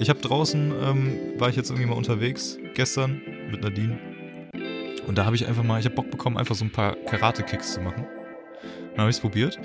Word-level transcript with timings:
Ich 0.00 0.08
habe 0.08 0.18
draußen, 0.18 0.72
ähm, 0.82 1.18
war 1.36 1.50
ich 1.50 1.56
jetzt 1.56 1.68
irgendwie 1.68 1.86
mal 1.86 1.94
unterwegs, 1.94 2.56
gestern 2.72 3.20
mit 3.50 3.62
Nadine. 3.62 3.98
Und 5.06 5.18
da 5.18 5.26
habe 5.26 5.36
ich 5.36 5.46
einfach 5.46 5.62
mal, 5.62 5.78
ich 5.78 5.84
habe 5.84 5.94
Bock 5.94 6.10
bekommen, 6.10 6.38
einfach 6.38 6.54
so 6.54 6.64
ein 6.64 6.72
paar 6.72 6.96
Karate-Kicks 6.96 7.74
zu 7.74 7.82
machen. 7.82 8.06
Dann 8.92 9.00
habe 9.00 9.10
ich 9.10 9.16
es 9.16 9.20
probiert. 9.20 9.58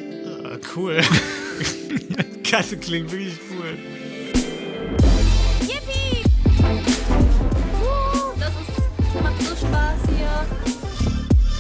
Ah, 0.44 0.58
cool. 0.76 1.02
Kasse 2.44 2.76
klingt 2.76 3.10
wirklich 3.14 3.40
cool. 3.50 3.78
Yippie! 5.62 6.26
Uh, 6.60 8.38
das 8.38 8.50
ist, 8.50 9.24
macht 9.24 9.42
so 9.42 9.56
Spaß 9.56 10.00
hier. 10.18 10.46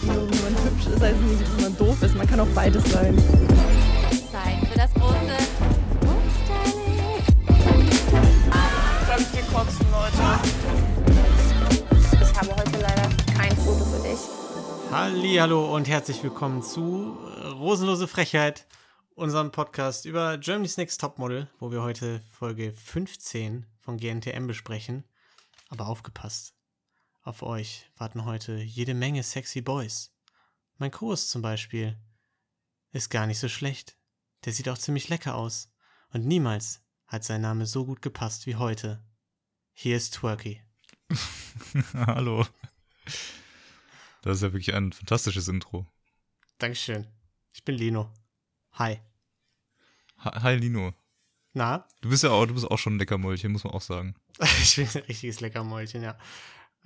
Wenn 0.02 0.16
man 0.18 0.64
hübsch 0.66 0.88
ist, 0.94 1.02
heißt 1.02 1.22
nicht, 1.22 1.42
dass 1.42 1.62
man 1.62 1.78
doof 1.78 2.04
ist. 2.04 2.18
Man 2.18 2.28
kann 2.28 2.42
auch 2.42 2.54
beides 2.54 2.84
sein. 2.92 3.16
Kotzen, 9.56 9.90
Leute? 9.90 10.18
Ich 12.22 12.36
habe 12.38 12.56
heute 12.58 12.78
leider 12.78 13.10
kein 13.38 13.56
Foto 13.56 13.86
für 13.86 14.04
dich. 14.04 14.20
Hallo 14.92 15.74
und 15.74 15.88
herzlich 15.88 16.22
willkommen 16.24 16.62
zu 16.62 17.18
Rosenlose 17.54 18.10
Frechheit, 18.10 18.68
unserem 19.14 19.52
Podcast 19.54 20.04
über 20.04 20.38
Germany's 20.38 20.76
Next 20.76 21.00
Topmodel, 21.00 21.50
wo 21.60 21.72
wir 21.72 21.84
heute 21.84 22.20
Folge 22.32 22.74
15 22.74 23.66
von 23.80 23.96
GNTM 23.96 24.46
besprechen. 24.46 25.06
Aber 25.70 25.88
aufgepasst, 25.88 26.54
auf 27.22 27.42
euch 27.42 27.90
warten 27.96 28.26
heute 28.26 28.58
jede 28.58 28.94
Menge 28.94 29.24
sexy 29.24 29.62
Boys. 29.62 30.14
Mein 30.80 30.92
Kurs 30.92 31.30
zum 31.30 31.42
Beispiel 31.42 31.98
ist 32.92 33.10
gar 33.10 33.26
nicht 33.26 33.40
so 33.40 33.48
schlecht. 33.48 33.98
Der 34.44 34.52
sieht 34.52 34.68
auch 34.68 34.78
ziemlich 34.78 35.08
lecker 35.08 35.36
aus. 35.36 35.72
Und 36.12 36.26
niemals 36.26 36.84
hat 37.08 37.24
sein 37.24 37.40
Name 37.40 37.66
so 37.66 37.86
gut 37.86 38.02
gepasst 38.02 38.48
wie 38.48 38.58
heute. 38.58 39.02
Hier 39.78 39.98
ist 39.98 40.14
Twerky. 40.16 40.62
Hallo. 41.94 42.46
Das 44.22 44.38
ist 44.38 44.42
ja 44.42 44.54
wirklich 44.54 44.74
ein 44.74 44.94
fantastisches 44.94 45.50
Intro. 45.50 45.86
Dankeschön. 46.60 47.06
Ich 47.54 47.64
bin 47.66 47.76
Lino. 47.76 48.10
Hi. 48.74 49.00
Hi, 50.20 50.56
Lino. 50.56 50.94
Na, 51.54 51.88
Du 52.02 52.10
bist 52.10 52.24
ja 52.24 52.32
auch, 52.32 52.46
du 52.46 52.54
bist 52.54 52.66
auch 52.72 52.80
schon 52.80 52.96
ein 52.96 53.00
Leckermäulchen, 53.00 53.52
muss 53.52 53.66
man 53.66 53.74
auch 53.74 53.82
sagen. 53.82 54.16
Ich 54.62 54.78
bin 54.78 54.88
ein 54.88 55.04
richtiges 55.08 55.42
Leckermäulchen, 55.42 56.02
ja. 56.04 56.18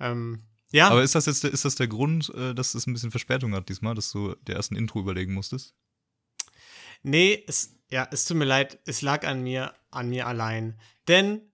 Ähm, 0.00 0.42
ja, 0.72 0.88
Aber 0.88 1.02
ist 1.02 1.14
das 1.14 1.26
jetzt 1.26 1.44
der, 1.44 1.52
ist 1.52 1.64
das 1.64 1.76
der 1.76 1.88
Grund, 1.88 2.28
äh, 2.34 2.54
dass 2.54 2.74
es 2.74 2.86
ein 2.86 2.92
bisschen 2.92 3.10
Verspätung 3.12 3.54
hat 3.54 3.68
diesmal, 3.68 3.94
dass 3.94 4.10
du 4.10 4.34
der 4.46 4.56
ersten 4.56 4.74
Intro 4.76 4.98
überlegen 5.00 5.32
musstest? 5.32 5.74
nee, 7.02 7.42
es, 7.46 7.76
ja, 7.88 8.06
es 8.10 8.24
tut 8.24 8.36
mir 8.36 8.44
leid, 8.44 8.78
es 8.84 9.00
lag 9.00 9.24
an 9.26 9.42
mir, 9.42 9.74
an 9.90 10.10
mir 10.10 10.26
allein. 10.26 10.78
Denn, 11.08 11.49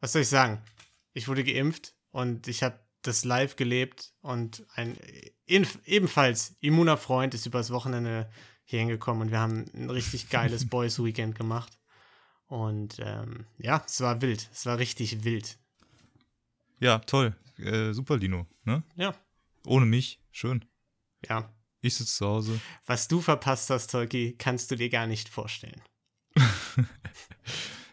was 0.00 0.12
soll 0.12 0.22
ich 0.22 0.28
sagen? 0.28 0.62
Ich 1.12 1.28
wurde 1.28 1.44
geimpft 1.44 1.94
und 2.10 2.48
ich 2.48 2.62
habe 2.62 2.78
das 3.02 3.24
live 3.24 3.56
gelebt 3.56 4.12
und 4.20 4.66
ein 4.74 4.98
ebenfalls 5.46 6.56
immuner 6.60 6.96
Freund 6.96 7.34
ist 7.34 7.46
übers 7.46 7.70
Wochenende 7.70 8.30
hier 8.64 8.80
hingekommen 8.80 9.22
und 9.22 9.30
wir 9.30 9.40
haben 9.40 9.64
ein 9.74 9.90
richtig 9.90 10.28
geiles 10.28 10.66
Boys 10.68 11.02
Weekend 11.02 11.36
gemacht. 11.36 11.78
Und 12.46 12.96
ähm, 12.98 13.46
ja, 13.58 13.82
es 13.86 14.00
war 14.00 14.20
wild. 14.22 14.48
Es 14.52 14.66
war 14.66 14.78
richtig 14.78 15.24
wild. 15.24 15.58
Ja, 16.80 16.98
toll. 16.98 17.36
Äh, 17.58 17.92
super, 17.92 18.16
Lino. 18.16 18.46
Ne? 18.64 18.82
Ja, 18.96 19.14
Ohne 19.66 19.86
mich. 19.86 20.20
Schön. 20.30 20.64
ja. 21.28 21.52
Ich 21.82 21.94
sitze 21.96 22.14
zu 22.14 22.26
Hause. 22.26 22.60
Was 22.84 23.08
du 23.08 23.22
verpasst 23.22 23.70
hast, 23.70 23.90
Tolki, 23.90 24.34
kannst 24.36 24.70
du 24.70 24.76
dir 24.76 24.90
gar 24.90 25.06
nicht 25.06 25.30
vorstellen. 25.30 25.80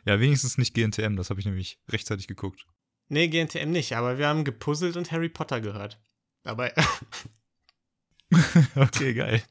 Ja, 0.07 0.21
wenigstens 0.21 0.57
nicht 0.57 0.73
GNTM, 0.73 1.17
das 1.17 1.29
habe 1.29 1.41
ich 1.41 1.45
nämlich 1.45 1.79
rechtzeitig 1.89 2.27
geguckt. 2.27 2.65
Nee, 3.09 3.27
GNTM 3.27 3.71
nicht, 3.71 3.93
aber 3.93 4.17
wir 4.17 4.27
haben 4.29 4.45
gepuzzelt 4.45 4.95
und 4.95 5.11
Harry 5.11 5.27
Potter 5.27 5.59
gehört. 5.59 5.99
Aber 6.45 6.71
okay, 8.75 9.13
geil. 9.13 9.43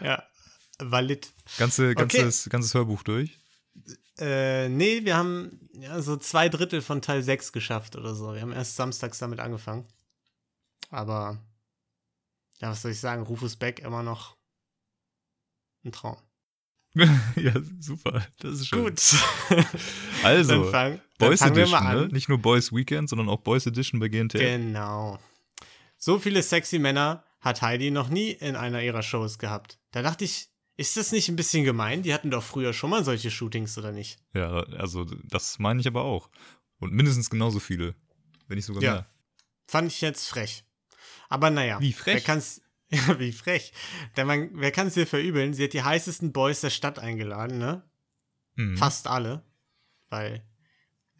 ja, 0.00 0.22
valid. 0.78 1.34
Ganze, 1.58 1.96
ganzes, 1.96 2.48
ganzes 2.48 2.74
Hörbuch 2.74 3.02
durch. 3.02 3.36
Äh, 4.18 4.68
nee, 4.68 5.04
wir 5.04 5.16
haben 5.16 5.68
ja, 5.72 6.00
so 6.00 6.16
zwei 6.16 6.48
Drittel 6.48 6.80
von 6.80 7.02
Teil 7.02 7.24
6 7.24 7.50
geschafft 7.50 7.96
oder 7.96 8.14
so. 8.14 8.34
Wir 8.34 8.40
haben 8.40 8.52
erst 8.52 8.76
samstags 8.76 9.18
damit 9.18 9.40
angefangen. 9.40 9.88
Aber, 10.90 11.42
ja, 12.60 12.70
was 12.70 12.82
soll 12.82 12.92
ich 12.92 13.00
sagen? 13.00 13.24
Rufus 13.24 13.56
Beck 13.56 13.80
immer 13.80 14.04
noch 14.04 14.36
ein 15.84 15.90
Traum. 15.90 16.18
ja, 17.36 17.52
super. 17.80 18.24
Das 18.38 18.52
ist 18.60 18.68
schön. 18.68 18.84
Gut. 18.84 19.00
Also, 20.22 20.62
dann 20.62 20.70
fang, 20.70 21.00
dann 21.18 21.28
Boys 21.28 21.42
Edition, 21.42 21.84
ne? 21.84 22.08
Nicht 22.10 22.28
nur 22.30 22.38
Boys 22.38 22.72
Weekend, 22.72 23.10
sondern 23.10 23.28
auch 23.28 23.40
Boys 23.40 23.66
Edition 23.66 24.00
bei 24.00 24.08
GNTM. 24.08 24.38
Genau. 24.38 25.18
So 25.98 26.18
viele 26.18 26.42
sexy 26.42 26.78
Männer 26.78 27.24
hat 27.40 27.60
Heidi 27.60 27.90
noch 27.90 28.08
nie 28.08 28.30
in 28.30 28.56
einer 28.56 28.82
ihrer 28.82 29.02
Shows 29.02 29.38
gehabt. 29.38 29.78
Da 29.90 30.00
dachte 30.00 30.24
ich, 30.24 30.48
ist 30.76 30.96
das 30.96 31.12
nicht 31.12 31.28
ein 31.28 31.36
bisschen 31.36 31.64
gemein? 31.64 32.02
Die 32.02 32.14
hatten 32.14 32.30
doch 32.30 32.42
früher 32.42 32.72
schon 32.72 32.88
mal 32.90 33.04
solche 33.04 33.30
Shootings, 33.30 33.76
oder 33.76 33.92
nicht? 33.92 34.18
Ja, 34.32 34.60
also 34.78 35.04
das 35.24 35.58
meine 35.58 35.80
ich 35.80 35.86
aber 35.86 36.02
auch. 36.04 36.30
Und 36.80 36.92
mindestens 36.92 37.28
genauso 37.28 37.60
viele. 37.60 37.94
Wenn 38.48 38.56
nicht 38.56 38.66
sogar 38.66 38.82
Ja. 38.82 38.92
mehr. 38.92 39.06
Fand 39.66 39.92
ich 39.92 40.00
jetzt 40.00 40.28
frech. 40.28 40.64
Aber 41.28 41.50
naja. 41.50 41.80
Wie 41.80 41.92
frech? 41.92 42.14
Wer 42.14 42.20
kann's, 42.22 42.60
ja, 43.08 43.18
wie 43.18 43.32
frech. 43.32 43.72
Denn 44.16 44.26
man, 44.26 44.50
wer 44.54 44.72
kann 44.72 44.86
es 44.88 44.94
dir 44.94 45.06
verübeln? 45.06 45.54
Sie 45.54 45.64
hat 45.64 45.72
die 45.72 45.82
heißesten 45.82 46.32
Boys 46.32 46.60
der 46.60 46.70
Stadt 46.70 46.98
eingeladen, 46.98 47.58
ne? 47.58 47.82
Mhm. 48.56 48.76
Fast 48.76 49.06
alle. 49.06 49.42
Weil 50.10 50.42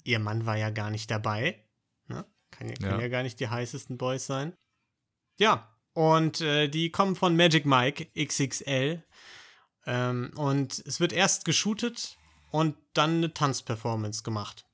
ihr 0.04 0.18
Mann 0.18 0.46
war 0.46 0.56
ja 0.56 0.70
gar 0.70 0.90
nicht 0.90 1.10
dabei. 1.10 1.64
Ne? 2.08 2.24
Kann 2.50 2.68
ja, 2.68 2.74
Ja. 2.80 3.00
ja 3.00 3.08
gar 3.08 3.22
nicht 3.22 3.40
die 3.40 3.48
heißesten 3.48 3.98
Boys 3.98 4.26
sein. 4.26 4.52
Ja, 5.38 5.74
und 5.94 6.40
äh, 6.40 6.68
die 6.68 6.90
kommen 6.90 7.16
von 7.16 7.36
Magic 7.36 7.66
Mike 7.66 8.06
XXL. 8.16 9.02
Ähm, 9.86 10.30
und 10.36 10.82
es 10.86 11.00
wird 11.00 11.12
erst 11.12 11.44
geshootet 11.44 12.16
und 12.50 12.76
dann 12.94 13.16
eine 13.16 13.34
Tanzperformance 13.34 14.22
gemacht. 14.22 14.66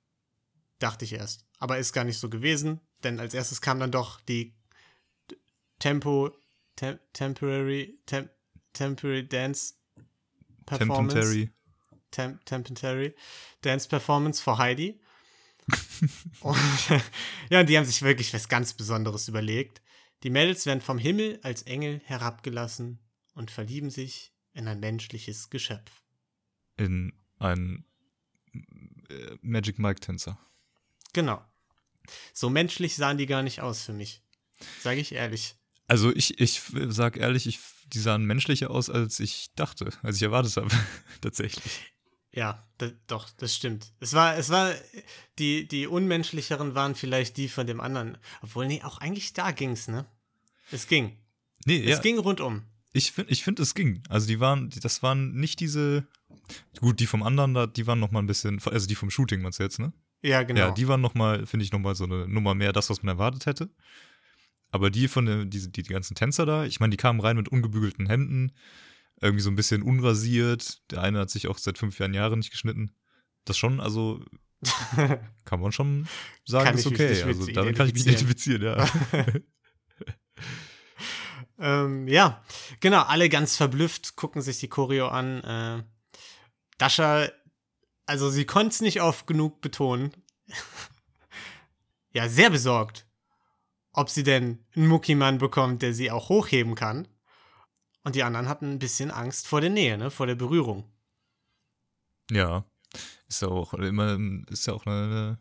Dachte 0.79 1.05
ich 1.05 1.13
erst. 1.15 1.47
Aber 1.59 1.79
ist 1.79 1.93
gar 1.93 2.05
nicht 2.05 2.19
so 2.19 2.29
gewesen, 2.31 2.81
denn 3.05 3.21
als 3.21 3.35
erstes 3.35 3.61
kam 3.61 3.81
dann 3.81 3.91
doch 3.91 4.21
die 4.21 4.55
Tempo, 5.79 6.31
tem, 6.81 6.99
Temporary, 7.13 7.99
tem, 8.07 8.31
Temporary 8.73 9.29
Dance 9.29 9.75
Performance. 10.65 11.15
Tempentary. 11.15 11.51
Tem 12.11 12.41
Temporary 12.45 13.15
Dance 13.61 13.89
Performance 13.89 14.43
for 14.43 14.59
Heidi. 14.59 14.99
und, 16.41 16.59
ja, 17.51 17.61
und 17.61 17.69
die 17.69 17.77
haben 17.77 17.85
sich 17.85 18.01
wirklich 18.03 18.33
was 18.33 18.49
ganz 18.49 18.73
Besonderes 18.73 19.29
überlegt. 19.29 19.83
Die 20.23 20.31
Mädels 20.31 20.67
werden 20.67 20.81
vom 20.81 20.99
Himmel 20.99 21.39
als 21.43 21.63
Engel 21.63 22.01
herabgelassen 22.05 22.99
und 23.35 23.51
verlieben 23.51 23.91
sich 23.91 24.33
in 24.55 24.67
ein 24.67 24.81
menschliches 24.81 25.51
Geschöpf. 25.51 26.03
In 26.77 27.13
einen 27.39 27.85
äh, 29.11 29.37
Magic 29.43 29.79
Mike 29.79 30.01
Tänzer. 30.01 30.39
Genau. 31.13 31.45
So 32.33 32.49
menschlich 32.49 32.97
sahen 32.97 33.19
die 33.19 33.27
gar 33.27 33.43
nicht 33.43 33.61
aus 33.61 33.83
für 33.83 33.93
mich. 33.93 34.23
Sage 34.83 35.01
ich 35.01 35.13
ehrlich. 35.13 35.60
Also 35.91 36.15
ich, 36.15 36.39
ich 36.39 36.63
sag 36.89 37.17
ehrlich, 37.17 37.49
ich, 37.49 37.59
die 37.93 37.99
sahen 37.99 38.25
menschlicher 38.25 38.71
aus, 38.71 38.89
als 38.89 39.19
ich 39.19 39.53
dachte, 39.57 39.91
als 40.05 40.15
ich 40.15 40.23
erwartet 40.23 40.57
habe. 40.57 40.71
Tatsächlich. 41.21 41.81
Ja, 42.31 42.65
doch, 43.09 43.29
das 43.39 43.57
stimmt. 43.57 43.93
Es 43.99 44.13
war, 44.13 44.37
es 44.37 44.51
war, 44.51 44.73
die, 45.41 45.67
die 45.67 45.89
unmenschlicheren 45.89 46.77
waren 46.77 46.95
vielleicht 46.95 47.37
die 47.39 47.49
von 47.49 47.67
dem 47.67 47.81
anderen. 47.81 48.19
Obwohl, 48.41 48.69
nee, 48.69 48.81
auch 48.85 48.99
eigentlich 48.99 49.33
da 49.33 49.51
ging's, 49.51 49.89
ne? 49.89 50.07
Es 50.71 50.87
ging. 50.87 51.19
Nee, 51.65 51.81
ja. 51.81 51.97
Es 51.97 52.03
ging 52.03 52.19
rundum. 52.21 52.63
Ich 52.93 53.11
finde, 53.11 53.33
ich 53.33 53.43
find, 53.43 53.59
es 53.59 53.75
ging. 53.75 54.05
Also 54.09 54.29
die 54.29 54.39
waren, 54.39 54.71
das 54.71 55.03
waren 55.03 55.33
nicht 55.33 55.59
diese. 55.59 56.07
Gut, 56.79 57.01
die 57.01 57.07
vom 57.09 57.25
anderen, 57.25 57.55
da, 57.55 57.67
die 57.67 57.89
waren 57.89 57.99
noch 57.99 58.13
mal 58.13 58.21
ein 58.21 58.29
bisschen, 58.29 58.63
also 58.65 58.87
die 58.87 58.95
vom 58.95 59.11
Shooting 59.11 59.43
meinst 59.43 59.59
du 59.59 59.65
jetzt, 59.65 59.81
ne? 59.81 59.93
Ja, 60.23 60.45
genau. 60.45 60.61
Ja, 60.61 60.71
die 60.71 60.87
waren 60.87 61.01
noch 61.01 61.15
mal, 61.15 61.47
finde 61.47 61.65
ich, 61.65 61.73
noch 61.73 61.81
mal 61.81 61.97
so 61.97 62.05
eine 62.05 62.29
Nummer 62.29 62.55
mehr 62.55 62.73
das, 62.73 62.91
was 62.91 63.03
man 63.03 63.17
erwartet 63.17 63.47
hätte. 63.47 63.71
Aber 64.71 64.91
die 64.91 65.09
von 65.09 65.27
der, 65.27 65.45
diese, 65.45 65.69
die, 65.69 65.83
die 65.83 65.93
ganzen 65.93 66.15
Tänzer 66.15 66.47
da, 66.47 66.65
ich 66.65 66.81
meine, 66.81 66.91
die 66.91 66.97
kamen 66.97 67.21
rein 67.21 67.37
mit 67.37 67.49
ungebügelten 67.49 68.07
Hemden, 68.07 68.53
irgendwie 69.21 69.43
so 69.43 69.51
ein 69.51 69.57
bisschen 69.57 69.83
unrasiert. 69.83 70.81
Der 70.91 71.03
eine 71.03 71.21
hat 71.21 71.31
sich 71.31 71.49
auch 71.49 71.59
seit 71.59 71.79
fünf 71.79 71.99
Jahren 71.99 72.15
Jahre 72.15 72.37
nicht 72.37 72.51
geschnitten. 72.51 72.93
Das 73.45 73.59
schon, 73.59 73.81
also 73.81 74.23
kann 75.45 75.61
man 75.61 75.73
schon 75.73 76.07
sagen, 76.45 76.67
Kann 76.67 76.75
ist 76.77 76.87
okay. 76.87 77.23
Also 77.23 77.47
damit 77.47 77.77
kann 77.77 77.89
ich 77.89 77.95
mich 77.95 78.07
identifizieren, 78.07 78.63
ja. 78.63 78.87
ähm, 81.59 82.07
ja, 82.09 82.45
genau, 82.81 83.03
alle 83.03 83.29
ganz 83.29 83.57
verblüfft, 83.57 84.17
gucken 84.17 84.43
sich 84.43 84.59
die 84.59 84.69
Choreo 84.69 85.09
an. 85.09 85.43
Äh, 85.43 85.83
Dasha, 86.79 87.29
also 88.07 88.31
sie 88.31 88.45
konnte 88.45 88.75
es 88.75 88.81
nicht 88.81 89.01
oft 89.03 89.27
genug 89.27 89.61
betonen. 89.61 90.13
ja, 92.13 92.29
sehr 92.29 92.51
besorgt, 92.51 93.07
ob 93.93 94.09
sie 94.11 94.23
denn 94.23 94.65
einen 94.75 94.87
Muckimann 94.87 95.39
bekommt, 95.39 95.83
der 95.83 95.95
sie 95.95 96.11
auch 96.11 96.29
hochheben 96.29 96.75
kann. 96.75 97.09
Und 98.05 98.15
die 98.15 98.23
anderen 98.23 98.49
hatten 98.49 98.71
ein 98.73 98.79
bisschen 98.79 99.11
Angst 99.11 99.47
vor 99.47 99.61
der 99.61 99.71
Nähe, 99.71 99.99
ne, 99.99 100.11
vor 100.11 100.27
der 100.27 100.35
Berührung. 100.35 100.91
Ja. 102.31 102.65
Ist 103.29 103.43
ja 103.43 103.49
auch 103.49 103.75
immer, 103.75 104.19
ist 104.49 104.67
ja 104.67 104.73
auch 104.73 104.87
eine, 104.87 105.39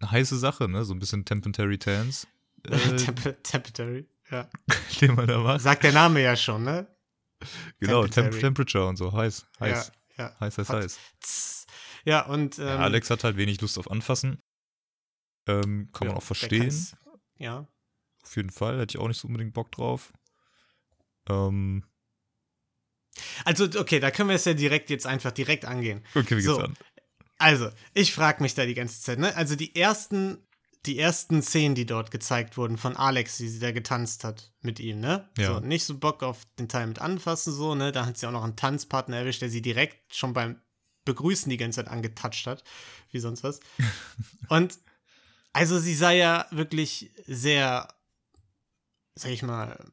eine 0.00 0.10
heiße 0.10 0.38
Sache, 0.38 0.68
ne? 0.68 0.84
So 0.84 0.94
ein 0.94 0.98
bisschen 0.98 1.24
Temporary 1.24 1.78
Tans. 1.78 2.26
Äh, 2.68 2.96
Temp 2.96 3.44
Temporary, 3.44 4.08
ja. 4.32 4.50
den 5.00 5.14
man 5.14 5.28
da 5.28 5.38
macht. 5.38 5.60
Sagt 5.60 5.84
der 5.84 5.92
Name 5.92 6.20
ja 6.20 6.34
schon, 6.34 6.64
ne? 6.64 6.88
Genau, 7.78 8.04
Temp. 8.08 8.32
Temperature 8.38 8.88
und 8.88 8.96
so. 8.96 9.12
Heiß, 9.12 9.46
heiß, 9.60 9.92
Ja, 10.16 10.24
ja. 10.24 10.40
heiß, 10.40 10.58
heiß, 10.58 10.68
Hat- 10.68 10.82
heiß. 10.82 10.98
Tss. 11.20 11.66
Ja, 12.04 12.26
und 12.26 12.58
ähm, 12.58 12.66
Ja, 12.66 12.78
Alex 12.78 13.10
hat 13.10 13.22
halt 13.22 13.36
wenig 13.36 13.60
Lust 13.60 13.78
auf 13.78 13.88
Anfassen. 13.90 14.42
Ähm, 15.46 15.88
kann 15.92 16.08
man 16.08 16.16
auch 16.16 16.22
verstehen. 16.22 16.74
Ja. 17.36 17.68
Auf 18.28 18.36
jeden 18.36 18.50
Fall. 18.50 18.78
Hätte 18.78 18.96
ich 18.96 19.00
auch 19.02 19.08
nicht 19.08 19.18
so 19.20 19.26
unbedingt 19.28 19.54
Bock 19.54 19.72
drauf. 19.72 20.12
Ähm, 21.28 21.82
Also, 23.44 23.64
okay, 23.78 24.00
da 24.00 24.10
können 24.10 24.28
wir 24.28 24.36
es 24.36 24.44
ja 24.44 24.54
direkt 24.54 24.90
jetzt 24.90 25.06
einfach 25.06 25.32
direkt 25.32 25.64
angehen. 25.64 26.04
okay, 26.14 26.30
wie 26.36 26.42
geht's 26.42 26.44
So. 26.46 26.58
an? 26.58 26.74
Also, 27.38 27.70
ich 27.94 28.12
frage 28.12 28.42
mich 28.42 28.54
da 28.54 28.66
die 28.66 28.74
ganze 28.74 29.00
Zeit, 29.00 29.18
ne? 29.18 29.34
Also 29.36 29.54
die 29.56 29.74
ersten, 29.76 30.46
die 30.86 30.98
ersten 30.98 31.40
Szenen, 31.42 31.74
die 31.74 31.86
dort 31.86 32.10
gezeigt 32.10 32.56
wurden 32.56 32.76
von 32.78 32.96
Alex, 32.96 33.40
wie 33.40 33.48
sie 33.48 33.60
da 33.60 33.70
getanzt 33.72 34.24
hat 34.24 34.52
mit 34.60 34.78
ihm, 34.80 35.00
ne? 35.00 35.28
Ja. 35.38 35.54
So, 35.54 35.60
nicht 35.60 35.84
so 35.84 35.96
Bock 35.98 36.22
auf 36.22 36.44
den 36.58 36.68
Teil 36.68 36.86
mit 36.86 36.98
anfassen, 37.00 37.52
so, 37.52 37.74
ne? 37.74 37.92
Da 37.92 38.06
hat 38.06 38.18
sie 38.18 38.26
auch 38.26 38.32
noch 38.32 38.44
einen 38.44 38.56
Tanzpartner 38.56 39.18
erwischt, 39.18 39.40
der 39.42 39.50
sie 39.50 39.62
direkt 39.62 40.14
schon 40.14 40.32
beim 40.32 40.60
Begrüßen 41.04 41.48
die 41.48 41.56
ganze 41.56 41.76
Zeit 41.82 41.90
angetatscht 41.90 42.46
hat, 42.46 42.62
wie 43.10 43.20
sonst 43.20 43.42
was. 43.42 43.60
Und 44.48 44.78
also 45.52 45.78
sie 45.78 45.94
sah 45.94 46.10
ja 46.10 46.46
wirklich 46.50 47.10
sehr, 47.26 47.88
sag 49.18 49.30
ich 49.30 49.42
mal, 49.42 49.92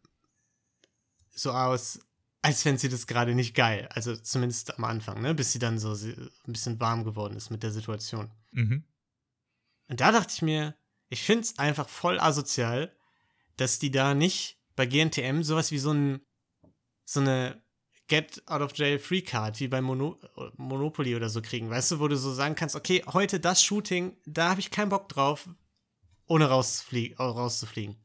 so 1.31 1.51
aus, 1.51 1.99
als 2.41 2.61
fände 2.61 2.79
sie 2.79 2.89
das 2.89 3.07
gerade 3.07 3.35
nicht 3.35 3.55
geil. 3.55 3.87
Also 3.91 4.15
zumindest 4.15 4.77
am 4.77 4.83
Anfang, 4.83 5.21
ne? 5.21 5.33
Bis 5.33 5.51
sie 5.51 5.59
dann 5.59 5.79
so 5.79 5.93
ein 5.93 6.31
bisschen 6.45 6.79
warm 6.79 7.03
geworden 7.03 7.35
ist 7.35 7.49
mit 7.49 7.63
der 7.63 7.71
Situation. 7.71 8.31
Mhm. 8.51 8.83
Und 9.87 9.99
da 9.99 10.11
dachte 10.11 10.33
ich 10.33 10.41
mir, 10.41 10.75
ich 11.09 11.23
finde 11.23 11.41
es 11.41 11.59
einfach 11.59 11.89
voll 11.89 12.19
asozial, 12.19 12.95
dass 13.57 13.79
die 13.79 13.91
da 13.91 14.13
nicht 14.13 14.59
bei 14.75 14.85
GNTM 14.85 15.43
sowas 15.43 15.71
wie 15.71 15.79
so 15.79 15.91
ein 15.91 16.21
so 17.05 17.19
eine 17.19 17.63
Get 18.07 18.43
out 18.47 18.61
of 18.61 18.77
jail 18.77 18.99
free 18.99 19.21
Card 19.21 19.59
wie 19.59 19.67
bei 19.67 19.81
Mono 19.81 20.19
Monopoly 20.57 21.15
oder 21.15 21.29
so 21.29 21.41
kriegen, 21.41 21.71
weißt 21.71 21.91
du, 21.91 21.99
wo 21.99 22.07
du 22.07 22.17
so 22.17 22.31
sagen 22.31 22.53
kannst, 22.53 22.75
okay, 22.75 23.03
heute 23.07 23.39
das 23.39 23.63
Shooting, 23.63 24.15
da 24.25 24.49
habe 24.49 24.59
ich 24.59 24.69
keinen 24.69 24.89
Bock 24.89 25.09
drauf, 25.09 25.49
ohne 26.27 26.45
rauszuflie 26.45 27.15
rauszufliegen 27.17 27.95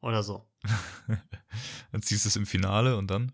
oder 0.00 0.24
so. 0.24 0.47
Dann 1.92 2.02
ziehst 2.02 2.24
du 2.24 2.28
es 2.28 2.36
im 2.36 2.46
Finale 2.46 2.96
und 2.96 3.08
dann? 3.10 3.32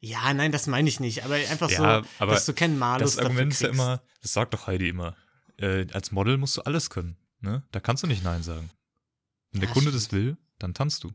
Ja, 0.00 0.32
nein, 0.34 0.52
das 0.52 0.66
meine 0.66 0.88
ich 0.88 1.00
nicht, 1.00 1.24
aber 1.24 1.34
einfach 1.36 1.70
Ja, 1.70 2.02
so, 2.02 2.08
aber 2.18 2.32
dass 2.34 2.46
du 2.46 2.52
keinen 2.52 2.78
Malus 2.78 3.16
das 3.16 3.24
Argument 3.24 3.52
ist 3.52 3.62
ja 3.62 3.68
immer, 3.70 4.02
das 4.22 4.32
sagt 4.32 4.54
doch 4.54 4.66
Heidi 4.66 4.88
immer. 4.88 5.16
Äh, 5.58 5.86
als 5.92 6.12
Model 6.12 6.36
musst 6.36 6.56
du 6.56 6.62
alles 6.62 6.90
können. 6.90 7.16
Ne? 7.40 7.62
Da 7.72 7.80
kannst 7.80 8.02
du 8.02 8.06
nicht 8.06 8.22
Nein 8.22 8.42
sagen. 8.42 8.70
Wenn 9.52 9.60
der 9.60 9.68
Ja, 9.68 9.72
Kunde 9.74 9.90
stimmt. 9.90 10.04
das 10.04 10.12
will, 10.12 10.36
dann 10.58 10.74
tanzt 10.74 11.02
du. 11.04 11.12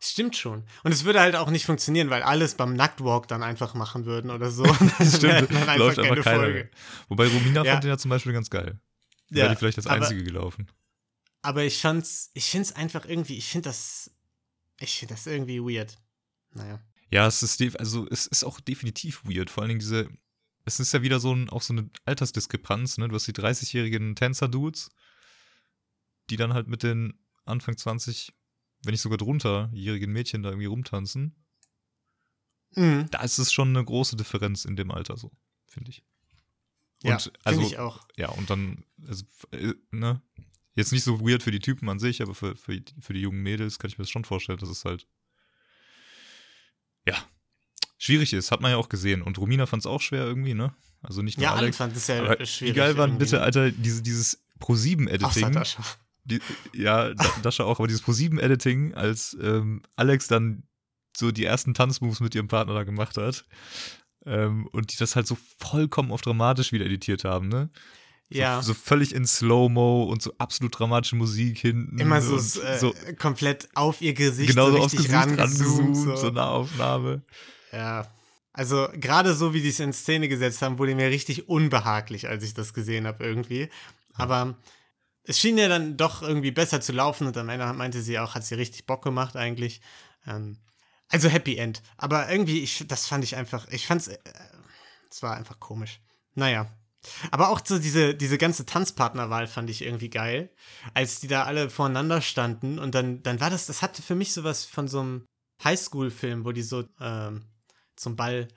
Stimmt 0.00 0.36
schon. 0.36 0.64
Und 0.84 0.92
es 0.92 1.04
würde 1.04 1.20
halt 1.20 1.34
auch 1.36 1.50
nicht 1.50 1.66
funktionieren, 1.66 2.08
weil 2.08 2.22
alles 2.22 2.54
beim 2.54 2.74
Nacktwalk 2.74 3.26
dann 3.28 3.42
einfach 3.42 3.74
machen 3.74 4.04
würden 4.06 4.30
oder 4.30 4.50
so. 4.50 4.62
Das 4.98 5.12
Dann 5.20 5.22
wäre 5.22 5.44
stimmt, 5.44 5.66
dann 5.66 5.78
läuft 5.78 5.98
einfach 5.98 6.24
keiner. 6.24 6.38
Folge. 6.44 6.70
Wobei 7.08 7.26
Romina 7.26 7.64
Ja. 7.64 7.72
fand 7.72 7.84
den 7.84 7.90
ja 7.90 7.98
zum 7.98 8.08
Beispiel 8.10 8.32
ganz 8.32 8.48
geil. 8.48 8.80
Wäre 9.28 9.46
Ja, 9.48 9.52
die 9.52 9.58
vielleicht 9.58 9.76
als 9.78 9.86
aber- 9.86 9.96
einzige 9.96 10.22
gelaufen. 10.24 10.68
Aber 11.42 11.62
ich 11.64 11.80
fand's, 11.80 12.30
ich 12.34 12.46
find's 12.50 12.72
einfach 12.72 13.04
irgendwie, 13.06 13.36
ich 13.36 13.46
find 13.48 13.66
das, 13.66 14.10
ich 14.78 15.04
das 15.08 15.26
irgendwie 15.26 15.60
weird. 15.60 15.98
Naja. 16.52 16.80
Ja, 17.10 17.26
es 17.26 17.42
ist, 17.42 17.60
also 17.78 18.06
es 18.10 18.26
ist 18.26 18.44
auch 18.44 18.60
definitiv 18.60 19.24
weird. 19.24 19.50
Vor 19.50 19.62
allen 19.62 19.68
Dingen 19.68 19.80
diese, 19.80 20.08
es 20.64 20.78
ist 20.80 20.92
ja 20.92 21.02
wieder 21.02 21.20
so 21.20 21.34
ein, 21.34 21.48
auch 21.48 21.62
so 21.62 21.72
eine 21.72 21.90
Altersdiskrepanz, 22.04 22.98
ne? 22.98 23.08
Du 23.08 23.14
hast 23.14 23.26
die 23.26 23.32
30-jährigen 23.32 24.14
Tänzer-Dudes, 24.14 24.90
die 26.30 26.36
dann 26.36 26.52
halt 26.52 26.68
mit 26.68 26.82
den 26.82 27.18
Anfang 27.44 27.76
20, 27.76 28.34
wenn 28.82 28.92
nicht 28.92 29.00
sogar 29.00 29.18
drunterjährigen 29.18 30.12
Mädchen 30.12 30.42
da 30.42 30.50
irgendwie 30.50 30.66
rumtanzen. 30.66 31.34
Mhm. 32.74 33.08
Da 33.10 33.22
ist 33.22 33.38
es 33.38 33.52
schon 33.52 33.68
eine 33.68 33.84
große 33.84 34.16
Differenz 34.16 34.66
in 34.66 34.76
dem 34.76 34.90
Alter 34.90 35.16
so, 35.16 35.32
finde 35.66 35.90
ich. 35.90 36.04
Ja, 37.02 37.14
Und 37.14 37.22
finde 37.22 37.40
also, 37.44 37.62
ich 37.62 37.78
auch. 37.78 38.06
ja, 38.16 38.28
und 38.30 38.50
dann, 38.50 38.84
also, 39.06 39.24
äh, 39.52 39.72
ne? 39.90 40.20
Jetzt 40.78 40.92
nicht 40.92 41.04
so 41.04 41.20
weird 41.20 41.42
für 41.42 41.50
die 41.50 41.58
Typen 41.60 41.88
an 41.88 41.98
sich, 41.98 42.22
aber 42.22 42.34
für, 42.34 42.56
für, 42.56 42.80
für 43.00 43.12
die 43.12 43.20
jungen 43.20 43.42
Mädels 43.42 43.78
kann 43.78 43.88
ich 43.90 43.98
mir 43.98 44.04
das 44.04 44.10
schon 44.10 44.24
vorstellen, 44.24 44.58
dass 44.58 44.68
es 44.68 44.84
halt, 44.84 45.06
ja, 47.06 47.14
schwierig 47.98 48.32
ist. 48.32 48.50
Hat 48.50 48.60
man 48.60 48.70
ja 48.70 48.76
auch 48.76 48.88
gesehen. 48.88 49.22
Und 49.22 49.38
Romina 49.38 49.66
fand 49.66 49.82
es 49.82 49.86
auch 49.86 50.00
schwer 50.00 50.24
irgendwie, 50.24 50.54
ne? 50.54 50.74
Also 51.02 51.22
nicht 51.22 51.38
nur 51.38 51.44
Ja, 51.44 51.54
Alex. 51.54 51.76
fanden 51.76 51.96
es 51.96 52.06
ja 52.06 52.24
schwierig. 52.46 52.74
wie 52.74 52.78
geil 52.78 52.96
war 52.96 53.06
denn 53.06 53.14
irgendwie, 53.16 53.24
bitte? 53.26 53.42
Alter, 53.42 53.70
diese, 53.70 54.02
dieses 54.02 54.34
Außer 54.36 54.44
Pro-7-Editing. 54.60 55.52
Dasha. 55.52 55.82
Die, 56.24 56.40
ja, 56.74 57.14
Da- 57.14 57.32
Dasha 57.42 57.64
auch, 57.64 57.78
aber 57.78 57.86
dieses 57.88 58.02
Pro-7-Editing, 58.02 58.94
als 58.94 59.36
ähm, 59.40 59.82
Alex 59.96 60.26
dann 60.26 60.64
so 61.16 61.30
die 61.32 61.44
ersten 61.44 61.74
Tanzmoves 61.74 62.20
mit 62.20 62.34
ihrem 62.34 62.48
Partner 62.48 62.74
da 62.74 62.84
gemacht 62.84 63.16
hat. 63.16 63.44
Ähm, 64.26 64.66
und 64.72 64.92
die 64.92 64.96
das 64.96 65.16
halt 65.16 65.26
so 65.26 65.38
vollkommen 65.58 66.12
auf 66.12 66.20
dramatisch 66.20 66.72
wieder 66.72 66.84
editiert 66.86 67.24
haben, 67.24 67.48
ne? 67.48 67.70
So, 68.30 68.38
Ja. 68.38 68.62
so 68.62 68.74
völlig 68.74 69.14
in 69.14 69.26
Slow-Mo 69.26 70.04
und 70.04 70.20
so 70.22 70.32
absolut 70.38 70.78
dramatische 70.78 71.16
Musik 71.16 71.58
hinten. 71.58 71.98
Immer 71.98 72.20
so, 72.20 72.36
äh, 72.36 72.78
so 72.78 72.94
komplett 73.18 73.68
auf 73.74 74.02
ihr 74.02 74.12
Gesicht 74.12 74.50
genau 74.50 74.66
so 74.66 74.72
so 74.76 74.78
aufs 74.82 74.92
richtig 74.92 75.06
Gesicht 75.10 75.38
rangezoomt. 75.38 75.96
so. 75.96 76.16
so 76.16 76.30
Nahaufnahme. 76.30 77.22
Ja. 77.72 78.06
Also 78.52 78.88
gerade 78.94 79.34
so, 79.34 79.54
wie 79.54 79.62
die 79.62 79.68
es 79.68 79.80
in 79.80 79.92
Szene 79.92 80.28
gesetzt 80.28 80.62
haben, 80.62 80.78
wurde 80.78 80.94
mir 80.94 81.08
richtig 81.08 81.48
unbehaglich, 81.48 82.28
als 82.28 82.42
ich 82.44 82.54
das 82.54 82.74
gesehen 82.74 83.06
habe 83.06 83.24
irgendwie. 83.24 83.68
Aber 84.14 84.56
es 85.22 85.38
schien 85.38 85.56
ja 85.58 85.68
dann 85.68 85.96
doch 85.96 86.22
irgendwie 86.22 86.50
besser 86.50 86.80
zu 86.80 86.92
laufen 86.92 87.26
und 87.26 87.36
am 87.36 87.48
Ende 87.48 87.72
meinte 87.72 88.02
sie 88.02 88.18
auch, 88.18 88.34
hat 88.34 88.44
sie 88.44 88.56
richtig 88.56 88.84
Bock 88.86 89.02
gemacht 89.04 89.36
eigentlich. 89.36 89.80
Ähm, 90.26 90.58
also 91.08 91.28
Happy 91.28 91.56
End. 91.56 91.82
Aber 91.96 92.30
irgendwie, 92.30 92.60
ich, 92.62 92.84
das 92.88 93.06
fand 93.06 93.24
ich 93.24 93.36
einfach, 93.36 93.68
ich 93.70 93.86
fand's, 93.86 94.08
äh, 94.08 94.18
es 95.10 95.22
war 95.22 95.36
einfach 95.36 95.60
komisch. 95.60 96.00
Naja. 96.34 96.66
Aber 97.30 97.48
auch 97.50 97.60
so 97.64 97.78
diese, 97.78 98.14
diese 98.14 98.38
ganze 98.38 98.66
Tanzpartnerwahl 98.66 99.46
fand 99.46 99.70
ich 99.70 99.82
irgendwie 99.82 100.10
geil, 100.10 100.50
als 100.94 101.20
die 101.20 101.28
da 101.28 101.44
alle 101.44 101.70
voreinander 101.70 102.20
standen 102.20 102.78
und 102.78 102.94
dann, 102.94 103.22
dann 103.22 103.40
war 103.40 103.50
das, 103.50 103.66
das 103.66 103.82
hatte 103.82 104.02
für 104.02 104.14
mich 104.14 104.32
sowas 104.32 104.64
von 104.64 104.88
so 104.88 105.00
einem 105.00 105.24
Highschool-Film, 105.64 106.44
wo 106.44 106.52
die 106.52 106.62
so 106.62 106.84
ähm, 107.00 107.42
zum 107.96 108.16
Ball 108.16 108.48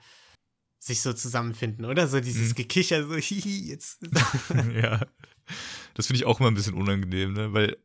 sich 0.78 1.00
so 1.00 1.12
zusammenfinden, 1.12 1.84
oder? 1.84 2.08
So 2.08 2.20
dieses 2.20 2.50
Mhm. 2.50 2.54
Gekicher, 2.54 3.06
so 3.06 3.14
hihi, 3.16 3.68
jetzt. 3.70 4.00
ja. 4.74 5.00
Das 5.94 6.06
finde 6.06 6.18
ich 6.18 6.24
auch 6.24 6.40
immer 6.40 6.50
ein 6.50 6.54
bisschen 6.54 6.74
unangenehm, 6.74 7.32
ne? 7.32 7.52
Weil 7.52 7.76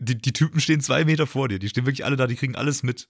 die, 0.00 0.16
die 0.16 0.32
Typen 0.32 0.60
stehen 0.60 0.80
zwei 0.80 1.04
Meter 1.04 1.26
vor 1.26 1.48
dir. 1.48 1.58
Die 1.58 1.68
stehen 1.68 1.86
wirklich 1.86 2.04
alle 2.04 2.16
da, 2.16 2.26
die 2.26 2.36
kriegen 2.36 2.56
alles 2.56 2.82
mit. 2.82 3.08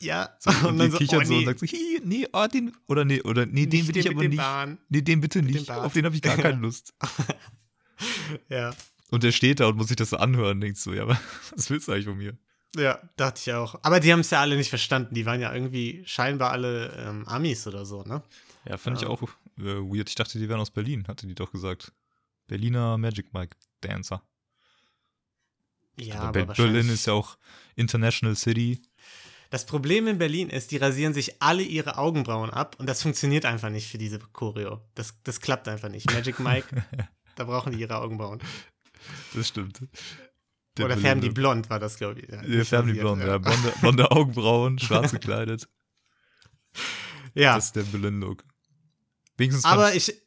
Ja, 0.00 0.36
So, 0.38 0.50
und, 0.68 0.78
die 0.78 0.90
kichern 0.90 1.22
oh, 1.22 1.24
so 1.24 1.34
und 1.36 1.44
sagen 1.44 1.58
so, 1.58 1.66
hi, 1.66 2.00
nee, 2.04 2.26
oh, 2.32 2.46
den, 2.46 2.72
oder 2.86 3.04
nee, 3.04 3.22
oder 3.22 3.46
nee, 3.46 3.66
den 3.66 3.86
will 3.88 3.96
ich 3.96 4.04
den 4.04 4.12
aber 4.12 4.22
mit 4.22 4.30
nicht. 4.30 4.38
Bahn. 4.38 4.78
Nee, 4.88 5.02
den 5.02 5.20
bitte 5.20 5.40
dem 5.40 5.46
nicht. 5.50 5.66
Bart. 5.66 5.84
Auf 5.84 5.92
den 5.92 6.04
habe 6.04 6.14
ich 6.14 6.22
gar 6.22 6.36
keine 6.36 6.56
Lust. 6.60 6.94
Ja. 8.48 8.74
Und 9.10 9.22
der 9.22 9.32
steht 9.32 9.60
da 9.60 9.66
und 9.68 9.76
muss 9.76 9.88
sich 9.88 9.96
das 9.96 10.10
so 10.10 10.16
anhören 10.16 10.56
und 10.56 10.60
denkt 10.62 10.78
so, 10.78 10.92
ja, 10.92 11.02
aber 11.02 11.18
was 11.56 11.70
willst 11.70 11.88
du 11.88 11.92
eigentlich 11.92 12.06
von 12.06 12.18
mir? 12.18 12.36
Ja, 12.76 12.98
dachte 13.16 13.40
ich 13.40 13.52
auch. 13.52 13.78
Aber 13.82 14.00
die 14.00 14.12
haben 14.12 14.20
es 14.20 14.30
ja 14.30 14.40
alle 14.40 14.56
nicht 14.56 14.68
verstanden. 14.68 15.14
Die 15.14 15.26
waren 15.26 15.40
ja 15.40 15.54
irgendwie 15.54 16.02
scheinbar 16.06 16.50
alle 16.50 16.88
ähm, 16.98 17.26
Amis 17.28 17.66
oder 17.68 17.86
so, 17.86 18.02
ne? 18.02 18.22
Ja, 18.68 18.76
fand 18.78 18.96
ich 18.96 19.02
Ja. 19.04 19.08
auch 19.10 19.22
äh, 19.22 19.62
weird. 19.62 20.08
Ich 20.08 20.16
dachte, 20.16 20.38
die 20.38 20.48
wären 20.48 20.58
aus 20.60 20.72
Berlin, 20.72 21.06
hatte 21.06 21.26
die 21.26 21.36
doch 21.36 21.52
gesagt. 21.52 21.92
Berliner 22.48 22.98
Magic 22.98 23.32
Mike 23.32 23.56
Dancer. 23.80 24.22
Ja, 25.96 26.20
aber. 26.20 26.46
Berlin 26.46 26.88
ist 26.88 27.06
ja 27.06 27.12
auch 27.12 27.38
International 27.76 28.34
City. 28.34 28.82
Das 29.54 29.66
Problem 29.66 30.08
in 30.08 30.18
Berlin 30.18 30.50
ist, 30.50 30.72
die 30.72 30.78
rasieren 30.78 31.14
sich 31.14 31.40
alle 31.40 31.62
ihre 31.62 31.96
Augenbrauen 31.96 32.50
ab 32.50 32.74
und 32.80 32.88
das 32.88 33.02
funktioniert 33.02 33.44
einfach 33.44 33.70
nicht 33.70 33.88
für 33.88 33.98
diese 33.98 34.18
Choreo. 34.18 34.80
Das, 34.96 35.14
das 35.22 35.40
klappt 35.40 35.68
einfach 35.68 35.88
nicht. 35.88 36.10
Magic 36.12 36.40
Mike, 36.40 36.84
da 37.36 37.44
brauchen 37.44 37.70
die 37.70 37.78
ihre 37.78 37.98
Augenbrauen. 37.98 38.40
Das 39.32 39.46
stimmt. 39.46 39.80
Der 40.76 40.86
Oder 40.86 40.98
färben 40.98 41.20
die 41.20 41.30
blond, 41.30 41.70
war 41.70 41.78
das, 41.78 41.98
glaube 41.98 42.18
ich. 42.18 42.28
Ja, 42.28 42.42
Ja, 42.42 42.64
färben 42.64 42.92
die 42.92 42.98
blond, 42.98 43.22
ja. 43.22 43.38
Blonde, 43.38 43.72
blonde 43.80 44.10
Augenbrauen, 44.10 44.80
schwarz 44.80 45.12
gekleidet. 45.12 45.68
Ja, 47.34 47.54
Das 47.54 47.66
ist 47.66 47.76
der 47.76 47.84
Berlin-Look. 47.84 48.42
Wenigstens 49.36 49.64
aber 49.64 49.84
fand, 49.84 49.96
ich. 49.96 50.20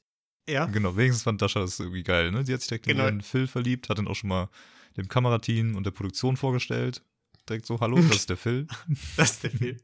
Ja, 0.48 0.68
genau, 0.68 0.96
wenigstens 0.96 1.24
fand 1.24 1.42
Dasha 1.42 1.60
das 1.60 1.82
irgendwie 1.82 2.04
geil, 2.04 2.32
ne? 2.32 2.46
Sie 2.46 2.54
hat 2.54 2.62
sich 2.62 2.70
direkt 2.70 2.86
Genau. 2.86 3.08
in 3.08 3.16
ihren 3.16 3.22
Phil 3.24 3.48
verliebt, 3.48 3.90
hat 3.90 4.00
ihn 4.00 4.08
auch 4.08 4.16
schon 4.16 4.30
mal 4.30 4.48
dem 4.96 5.10
Kamerateam 5.10 5.76
und 5.76 5.84
der 5.86 5.92
Produktion 5.92 6.38
vorgestellt. 6.38 7.04
Direkt 7.48 7.66
so, 7.66 7.80
hallo, 7.80 7.98
das 7.98 8.18
ist 8.18 8.30
der 8.30 8.38
Phil. 8.38 8.68
das 9.18 9.32
ist 9.32 9.44
der 9.44 9.52
Film. 9.52 9.78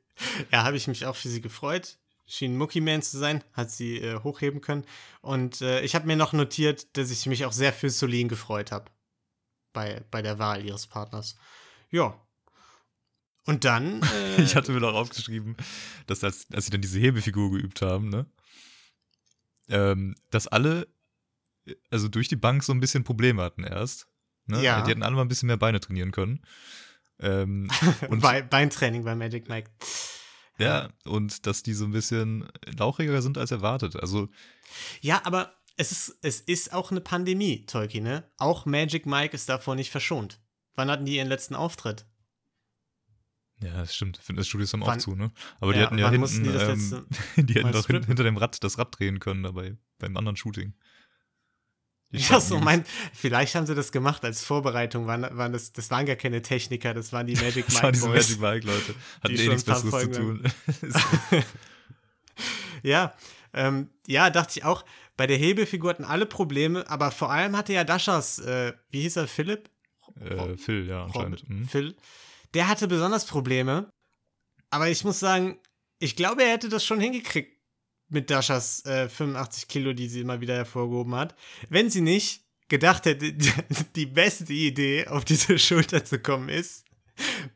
Ja, 0.51 0.63
habe 0.63 0.77
ich 0.77 0.87
mich 0.87 1.05
auch 1.05 1.15
für 1.15 1.29
sie 1.29 1.41
gefreut. 1.41 1.97
Schien 2.25 2.57
Mookie 2.57 2.81
Man 2.81 3.01
zu 3.01 3.17
sein, 3.17 3.43
hat 3.53 3.71
sie 3.71 3.97
äh, 3.97 4.19
hochheben 4.19 4.61
können. 4.61 4.85
Und 5.21 5.61
äh, 5.61 5.81
ich 5.81 5.95
habe 5.95 6.07
mir 6.07 6.15
noch 6.15 6.33
notiert, 6.33 6.95
dass 6.97 7.11
ich 7.11 7.25
mich 7.25 7.45
auch 7.45 7.51
sehr 7.51 7.73
für 7.73 7.89
Solin 7.89 8.27
gefreut 8.27 8.71
habe. 8.71 8.85
Bei, 9.73 10.03
bei 10.11 10.21
der 10.21 10.39
Wahl 10.39 10.63
ihres 10.63 10.87
Partners. 10.87 11.37
Ja. 11.89 12.19
Und 13.45 13.65
dann. 13.65 14.01
Äh, 14.37 14.41
Ich 14.41 14.55
hatte 14.55 14.71
mir 14.71 14.79
noch 14.79 14.93
aufgeschrieben, 14.93 15.55
dass 16.07 16.23
als, 16.23 16.47
als 16.53 16.65
sie 16.65 16.71
dann 16.71 16.81
diese 16.81 16.99
Hebefigur 16.99 17.51
geübt 17.51 17.81
haben, 17.81 18.09
ne? 18.09 18.25
Ähm, 19.69 20.15
dass 20.29 20.47
alle 20.47 20.87
also 21.89 22.07
durch 22.07 22.27
die 22.27 22.35
Bank 22.35 22.63
so 22.63 22.73
ein 22.73 22.79
bisschen 22.79 23.03
Probleme 23.03 23.41
hatten 23.41 23.63
erst. 23.63 24.07
Ne? 24.45 24.61
Ja. 24.61 24.81
Die 24.81 24.91
hätten 24.91 25.03
alle 25.03 25.15
mal 25.15 25.21
ein 25.21 25.27
bisschen 25.27 25.47
mehr 25.47 25.57
Beine 25.57 25.79
trainieren 25.79 26.11
können. 26.11 26.41
Ähm, 27.19 27.69
und 28.09 28.21
Bei, 28.21 28.41
Beintraining 28.41 29.03
bei 29.03 29.15
Magic 29.15 29.47
Mike. 29.49 29.69
ja, 30.57 30.89
und 31.05 31.45
dass 31.47 31.63
die 31.63 31.73
so 31.73 31.85
ein 31.85 31.91
bisschen 31.91 32.47
lauchiger 32.77 33.21
sind 33.21 33.37
als 33.37 33.51
erwartet. 33.51 33.95
Also, 33.95 34.29
Ja, 35.01 35.21
aber 35.25 35.55
es 35.77 35.91
ist, 35.91 36.17
es 36.21 36.39
ist 36.41 36.73
auch 36.73 36.91
eine 36.91 37.01
Pandemie, 37.01 37.65
Tolki, 37.65 37.99
ne? 38.01 38.29
Auch 38.37 38.65
Magic 38.65 39.05
Mike 39.05 39.33
ist 39.35 39.49
davor 39.49 39.75
nicht 39.75 39.89
verschont. 39.91 40.39
Wann 40.75 40.89
hatten 40.91 41.05
die 41.05 41.15
ihren 41.15 41.27
letzten 41.27 41.55
Auftritt? 41.55 42.05
ja, 43.61 43.77
das 43.77 43.95
stimmt. 43.95 44.17
Fitnessstudios 44.17 44.73
haben 44.73 44.83
auch 44.83 44.87
Wann- 44.87 44.99
zu, 44.99 45.15
ne? 45.15 45.31
Aber 45.61 45.71
die 45.73 45.79
Ja, 45.79 45.85
hätten 45.85 45.97
ja 45.97 46.09
hinten, 46.09 46.43
die 46.43 46.49
ähm, 46.49 47.05
die 47.37 47.53
hätten 47.53 47.71
doch 47.71 47.87
hin, 47.87 48.03
hinter 48.03 48.23
dem 48.23 48.35
Rad 48.37 48.61
das 48.63 48.77
Rad 48.77 48.97
drehen 48.99 49.19
können 49.19 49.43
dabei, 49.43 49.77
beim 49.99 50.17
anderen 50.17 50.35
Shooting. 50.35 50.73
Die 52.13 52.19
Ja, 52.19 52.39
so 52.39 52.59
mein, 52.59 52.85
vielleicht 53.13 53.55
haben 53.55 53.65
sie 53.65 53.73
das 53.73 53.91
gemacht 53.91 54.23
als 54.23 54.43
Vorbereitung, 54.43 55.07
waren, 55.07 55.25
waren 55.35 55.51
das, 55.51 55.73
das 55.73 55.89
waren 55.89 56.05
gar 56.05 56.15
keine 56.15 56.41
Techniker, 56.43 56.93
das 56.93 57.11
waren 57.11 57.25
die 57.25 57.35
Magic 57.35 57.65
Das 57.67 57.75
Mike 57.75 57.83
waren 57.83 57.93
diese 57.93 58.07
Boys. 58.07 58.37
Magic 58.37 58.41
Mike, 58.41 58.67
Leute. 58.67 58.95
Hatten 59.23 59.35
die 59.35 59.43
eh 59.43 59.47
nichts 59.47 59.63
Besseres 59.63 59.83
zu 59.83 59.89
Folgen 59.89 60.13
tun. 60.13 60.43
Ist 60.81 60.93
so. 61.31 61.37
Ja, 62.83 63.13
ähm, 63.53 63.89
ja, 64.07 64.29
dachte 64.29 64.59
ich 64.59 64.65
auch. 64.65 64.85
Bei 65.15 65.27
der 65.27 65.37
Hebefigur 65.37 65.91
hatten 65.91 66.05
alle 66.05 66.25
Probleme, 66.25 66.89
aber 66.89 67.11
vor 67.11 67.31
allem 67.31 67.55
hatte 67.55 67.73
ja 67.73 67.83
Daschas, 67.83 68.39
äh, 68.39 68.73
wie 68.89 69.01
hieß 69.01 69.17
er, 69.17 69.27
Philipp? 69.27 69.69
äh, 70.19 70.57
Phil, 70.57 70.87
ja, 70.87 71.05
anscheinend. 71.05 71.47
Mhm. 71.49 71.67
Phil. 71.67 71.95
Der 72.53 72.67
hatte 72.67 72.87
besonders 72.87 73.25
Probleme. 73.25 73.89
Aber 74.69 74.89
ich 74.89 75.03
muss 75.03 75.19
sagen, 75.19 75.59
ich 75.99 76.15
glaube, 76.15 76.43
er 76.43 76.51
hätte 76.51 76.69
das 76.69 76.83
schon 76.83 76.99
hingekriegt 76.99 77.52
mit 78.09 78.29
Daschas 78.29 78.85
äh, 78.85 79.09
85 79.09 79.67
Kilo, 79.67 79.93
die 79.93 80.07
sie 80.07 80.21
immer 80.21 80.41
wieder 80.41 80.55
hervorgehoben 80.55 81.15
hat. 81.15 81.35
Wenn 81.69 81.89
sie 81.89 82.01
nicht 82.01 82.43
gedacht 82.69 83.05
hätte, 83.05 83.33
die 83.95 84.05
beste 84.05 84.53
Idee, 84.53 85.07
auf 85.07 85.25
diese 85.25 85.59
Schulter 85.59 86.05
zu 86.05 86.19
kommen, 86.19 86.49
ist, 86.49 86.85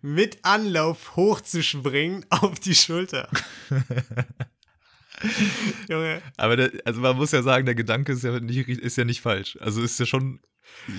mit 0.01 0.39
Anlauf 0.43 1.15
hochzuspringen 1.15 2.25
auf 2.29 2.59
die 2.59 2.75
Schulter. 2.75 3.29
Junge. 5.89 6.21
Aber 6.37 6.55
der, 6.55 6.71
also 6.85 7.01
man 7.01 7.17
muss 7.17 7.31
ja 7.31 7.41
sagen, 7.41 7.65
der 7.65 7.73
Gedanke 7.73 8.11
ist 8.11 8.23
ja 8.23 8.39
nicht, 8.39 8.69
ist 8.69 8.97
ja 8.97 9.05
nicht 9.05 9.21
falsch. 9.21 9.57
Also 9.59 9.81
ist 9.81 9.99
ja 9.99 10.05
schon, 10.05 10.41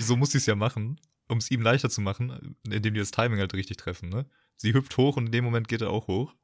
so 0.00 0.16
muss 0.16 0.32
sie 0.32 0.38
es 0.38 0.46
ja 0.46 0.56
machen, 0.56 1.00
um 1.28 1.38
es 1.38 1.50
ihm 1.52 1.62
leichter 1.62 1.88
zu 1.88 2.00
machen, 2.00 2.56
indem 2.64 2.94
die 2.94 3.00
das 3.00 3.12
Timing 3.12 3.38
halt 3.38 3.54
richtig 3.54 3.76
treffen, 3.76 4.08
ne? 4.08 4.26
Sie 4.56 4.74
hüpft 4.74 4.96
hoch 4.96 5.16
und 5.16 5.26
in 5.26 5.32
dem 5.32 5.44
Moment 5.44 5.68
geht 5.68 5.82
er 5.82 5.90
auch 5.90 6.08
hoch. 6.08 6.34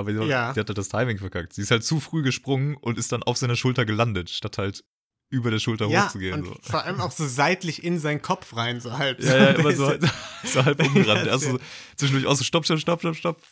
Aber 0.00 0.12
sie, 0.12 0.18
Ja. 0.28 0.52
sie 0.54 0.60
hat 0.60 0.68
halt 0.68 0.78
das 0.78 0.88
Timing 0.88 1.18
verkackt. 1.18 1.52
Sie 1.52 1.62
ist 1.62 1.70
halt 1.70 1.84
zu 1.84 2.00
früh 2.00 2.22
gesprungen 2.22 2.76
und 2.76 2.98
ist 2.98 3.12
dann 3.12 3.22
auf 3.22 3.36
seiner 3.36 3.56
Schulter 3.56 3.84
gelandet, 3.84 4.30
statt 4.30 4.58
halt 4.58 4.84
über 5.32 5.50
der 5.52 5.60
Schulter 5.60 5.86
Ja, 5.86 6.06
hochzugehen. 6.06 6.40
und 6.40 6.46
So. 6.46 6.56
vor 6.62 6.84
allem 6.84 7.00
auch 7.00 7.12
so 7.12 7.24
seitlich 7.26 7.84
in 7.84 8.00
seinen 8.00 8.20
Kopf 8.20 8.56
rein, 8.56 8.80
so 8.80 8.98
halb. 8.98 9.20
Ja, 9.22 9.36
ja, 9.36 9.46
immer 9.50 9.72
so, 9.72 9.92
ja- 9.92 9.98
so 10.44 10.64
halb 10.64 10.82
umgerannt. 10.84 11.26
Ja, 11.26 11.32
Erst 11.32 11.44
so 11.44 11.58
zwischendurch 11.96 12.26
auch 12.26 12.34
so 12.36 12.42
stopp, 12.44 12.64
stopp, 12.64 12.80
stopp, 12.80 13.00
stopp, 13.00 13.16
stopp. 13.16 13.42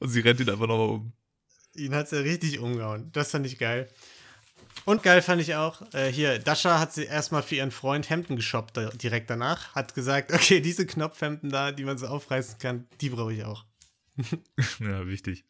Und 0.00 0.08
sie 0.08 0.20
rennt 0.20 0.40
ihn 0.40 0.50
einfach 0.50 0.66
nochmal 0.66 0.88
um. 0.88 1.12
Ihn 1.76 1.94
hat 1.94 2.08
sie 2.08 2.16
richtig 2.24 2.58
umgehauen. 2.58 3.10
Das 3.12 3.30
fand 3.30 3.46
ich 3.46 3.56
geil. 3.58 3.88
Und 4.84 5.02
geil 5.02 5.22
fand 5.22 5.40
ich 5.42 5.54
auch, 5.54 5.82
äh, 5.92 6.10
hier, 6.10 6.38
Dasha 6.38 6.78
hat 6.80 6.92
sie 6.94 7.04
erstmal 7.04 7.42
für 7.42 7.56
ihren 7.56 7.70
Freund 7.70 8.08
Hemden 8.10 8.34
geshoppt 8.36 8.76
da, 8.76 8.88
direkt 8.90 9.28
danach. 9.30 9.74
Hat 9.74 9.94
gesagt, 9.94 10.32
okay, 10.32 10.60
diese 10.60 10.86
Knopfhemden 10.86 11.50
da, 11.50 11.70
die 11.72 11.84
man 11.84 11.98
so 11.98 12.06
aufreißen 12.06 12.58
kann, 12.58 12.86
die 13.00 13.10
brauche 13.10 13.32
ich 13.34 13.44
auch. 13.44 13.64
Ja, 14.80 15.06
wichtig. 15.06 15.44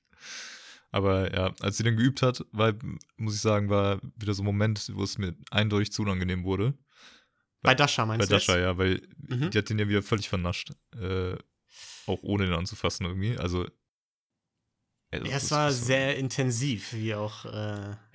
Aber 0.90 1.34
ja, 1.34 1.54
als 1.60 1.76
sie 1.76 1.82
dann 1.82 1.96
geübt 1.96 2.22
hat, 2.22 2.44
war, 2.52 2.72
muss 3.16 3.34
ich 3.34 3.40
sagen, 3.42 3.68
war 3.68 4.00
wieder 4.16 4.32
so 4.34 4.42
ein 4.42 4.46
Moment, 4.46 4.90
wo 4.94 5.02
es 5.02 5.18
mir 5.18 5.34
eindeutig 5.50 5.92
zu 5.92 6.02
unangenehm 6.02 6.44
wurde. 6.44 6.72
Bei 7.60 7.74
Dasha 7.74 8.02
Bei 8.04 8.16
meinst 8.16 8.30
du? 8.30 8.34
Dasha, 8.34 8.52
jetzt? 8.54 8.62
ja, 8.62 8.78
weil 8.78 9.02
Mhm. 9.18 9.50
die 9.50 9.58
hat 9.58 9.68
den 9.68 9.78
ja 9.78 9.88
wieder 9.88 10.02
völlig 10.02 10.28
vernascht. 10.28 10.70
Äh, 10.96 11.36
auch 12.06 12.22
ohne 12.22 12.46
den 12.46 12.54
anzufassen 12.54 13.04
irgendwie. 13.04 13.36
Also. 13.36 13.66
äh, 15.10 15.18
Ja, 15.28 15.36
es 15.36 15.50
war 15.50 15.66
das- 15.68 15.84
sehr 15.84 16.16
intensiv, 16.16 16.92
wie 16.94 17.14
auch 17.14 17.44
äh, 17.44 17.48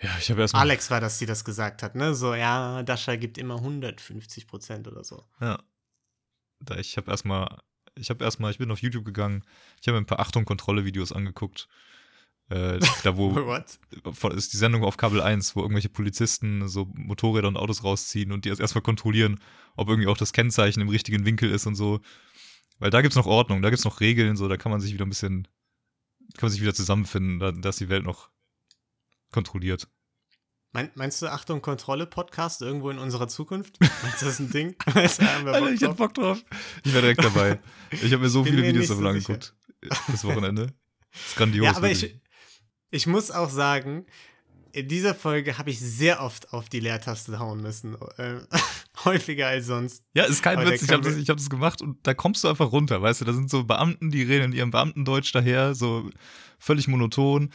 Ja, 0.01 0.17
ich 0.19 0.31
habe 0.31 0.41
erstmal. 0.41 0.61
Alex 0.63 0.89
war 0.89 0.99
das, 1.01 1.19
die 1.19 1.25
das 1.27 1.43
gesagt 1.45 1.83
hat, 1.83 1.93
ne? 1.95 2.15
So, 2.15 2.33
ja, 2.33 2.81
Dasha 2.83 3.15
gibt 3.17 3.37
immer 3.37 3.57
150 3.61 4.47
Prozent 4.47 4.87
oder 4.87 5.03
so. 5.03 5.23
Ja. 5.41 5.61
Da 6.59 6.77
ich 6.77 6.97
habe 6.97 7.11
erstmal, 7.11 7.59
ich 7.95 8.09
habe 8.09 8.23
erstmal, 8.23 8.49
ich 8.51 8.57
bin 8.57 8.71
auf 8.71 8.81
YouTube 8.81 9.05
gegangen, 9.05 9.43
ich 9.81 9.87
habe 9.87 9.97
mir 9.97 10.03
ein 10.03 10.07
paar 10.07 10.19
Achtung-Kontrolle-Videos 10.21 11.11
angeguckt. 11.11 11.67
Äh, 12.49 12.79
da 13.03 13.17
wo 13.17 13.55
ist 14.29 14.53
die 14.53 14.57
Sendung 14.57 14.83
auf 14.83 14.97
Kabel 14.97 15.21
1, 15.21 15.55
wo 15.55 15.61
irgendwelche 15.61 15.89
Polizisten 15.89 16.67
so 16.67 16.91
Motorräder 16.93 17.47
und 17.47 17.57
Autos 17.57 17.83
rausziehen 17.83 18.31
und 18.31 18.45
die 18.45 18.49
erst 18.49 18.61
erstmal 18.61 18.81
kontrollieren, 18.81 19.39
ob 19.75 19.89
irgendwie 19.89 20.07
auch 20.07 20.17
das 20.17 20.33
Kennzeichen 20.33 20.81
im 20.81 20.89
richtigen 20.89 21.25
Winkel 21.25 21.49
ist 21.49 21.65
und 21.65 21.75
so. 21.75 22.01
Weil 22.79 22.89
da 22.89 23.01
gibt's 23.01 23.15
noch 23.15 23.27
Ordnung, 23.27 23.61
da 23.61 23.69
gibt's 23.69 23.85
noch 23.85 24.01
Regeln, 24.01 24.35
so, 24.35 24.47
da 24.47 24.57
kann 24.57 24.71
man 24.71 24.81
sich 24.81 24.93
wieder 24.93 25.05
ein 25.05 25.09
bisschen, 25.09 25.47
kann 26.33 26.47
man 26.47 26.51
sich 26.51 26.61
wieder 26.61 26.73
zusammenfinden, 26.73 27.39
da, 27.39 27.51
dass 27.51 27.77
die 27.77 27.89
Welt 27.89 28.03
noch 28.03 28.29
kontrolliert. 29.31 29.87
Mein, 30.73 30.89
meinst 30.95 31.21
du 31.21 31.31
Achtung, 31.31 31.61
Kontrolle 31.61 32.07
Podcast 32.07 32.63
irgendwo 32.63 32.89
in 32.89 32.97
unserer 32.97 33.27
Zukunft? 33.27 33.79
Meinst 34.03 34.21
du 34.21 34.25
das 34.25 34.39
ein 34.39 34.49
Ding? 34.49 34.75
Meinst 34.95 35.21
du, 35.21 35.25
haben 35.25 35.45
wir 35.45 35.53
Alter, 35.53 35.71
ich 35.71 35.83
hab? 35.83 35.97
Bock 35.97 36.15
drauf. 36.15 36.43
Ich 36.83 36.91
wäre 36.91 37.03
direkt 37.03 37.23
dabei. 37.23 37.59
Ich 37.91 38.11
habe 38.11 38.23
mir 38.23 38.29
so 38.29 38.41
Bin 38.41 38.53
viele 38.53 38.63
mir 38.63 38.69
Videos 38.69 38.87
davon 38.87 39.03
so 39.03 39.09
angeguckt. 39.09 39.55
Das 40.07 40.23
Wochenende. 40.23 40.73
Das 41.11 41.27
ist 41.27 41.35
grandios. 41.35 41.65
Ja, 41.65 41.75
aber 41.75 41.91
ich, 41.91 42.19
ich 42.93 43.07
muss 43.07 43.31
auch 43.31 43.49
sagen, 43.49 44.05
in 44.71 44.87
dieser 44.87 45.13
Folge 45.13 45.57
habe 45.57 45.69
ich 45.69 45.79
sehr 45.79 46.21
oft 46.21 46.51
auf 46.53 46.67
die 46.69 46.79
Leertaste 46.79 47.37
hauen 47.39 47.61
müssen. 47.61 47.95
Äh, 48.17 48.39
häufiger 49.05 49.47
als 49.47 49.67
sonst. 49.67 50.03
Ja, 50.13 50.23
ist 50.23 50.41
kein 50.41 50.57
Aber 50.57 50.69
Witz, 50.71 50.81
ich 50.83 50.89
habe 50.91 51.03
das, 51.03 51.15
ich 51.15 51.29
hab 51.29 51.37
das 51.37 51.49
gemacht 51.49 51.81
und 51.81 51.97
da 52.07 52.13
kommst 52.13 52.43
du 52.43 52.47
einfach 52.47 52.71
runter, 52.71 53.01
weißt 53.01 53.21
du, 53.21 53.25
da 53.25 53.33
sind 53.33 53.49
so 53.49 53.63
Beamten, 53.65 54.09
die 54.11 54.23
reden 54.23 54.45
in 54.45 54.53
ihrem 54.53 54.71
Beamtendeutsch 54.71 55.33
daher, 55.33 55.75
so 55.75 56.09
völlig 56.59 56.87
monoton 56.87 57.51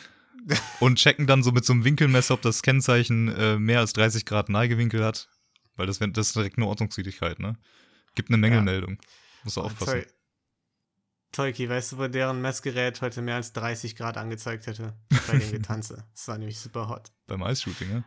und 0.80 0.96
checken 0.98 1.26
dann 1.26 1.42
so 1.42 1.50
mit 1.52 1.64
so 1.64 1.72
einem 1.72 1.84
Winkelmesser, 1.84 2.34
ob 2.34 2.42
das 2.42 2.62
Kennzeichen 2.62 3.28
äh, 3.28 3.58
mehr 3.58 3.80
als 3.80 3.92
30 3.94 4.24
Grad 4.24 4.48
Neigewinkel 4.48 5.04
hat, 5.04 5.28
weil 5.76 5.86
das, 5.86 6.00
wär- 6.00 6.08
das 6.08 6.28
ist 6.28 6.36
direkt 6.36 6.56
eine 6.56 6.66
Ordnungswidrigkeit, 6.66 7.38
ne? 7.40 7.56
Gibt 8.14 8.30
eine 8.30 8.38
Mängelmeldung. 8.38 8.98
Musst 9.44 9.56
du 9.56 9.60
aufpassen. 9.62 10.02
Tol- 10.02 10.06
Tolki, 11.32 11.68
weißt 11.68 11.92
du, 11.92 11.98
wo 11.98 12.08
deren 12.08 12.40
Messgerät 12.40 13.00
heute 13.02 13.22
mehr 13.22 13.36
als 13.36 13.52
30 13.52 13.96
Grad 13.96 14.16
angezeigt 14.16 14.66
hätte? 14.66 14.94
Bei 15.26 15.38
dem 15.38 15.50
Getanze. 15.52 16.04
Das 16.14 16.28
war 16.28 16.38
nämlich 16.38 16.58
super 16.58 16.88
hot. 16.88 17.12
Beim 17.26 17.42
Eisshooting, 17.42 17.90
ja? 17.90 18.04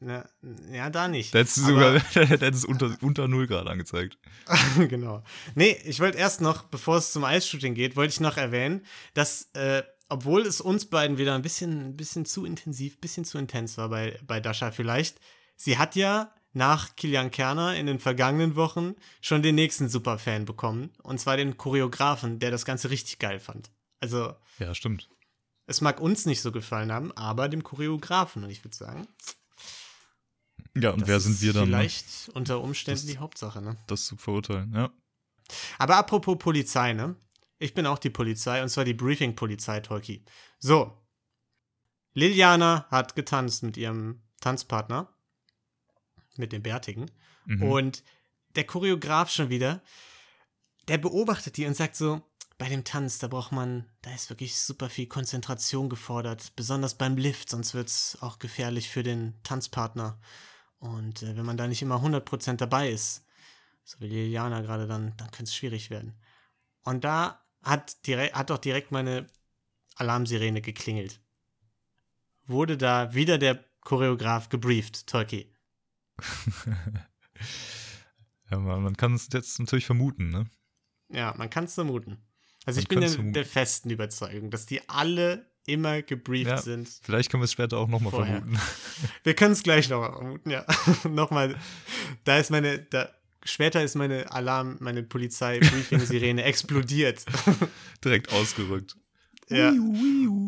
Ja, 0.00 0.24
ja 0.72 0.90
da 0.90 1.08
nicht. 1.08 1.34
Da 1.34 1.40
hättest 1.40 1.58
du 1.58 1.62
sogar, 1.62 1.92
da 2.14 2.20
hätte 2.22 2.46
es 2.46 2.64
unter, 2.64 2.96
unter 3.00 3.28
0 3.28 3.46
Grad 3.46 3.66
angezeigt. 3.66 4.18
genau. 4.88 5.22
Nee, 5.54 5.76
ich 5.84 6.00
wollte 6.00 6.18
erst 6.18 6.40
noch, 6.40 6.64
bevor 6.64 6.96
es 6.96 7.12
zum 7.12 7.24
Eisshooting 7.24 7.74
geht, 7.74 7.96
wollte 7.96 8.12
ich 8.12 8.20
noch 8.20 8.36
erwähnen, 8.36 8.84
dass, 9.14 9.50
äh, 9.54 9.82
obwohl 10.08 10.42
es 10.42 10.60
uns 10.60 10.86
beiden 10.86 11.18
wieder 11.18 11.34
ein 11.34 11.42
bisschen, 11.42 11.88
ein 11.88 11.96
bisschen 11.96 12.24
zu 12.24 12.44
intensiv, 12.44 12.96
ein 12.96 13.00
bisschen 13.00 13.24
zu 13.24 13.38
intens 13.38 13.78
war 13.78 13.88
bei, 13.88 14.18
bei 14.26 14.40
Dasha 14.40 14.70
vielleicht, 14.70 15.20
sie 15.56 15.78
hat 15.78 15.96
ja 15.96 16.32
nach 16.54 16.96
Kilian 16.96 17.30
Kerner 17.30 17.74
in 17.76 17.86
den 17.86 17.98
vergangenen 17.98 18.56
Wochen 18.56 18.94
schon 19.20 19.42
den 19.42 19.54
nächsten 19.56 19.88
Superfan 19.88 20.44
bekommen. 20.44 20.90
Und 21.02 21.18
zwar 21.20 21.36
den 21.36 21.56
Choreografen, 21.58 22.38
der 22.38 22.50
das 22.50 22.64
Ganze 22.64 22.90
richtig 22.90 23.18
geil 23.18 23.40
fand. 23.40 23.70
Also, 24.00 24.34
Ja, 24.58 24.74
stimmt. 24.74 25.08
es 25.66 25.80
mag 25.80 26.00
uns 26.00 26.26
nicht 26.26 26.40
so 26.40 26.52
gefallen 26.52 26.92
haben, 26.92 27.12
aber 27.16 27.48
dem 27.48 27.62
Choreografen. 27.62 28.44
Und 28.44 28.50
ich 28.50 28.64
würde 28.64 28.76
sagen, 28.76 29.06
Ja, 30.76 30.90
und 30.90 31.06
wer 31.06 31.20
sind 31.20 31.40
wir 31.40 31.52
dann, 31.52 31.70
ne, 31.70 31.76
vielleicht 31.76 32.30
unter 32.34 32.60
Umständen 32.60 33.00
Das- 33.02 33.06
die 33.12 33.18
Hauptsache, 33.18 33.60
ne? 33.62 33.76
das 33.86 34.06
zu 34.06 34.16
verurteilen? 34.16 34.72
Ja. 34.74 34.90
Aber 35.78 35.96
apropos 35.96 36.36
Polizei, 36.38 36.92
ne? 36.94 37.16
Ich 37.58 37.74
bin 37.74 37.86
auch 37.86 37.98
die 37.98 38.10
Polizei 38.10 38.62
und 38.62 38.68
zwar 38.70 38.84
die 38.84 38.94
Briefing-Polizei, 38.94 39.80
Tolki. 39.80 40.24
So. 40.58 40.96
Liliana 42.14 42.86
hat 42.90 43.14
getanzt 43.16 43.62
mit 43.62 43.76
ihrem 43.76 44.22
Tanzpartner. 44.40 45.13
Mit 46.36 46.52
dem 46.52 46.62
Bärtigen. 46.62 47.10
Mhm. 47.46 47.62
Und 47.62 48.02
der 48.56 48.64
Choreograf 48.64 49.30
schon 49.30 49.50
wieder, 49.50 49.82
der 50.88 50.98
beobachtet 50.98 51.56
die 51.56 51.66
und 51.66 51.76
sagt 51.76 51.96
so, 51.96 52.22
bei 52.58 52.68
dem 52.68 52.84
Tanz, 52.84 53.18
da 53.18 53.28
braucht 53.28 53.52
man, 53.52 53.84
da 54.02 54.14
ist 54.14 54.30
wirklich 54.30 54.56
super 54.60 54.88
viel 54.88 55.06
Konzentration 55.06 55.88
gefordert, 55.88 56.52
besonders 56.54 56.94
beim 56.94 57.16
Lift, 57.16 57.50
sonst 57.50 57.74
wird 57.74 57.88
es 57.88 58.18
auch 58.20 58.38
gefährlich 58.38 58.88
für 58.88 59.02
den 59.02 59.34
Tanzpartner. 59.42 60.20
Und 60.78 61.22
äh, 61.22 61.36
wenn 61.36 61.46
man 61.46 61.56
da 61.56 61.66
nicht 61.66 61.82
immer 61.82 61.96
100% 61.96 62.56
dabei 62.56 62.90
ist, 62.90 63.24
so 63.84 64.00
wie 64.00 64.06
Liliana 64.06 64.60
gerade, 64.60 64.86
dann, 64.86 65.16
dann 65.16 65.30
könnte 65.30 65.44
es 65.44 65.54
schwierig 65.54 65.90
werden. 65.90 66.14
Und 66.84 67.04
da 67.04 67.42
hat, 67.62 68.06
direkt, 68.06 68.34
hat 68.34 68.50
doch 68.50 68.58
direkt 68.58 68.92
meine 68.92 69.26
Alarmsirene 69.96 70.60
geklingelt. 70.60 71.20
Wurde 72.46 72.76
da 72.76 73.14
wieder 73.14 73.38
der 73.38 73.64
Choreograf 73.80 74.48
gebrieft, 74.48 75.06
Tolki. 75.06 75.53
ja, 78.50 78.58
man, 78.58 78.82
man 78.82 78.96
kann 78.96 79.14
es 79.14 79.28
jetzt 79.32 79.58
natürlich 79.58 79.86
vermuten, 79.86 80.28
ne? 80.30 80.46
Ja, 81.10 81.34
man 81.36 81.50
kann 81.50 81.64
es 81.64 81.74
vermuten. 81.74 82.18
Also 82.66 82.78
Man 82.78 82.82
ich 82.82 82.88
bin 82.88 83.00
der, 83.00 83.10
der 83.32 83.44
festen 83.46 83.90
Überzeugung, 83.90 84.50
dass 84.50 84.66
die 84.66 84.88
alle 84.88 85.46
immer 85.66 86.02
gebrieft 86.02 86.50
Ja. 86.50 86.58
sind. 86.60 86.88
Vielleicht 87.02 87.30
können 87.30 87.42
wir 87.42 87.46
es 87.46 87.52
später 87.52 87.78
auch 87.78 87.88
nochmal 87.88 88.12
vermuten. 88.12 88.58
Wir 89.24 89.34
können 89.34 89.52
es 89.52 89.62
gleich 89.62 89.88
noch 89.88 90.04
vermuten, 90.14 90.50
ja. 90.50 90.64
Nochmal, 91.08 91.56
da 92.24 92.38
ist 92.38 92.50
meine, 92.50 92.78
da, 92.80 93.08
später 93.44 93.82
ist 93.82 93.94
meine 93.94 94.30
Alarm, 94.30 94.76
meine 94.80 95.02
Polizei-Briefing-Sirene 95.02 96.42
explodiert. 96.44 97.24
Direkt 98.04 98.30
ausgerückt. 98.32 98.96
ja. 99.48 99.72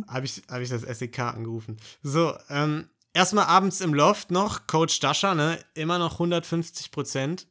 Habe 0.08 0.26
ich, 0.26 0.42
hab 0.48 0.60
ich 0.60 0.68
das 0.68 0.82
SEK 0.82 1.18
angerufen. 1.20 1.78
So, 2.02 2.36
ähm, 2.50 2.88
erstmal 3.16 3.46
abends 3.46 3.80
im 3.80 3.94
Loft 3.94 4.30
noch, 4.30 4.66
Coach 4.66 5.00
Dasher, 5.00 5.34
ne, 5.34 5.58
immer 5.74 5.98
noch 5.98 6.12
150 6.14 6.90
Prozent, 6.90 7.48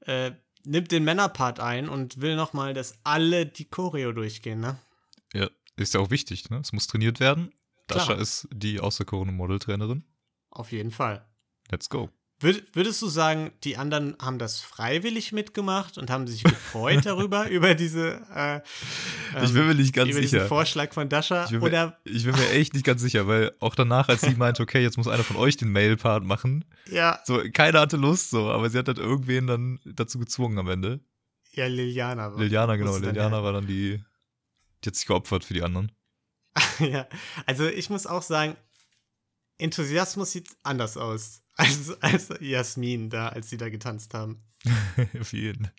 äh, 0.00 0.30
nimmt 0.64 0.92
den 0.92 1.04
Männerpart 1.04 1.60
ein 1.60 1.88
und 1.88 2.20
will 2.20 2.36
nochmal, 2.36 2.72
dass 2.72 2.94
alle 3.04 3.44
die 3.44 3.68
Choreo 3.68 4.12
durchgehen, 4.12 4.60
ne? 4.60 4.78
Ja, 5.34 5.48
ist 5.76 5.94
ja 5.94 6.00
auch 6.00 6.10
wichtig, 6.10 6.48
ne? 6.50 6.58
Es 6.58 6.72
muss 6.72 6.86
trainiert 6.86 7.20
werden. 7.20 7.52
Dasha 7.88 8.14
ist 8.14 8.48
die 8.52 8.80
außerkorene 8.80 9.32
Modeltrainerin. 9.32 10.04
Auf 10.50 10.72
jeden 10.72 10.90
Fall. 10.90 11.26
Let's 11.70 11.88
go. 11.88 12.10
Würd, 12.40 12.64
würdest 12.76 13.02
du 13.02 13.08
sagen, 13.08 13.50
die 13.64 13.76
anderen 13.76 14.16
haben 14.20 14.38
das 14.38 14.60
freiwillig 14.60 15.32
mitgemacht 15.32 15.98
und 15.98 16.08
haben 16.08 16.28
sich 16.28 16.44
gefreut 16.44 17.00
darüber, 17.04 17.48
über 17.48 17.74
diese 17.74 18.20
äh, 18.32 18.60
ich 19.44 19.52
bin 19.52 19.66
mir 19.66 19.74
nicht 19.74 19.92
ganz 19.92 20.10
über 20.10 20.20
diesen 20.20 20.38
sicher. 20.38 20.46
Vorschlag 20.48 20.92
von 20.92 21.08
Dasha? 21.08 21.44
Ich 21.46 21.50
bin, 21.50 21.62
Oder 21.62 21.86
mir, 22.04 22.12
ich 22.12 22.24
bin 22.24 22.36
mir 22.36 22.50
echt 22.50 22.74
nicht 22.74 22.86
ganz 22.86 23.02
sicher, 23.02 23.26
weil 23.26 23.52
auch 23.58 23.74
danach, 23.74 24.08
als 24.08 24.20
sie 24.20 24.34
meinte, 24.36 24.62
okay, 24.62 24.80
jetzt 24.80 24.96
muss 24.96 25.08
einer 25.08 25.24
von 25.24 25.34
euch 25.36 25.56
den 25.56 25.72
Mail-Part 25.72 26.22
machen, 26.22 26.64
ja, 26.88 27.18
so, 27.24 27.42
keiner 27.52 27.80
hatte 27.80 27.96
Lust, 27.96 28.30
so, 28.30 28.48
aber 28.50 28.70
sie 28.70 28.78
hat 28.78 28.86
halt 28.86 28.98
irgendwen 28.98 29.48
dann 29.48 29.80
dazu 29.84 30.20
gezwungen 30.20 30.58
am 30.58 30.68
Ende. 30.68 31.00
ja, 31.54 31.66
Liliana. 31.66 32.32
war- 32.32 32.38
Liliana, 32.40 32.76
genau, 32.76 32.96
Liliana 32.98 33.42
war 33.42 33.52
dann 33.52 33.66
die, 33.66 34.00
die 34.84 34.88
hat 34.88 34.94
sich 34.94 35.06
geopfert 35.06 35.44
für 35.44 35.54
die 35.54 35.62
anderen. 35.62 35.90
ja, 36.78 37.08
also 37.46 37.66
ich 37.66 37.90
muss 37.90 38.06
auch 38.06 38.22
sagen, 38.22 38.56
Enthusiasmus 39.58 40.32
sieht 40.32 40.48
anders 40.62 40.96
aus 40.96 41.42
als, 41.56 42.00
als 42.02 42.28
Jasmin 42.40 43.10
da, 43.10 43.28
als 43.28 43.50
sie 43.50 43.56
da 43.56 43.68
getanzt 43.68 44.14
haben. 44.14 44.40
für 45.22 45.36
jeden. 45.36 45.70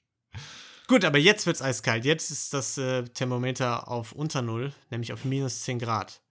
Gut, 0.87 1.05
aber 1.05 1.17
jetzt 1.17 1.45
wird's 1.45 1.61
eiskalt. 1.61 2.05
Jetzt 2.05 2.31
ist 2.31 2.53
das 2.53 2.77
äh, 2.77 3.03
Thermometer 3.03 3.87
auf 3.87 4.11
unter 4.11 4.41
Null, 4.41 4.73
nämlich 4.89 5.13
auf 5.13 5.23
minus 5.23 5.61
10 5.61 5.79
Grad. 5.79 6.23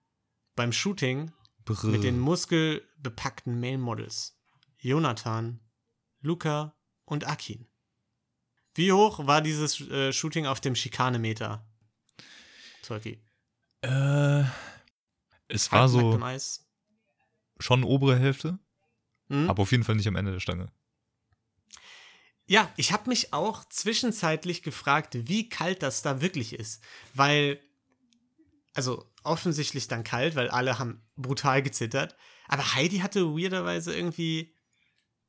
Beim 0.55 0.73
Shooting 0.73 1.31
mit 1.83 2.03
den 2.03 2.19
muskelbepackten 2.19 3.59
Male 3.59 3.77
Models. 3.77 4.37
Jonathan, 4.77 5.59
Luca 6.21 6.75
und 7.05 7.27
Akin. 7.27 7.67
Wie 8.75 8.91
hoch 8.91 9.25
war 9.25 9.41
dieses 9.41 9.79
äh, 9.89 10.11
Shooting 10.11 10.45
auf 10.45 10.59
dem 10.59 10.75
Schikanemeter? 10.75 11.65
Turkey. 12.81 13.21
Äh, 13.81 14.43
es 15.47 15.71
war 15.71 15.87
so 15.87 16.21
Eis. 16.21 16.68
Schon 17.59 17.83
obere 17.83 18.17
Hälfte, 18.17 18.59
Hm? 19.29 19.49
aber 19.49 19.63
auf 19.63 19.71
jeden 19.71 19.83
Fall 19.83 19.95
nicht 19.95 20.07
am 20.07 20.15
Ende 20.15 20.31
der 20.31 20.39
Stange. 20.39 20.71
Ja, 22.45 22.71
ich 22.77 22.91
habe 22.91 23.09
mich 23.09 23.31
auch 23.31 23.63
zwischenzeitlich 23.65 24.63
gefragt, 24.63 25.15
wie 25.27 25.49
kalt 25.49 25.83
das 25.83 26.01
da 26.01 26.19
wirklich 26.21 26.53
ist. 26.53 26.83
Weil, 27.13 27.59
also 28.73 29.05
offensichtlich 29.23 29.87
dann 29.87 30.03
kalt, 30.03 30.35
weil 30.35 30.49
alle 30.49 30.79
haben 30.79 31.01
brutal 31.15 31.61
gezittert. 31.61 32.15
Aber 32.47 32.73
Heidi 32.73 32.99
hatte 32.99 33.35
weirderweise 33.35 33.95
irgendwie, 33.95 34.55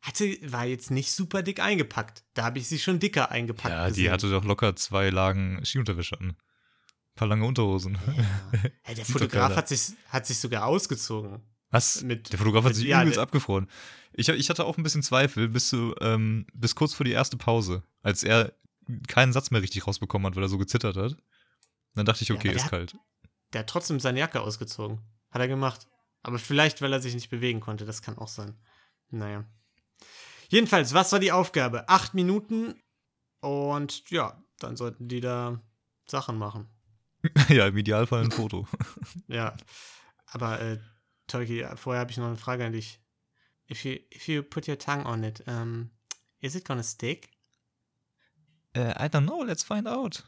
hatte, 0.01 0.25
war 0.51 0.65
jetzt 0.65 0.91
nicht 0.91 1.13
super 1.13 1.43
dick 1.43 1.61
eingepackt. 1.61 2.25
Da 2.33 2.45
habe 2.45 2.59
ich 2.59 2.69
sie 2.69 2.79
schon 2.79 3.01
dicker 3.01 3.31
eingepackt. 3.31 3.69
Ja, 3.75 3.85
die 3.89 3.91
gesehen. 3.97 4.13
hatte 4.13 4.31
doch 4.31 4.45
locker 4.45 4.75
zwei 4.77 5.11
Lagen 5.11 5.63
Skiunterwäsche 5.63 6.19
an. 6.19 6.29
Ein 6.31 6.37
paar 7.17 7.29
lange 7.29 7.45
Unterhosen. 7.45 7.99
Ja, 8.17 8.95
der 8.95 8.95
Sieht 8.95 8.99
doch 9.01 9.13
Fotograf 9.13 9.57
hat 9.57 9.69
sich, 9.69 9.93
hat 10.09 10.27
sich 10.27 10.39
sogar 10.39 10.65
ausgezogen. 10.65 11.43
Was? 11.71 12.03
Mit- 12.03 12.33
der 12.33 12.39
Fotograf 12.39 12.65
hat 12.65 12.71
mit- 12.71 12.77
sich 12.77 12.87
ja, 12.87 13.01
übelst 13.03 13.19
abgefroren. 13.19 13.69
Ich, 14.13 14.29
ich 14.29 14.51
hatte 14.51 14.65
auch 14.65 14.77
ein 14.77 14.83
bisschen 14.83 15.03
Zweifel 15.03 15.49
bis, 15.49 15.69
zu, 15.69 15.95
ähm, 16.01 16.47
bis 16.53 16.75
kurz 16.75 16.95
vor 16.95 17.05
die 17.05 17.13
erste 17.13 17.37
Pause, 17.37 17.83
als 18.03 18.25
er 18.25 18.53
keinen 19.07 19.33
Satz 19.33 19.51
mehr 19.53 19.63
richtig 19.63 19.87
rausbekommen 19.87 20.27
hat, 20.27 20.37
weil 20.37 20.43
er 20.43 20.49
so 20.49 20.59
gezittert 20.59 20.97
hat. 20.97 21.17
Dann 21.95 22.07
dachte 22.07 22.23
ich, 22.23 22.29
Ja, 22.29 22.35
okay, 22.35 22.49
der 22.49 22.57
ist 22.57 22.65
hat- 22.65 22.71
kalt. 22.71 22.97
Der 23.53 23.61
hat 23.61 23.69
trotzdem 23.69 24.01
seine 24.01 24.19
Jacke 24.21 24.41
ausgezogen. 24.41 25.01
Hat 25.31 25.41
er 25.41 25.49
gemacht. 25.49 25.87
Aber 26.23 26.39
vielleicht, 26.39 26.83
weil 26.83 26.93
er 26.93 27.01
sich 27.01 27.15
nicht 27.15 27.31
bewegen 27.31 27.61
konnte. 27.61 27.85
Das 27.85 28.03
kann 28.03 28.19
auch 28.19 28.29
sein. 28.29 28.57
Naja. 29.11 29.45
Jedenfalls, 30.49 30.93
was 30.95 31.13
war 31.13 31.19
die 31.21 31.33
Aufgabe? 31.33 31.89
Acht 31.89 32.15
Minuten 32.15 32.75
und 33.41 34.09
ja, 34.11 34.43
dann 34.59 34.77
sollten 34.77 35.09
die 35.09 35.21
da 35.21 35.61
Sachen 36.07 36.37
machen. 36.39 36.69
ja, 37.49 37.67
im 37.69 37.77
Idealfall 37.77 38.25
ein 38.25 38.31
Foto. 38.33 38.67
Ja. 39.29 39.57
Aber, 40.27 40.61
äh, 40.61 40.79
Tolki, 41.31 41.65
vorher 41.77 42.01
habe 42.01 42.11
ich 42.11 42.17
noch 42.19 42.27
eine 42.27 42.37
Frage 42.37 42.65
an 42.65 42.73
dich. 42.73 43.01
If 43.71 43.85
you, 43.85 43.93
if 44.13 44.29
you 44.29 44.43
put 44.43 44.69
your 44.69 44.79
tongue 44.79 45.05
on 45.07 45.23
it, 45.23 45.43
um, 45.47 45.91
is 46.41 46.55
it 46.55 46.65
gonna 46.65 46.83
stick? 46.83 47.29
äh, 48.75 48.91
I 48.99 49.09
don't 49.09 49.27
know, 49.27 49.43
let's 49.43 49.63
find 49.65 49.87
out. 49.87 50.25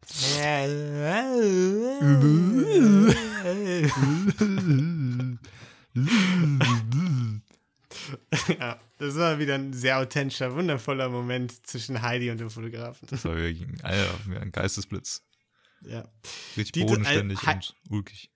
ja, 8.58 8.78
das 8.98 9.14
war 9.16 9.38
wieder 9.38 9.54
ein 9.54 9.72
sehr 9.72 9.98
authentischer, 9.98 10.54
wundervoller 10.54 11.08
Moment 11.08 11.66
zwischen 11.66 12.02
Heidi 12.02 12.30
und 12.30 12.38
dem 12.38 12.50
Fotografen. 12.50 13.06
Das 13.10 13.24
war 13.24 13.36
wirklich 13.36 13.66
wie 13.68 14.36
ein 14.36 14.50
Geistesblitz. 14.52 15.22
Ja. 15.82 16.08
Richtig 16.56 16.72
Die- 16.72 16.84
bodenständig 16.84 17.40
He- 17.40 17.50
und 17.50 17.74
ulkig. 17.90 18.30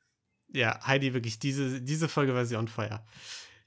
Ja, 0.52 0.78
Heidi 0.86 1.14
wirklich, 1.14 1.38
diese, 1.38 1.80
diese 1.80 2.08
Folge 2.08 2.34
war 2.34 2.44
sie 2.44 2.56
on 2.56 2.68
fire. 2.68 3.04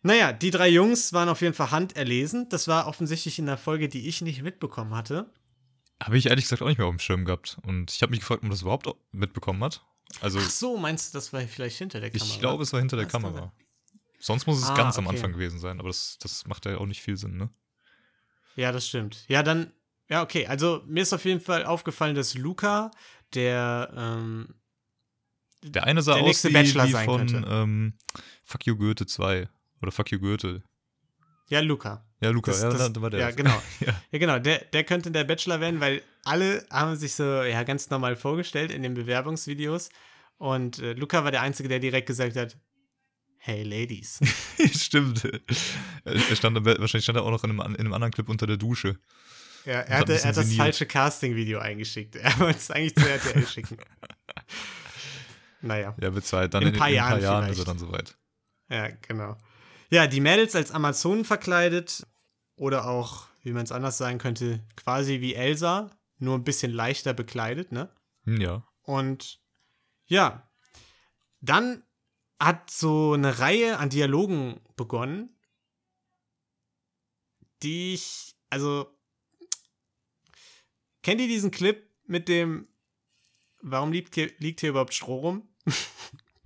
Naja, 0.03 0.33
die 0.33 0.51
drei 0.51 0.69
Jungs 0.69 1.13
waren 1.13 1.29
auf 1.29 1.41
jeden 1.41 1.55
Fall 1.55 1.71
handerlesen. 1.71 2.47
Das 2.49 2.67
war 2.67 2.87
offensichtlich 2.87 3.39
in 3.39 3.47
der 3.47 3.57
Folge, 3.57 3.89
die 3.89 4.07
ich 4.07 4.21
nicht 4.21 4.43
mitbekommen 4.43 4.93
hatte. 4.93 5.31
Habe 6.03 6.17
ich 6.17 6.27
ehrlich 6.27 6.45
gesagt 6.45 6.61
auch 6.61 6.67
nicht 6.67 6.77
mehr 6.77 6.85
auf 6.87 6.93
dem 6.95 6.99
Schirm 6.99 7.25
gehabt. 7.25 7.57
Und 7.63 7.91
ich 7.91 8.01
habe 8.03 8.11
mich 8.11 8.19
gefragt, 8.19 8.39
ob 8.39 8.43
man 8.43 8.51
das 8.51 8.61
überhaupt 8.61 8.87
mitbekommen 9.11 9.63
hat. 9.63 9.83
Also, 10.21 10.37
Ach 10.39 10.49
so, 10.49 10.77
meinst 10.77 11.13
du, 11.13 11.17
das 11.17 11.33
war 11.33 11.41
vielleicht 11.41 11.77
hinter 11.77 11.99
der 11.99 12.11
Kamera? 12.11 12.27
ich 12.29 12.39
glaube, 12.39 12.63
es 12.63 12.71
war 12.71 12.79
hinter 12.79 12.97
der 12.97 13.05
Das 13.05 13.11
Kamera. 13.13 13.51
Sonst 14.19 14.45
muss 14.45 14.59
es 14.59 14.69
Ah, 14.69 14.75
ganz 14.75 14.97
am 14.97 15.07
okay. 15.07 15.15
Anfang 15.15 15.33
gewesen 15.33 15.59
sein, 15.59 15.79
aber 15.79 15.89
das, 15.89 16.17
das 16.19 16.45
macht 16.45 16.65
ja 16.65 16.77
auch 16.77 16.85
nicht 16.85 17.01
viel 17.01 17.17
Sinn, 17.17 17.37
ne? 17.37 17.49
Ja, 18.55 18.71
das 18.71 18.87
stimmt. 18.87 19.25
Ja, 19.27 19.43
dann, 19.43 19.71
ja, 20.09 20.21
okay. 20.21 20.45
Also, 20.47 20.83
mir 20.85 21.01
ist 21.01 21.13
auf 21.13 21.25
jeden 21.25 21.41
Fall 21.41 21.65
aufgefallen, 21.65 22.15
dass 22.15 22.35
Luca, 22.35 22.91
der, 23.33 23.91
ähm, 23.95 24.53
Der 25.63 25.83
eine 25.85 26.01
sah 26.01 26.13
Der 26.15 26.21
aus 26.23 26.27
nächste 26.27 26.49
wie, 26.49 26.53
Bachelor 26.53 26.87
wie 26.87 26.91
sein 26.91 27.05
von 27.05 27.27
könnte. 27.27 27.47
ähm, 27.49 27.93
Fuck 28.43 28.65
You 28.67 28.75
Goethe 28.75 29.05
2. 29.05 29.47
Oder 29.81 29.91
Fuck 29.91 30.11
You 30.11 30.19
Goethe. 30.19 30.63
ja, 31.49 31.59
Luca. 31.59 32.05
Ja, 32.21 32.29
Luca, 32.29 32.51
Das- 32.51 32.61
ja, 32.61 32.69
das- 32.69 32.93
da, 32.93 33.01
war 33.01 33.09
der. 33.09 33.19
Ja, 33.19 33.31
genau. 33.31 33.61
Ja. 33.81 33.93
Ja, 34.11 34.19
genau. 34.19 34.39
Der, 34.39 34.59
der 34.59 34.83
könnte 34.83 35.11
der 35.11 35.23
Bachelor 35.25 35.59
werden, 35.59 35.79
weil 35.79 36.01
alle 36.23 36.65
haben 36.71 36.95
sich 36.95 37.13
so 37.13 37.23
ja 37.23 37.63
ganz 37.63 37.89
normal 37.89 38.15
vorgestellt 38.15 38.71
in 38.71 38.83
den 38.83 38.93
Bewerbungsvideos. 38.93 39.89
Und 40.37 40.79
äh, 40.79 40.93
Luca 40.93 41.23
war 41.23 41.31
der 41.31 41.41
Einzige, 41.41 41.69
der 41.69 41.79
direkt 41.79 42.07
gesagt 42.07 42.35
hat: 42.35 42.57
Hey, 43.37 43.63
Ladies. 43.63 44.19
Stimmt. 44.75 45.23
Er 46.03 46.35
stand, 46.35 46.63
wahrscheinlich 46.65 47.03
stand 47.03 47.17
er 47.17 47.23
auch 47.23 47.31
noch 47.31 47.43
in 47.43 47.51
einem, 47.51 47.73
in 47.75 47.79
einem 47.81 47.93
anderen 47.93 48.11
Clip 48.11 48.27
unter 48.29 48.47
der 48.47 48.57
Dusche. 48.57 48.97
Ja, 49.65 49.73
er, 49.81 49.99
hatte, 49.99 50.13
er 50.13 50.23
hat 50.25 50.37
das 50.37 50.53
falsche 50.53 50.85
Casting-Video 50.85 51.59
eingeschickt. 51.59 52.15
Er 52.17 52.39
wollte 52.39 52.59
es 52.59 52.69
eigentlich 52.71 52.95
zu 52.95 53.07
RTL 53.09 53.47
schicken. 53.47 53.77
Naja. 55.65 55.95
Ja, 55.99 56.13
wird 56.13 56.25
Zeit. 56.25 56.53
Dann 56.53 56.61
In 56.61 56.69
in, 56.69 56.75
ein 56.75 56.79
paar 56.79 56.89
in 56.89 56.99
ein 56.99 56.99
paar 56.99 57.19
Jahren 57.19 57.41
Jahren 57.41 57.51
ist 57.51 57.59
er 57.59 57.65
dann 57.65 57.79
soweit. 57.79 58.17
Ja, 58.69 58.89
genau. 59.07 59.37
Ja, 59.89 60.07
die 60.07 60.21
Mädels 60.21 60.55
als 60.55 60.71
Amazonen 60.71 61.25
verkleidet 61.25 62.05
oder 62.55 62.87
auch, 62.87 63.27
wie 63.43 63.51
man 63.51 63.63
es 63.63 63.71
anders 63.71 63.97
sagen 63.97 64.17
könnte, 64.17 64.61
quasi 64.75 65.21
wie 65.21 65.35
Elsa, 65.35 65.91
nur 66.17 66.35
ein 66.35 66.43
bisschen 66.43 66.71
leichter 66.71 67.13
bekleidet, 67.13 67.71
ne? 67.71 67.89
Hm, 68.23 68.41
ja. 68.41 68.63
Und 68.83 69.41
ja, 70.05 70.49
dann 71.41 71.83
hat 72.39 72.69
so 72.69 73.13
eine 73.13 73.39
Reihe 73.39 73.77
an 73.77 73.89
Dialogen 73.89 74.59
begonnen, 74.75 75.35
die 77.63 77.93
ich, 77.93 78.35
also, 78.49 78.87
kennt 81.01 81.21
ihr 81.21 81.27
diesen 81.27 81.51
Clip 81.51 81.87
mit 82.05 82.27
dem, 82.27 82.67
warum 83.61 83.91
liegt 83.91 84.15
hier, 84.15 84.31
liegt 84.37 84.59
hier 84.59 84.69
überhaupt 84.69 84.93
Stroh 84.93 85.19
rum? 85.19 85.49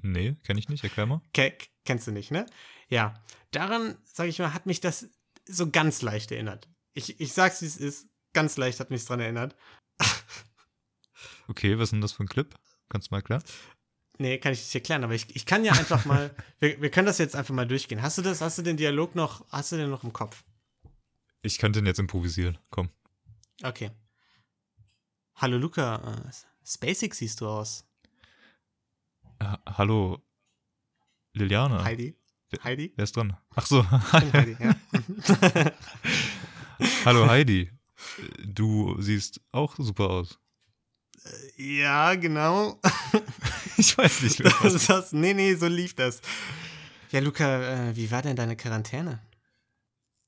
Nee, 0.01 0.35
kenne 0.43 0.59
ich 0.59 0.69
nicht. 0.69 0.83
Erklär 0.83 1.05
mal. 1.05 1.21
Ke 1.33 1.57
kennst 1.83 2.07
du 2.07 2.11
nicht, 2.11 2.31
ne? 2.31 2.45
Ja, 2.87 3.21
daran, 3.51 3.97
sag 4.05 4.27
ich 4.27 4.39
mal, 4.39 4.53
hat 4.53 4.65
mich 4.65 4.79
das 4.79 5.09
so 5.45 5.69
ganz 5.69 6.01
leicht 6.01 6.31
erinnert. 6.31 6.69
Ich, 6.93 7.19
ich 7.19 7.33
sag's, 7.33 7.61
wie 7.61 7.65
es 7.65 7.77
ist, 7.77 8.07
ganz 8.33 8.57
leicht 8.57 8.79
hat 8.79 8.91
mich 8.91 9.03
dran 9.05 9.19
erinnert. 9.19 9.55
Okay, 11.47 11.77
was 11.77 11.85
ist 11.85 11.91
denn 11.91 12.01
das 12.01 12.11
für 12.11 12.23
ein 12.23 12.29
Clip? 12.29 12.55
Kannst 12.89 13.07
du 13.07 13.13
mal 13.13 13.19
erklären? 13.19 13.43
Nee, 14.19 14.37
kann 14.37 14.53
ich 14.53 14.59
nicht 14.59 14.75
erklären, 14.75 15.03
aber 15.03 15.15
ich, 15.15 15.35
ich 15.35 15.45
kann 15.45 15.65
ja 15.65 15.73
einfach 15.73 16.05
mal, 16.05 16.35
wir, 16.59 16.79
wir 16.81 16.91
können 16.91 17.07
das 17.07 17.17
jetzt 17.17 17.35
einfach 17.35 17.53
mal 17.53 17.67
durchgehen. 17.67 18.01
Hast 18.01 18.17
du 18.17 18.21
das, 18.21 18.41
hast 18.41 18.57
du 18.57 18.61
den 18.61 18.77
Dialog 18.77 19.15
noch, 19.15 19.45
hast 19.49 19.71
du 19.71 19.77
den 19.77 19.89
noch 19.89 20.03
im 20.03 20.13
Kopf? 20.13 20.43
Ich 21.41 21.57
könnte 21.57 21.79
den 21.79 21.87
jetzt 21.87 21.99
improvisieren. 21.99 22.57
Komm. 22.69 22.89
Okay. 23.63 23.91
Hallo 25.35 25.57
Luca, 25.57 26.25
äh, 26.27 26.31
spacig 26.65 27.15
siehst 27.15 27.41
du 27.41 27.47
aus. 27.47 27.88
Ha- 29.41 29.61
Hallo, 29.77 30.21
Liliana. 31.33 31.83
Heidi. 31.83 32.15
Wer- 32.49 32.63
Heidi? 32.63 32.93
Wer 32.95 33.03
ist 33.03 33.15
dran? 33.15 33.37
Ach 33.55 33.65
so. 33.65 33.83
Heidi, 34.11 34.57
ja. 34.59 34.75
Hallo 37.05 37.27
Heidi. 37.27 37.71
Du 38.45 38.99
siehst 39.01 39.41
auch 39.51 39.75
super 39.77 40.09
aus. 40.09 40.39
ja, 41.57 42.15
genau. 42.15 42.79
Ich 43.77 43.97
weiß 43.97 44.23
nicht 44.23 44.39
mehr. 44.41 44.53
Das, 44.61 44.87
das, 44.87 45.13
nee, 45.13 45.33
nee, 45.33 45.55
so 45.55 45.67
lief 45.67 45.93
das. 45.95 46.19
Ja, 47.11 47.21
Luca, 47.21 47.87
äh, 47.89 47.95
wie 47.95 48.11
war 48.11 48.21
denn 48.21 48.35
deine 48.35 48.57
Quarantäne? 48.57 49.21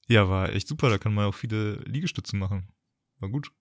Ja, 0.08 0.30
war 0.30 0.54
echt 0.54 0.69
super. 0.69 0.89
Da 0.89 0.97
kann 0.97 1.13
man 1.13 1.26
auch 1.26 1.36
viele 1.36 1.74
Liegestütze 1.84 2.38
machen. 2.38 2.69
War 3.19 3.28
gut. 3.28 3.52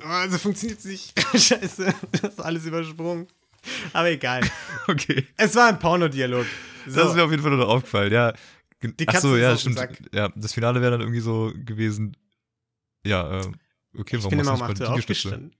Also 0.00 0.36
funktioniert 0.36 0.78
es 0.80 0.84
nicht. 0.84 1.18
Scheiße, 1.34 1.94
das 2.12 2.34
ist 2.34 2.40
alles 2.40 2.66
übersprungen. 2.66 3.28
Aber 3.92 4.10
egal. 4.10 4.42
Okay. 4.90 5.26
Es 5.36 5.54
war 5.54 5.68
ein 5.68 5.78
Pornodialog. 5.78 6.46
So. 6.86 6.96
Das 6.96 7.10
ist 7.10 7.14
mir 7.14 7.22
auf 7.22 7.30
jeden 7.30 7.42
Fall 7.42 7.50
nur 7.50 7.60
noch 7.60 7.68
aufgefallen. 7.68 8.10
Ja. 8.10 8.32
Die 8.82 9.04
Katze 9.04 9.28
so, 9.28 9.34
ist 9.34 9.42
ja, 9.42 9.58
stimmt. 9.58 10.08
Ja, 10.14 10.30
das 10.34 10.54
Finale 10.54 10.80
wäre 10.80 10.92
dann 10.92 11.02
irgendwie 11.02 11.20
so 11.20 11.52
gewesen. 11.54 12.16
Ja, 13.04 13.38
äh, 13.38 13.52
okay, 13.98 14.16
ich 14.16 14.24
warum 14.24 14.38
um 14.38 14.44
machst 14.46 14.62
8 14.62 14.80
du 14.80 14.94
nicht 14.94 15.06
bei 15.06 15.12
Liegestütze? 15.12 15.50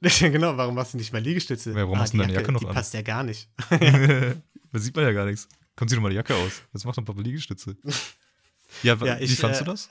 genau, 0.30 0.56
warum 0.56 0.76
machst 0.76 0.94
du 0.94 0.98
nicht 0.98 1.12
mal 1.12 1.20
Liegestütze? 1.20 1.70
Ja, 1.70 1.76
warum 1.78 1.98
hast 1.98 2.12
du 2.12 2.18
die 2.18 2.22
deine 2.22 2.34
Jacke 2.34 2.52
noch 2.52 2.60
die 2.60 2.68
an? 2.68 2.74
passt 2.74 2.94
ja 2.94 3.02
gar 3.02 3.24
nicht. 3.24 3.48
da 3.70 4.78
sieht 4.78 4.94
man 4.94 5.04
ja 5.04 5.10
gar 5.10 5.24
nichts. 5.24 5.48
Kommt 5.74 5.90
sie 5.90 5.96
doch 5.96 6.02
mal 6.02 6.10
die 6.10 6.16
Jacke 6.16 6.36
aus. 6.36 6.62
Jetzt 6.72 6.84
macht 6.84 6.96
doch 6.96 7.04
Papa 7.04 7.22
Liegestütze. 7.22 7.76
Ja, 8.84 8.94
Ja, 8.94 9.18
wie 9.18 9.24
ich, 9.24 9.36
fandst 9.36 9.62
äh, 9.62 9.64
du 9.64 9.70
das? 9.72 9.90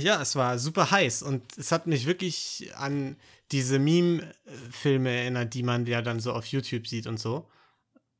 Ja, 0.00 0.20
es 0.20 0.34
war 0.34 0.58
super 0.58 0.90
heiß 0.90 1.22
und 1.22 1.56
es 1.56 1.70
hat 1.70 1.86
mich 1.86 2.06
wirklich 2.06 2.72
an 2.76 3.16
diese 3.52 3.78
Meme-Filme 3.78 5.10
erinnert, 5.10 5.54
die 5.54 5.62
man 5.62 5.86
ja 5.86 6.02
dann 6.02 6.20
so 6.20 6.32
auf 6.32 6.46
YouTube 6.46 6.86
sieht 6.86 7.06
und 7.06 7.18
so. 7.18 7.48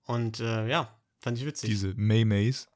Und 0.05 0.41
äh, 0.41 0.69
ja, 0.69 0.97
fand 1.21 1.39
ich 1.39 1.47
witzig. 1.47 1.71
Diese 1.71 1.95
May-Mays, 1.97 2.69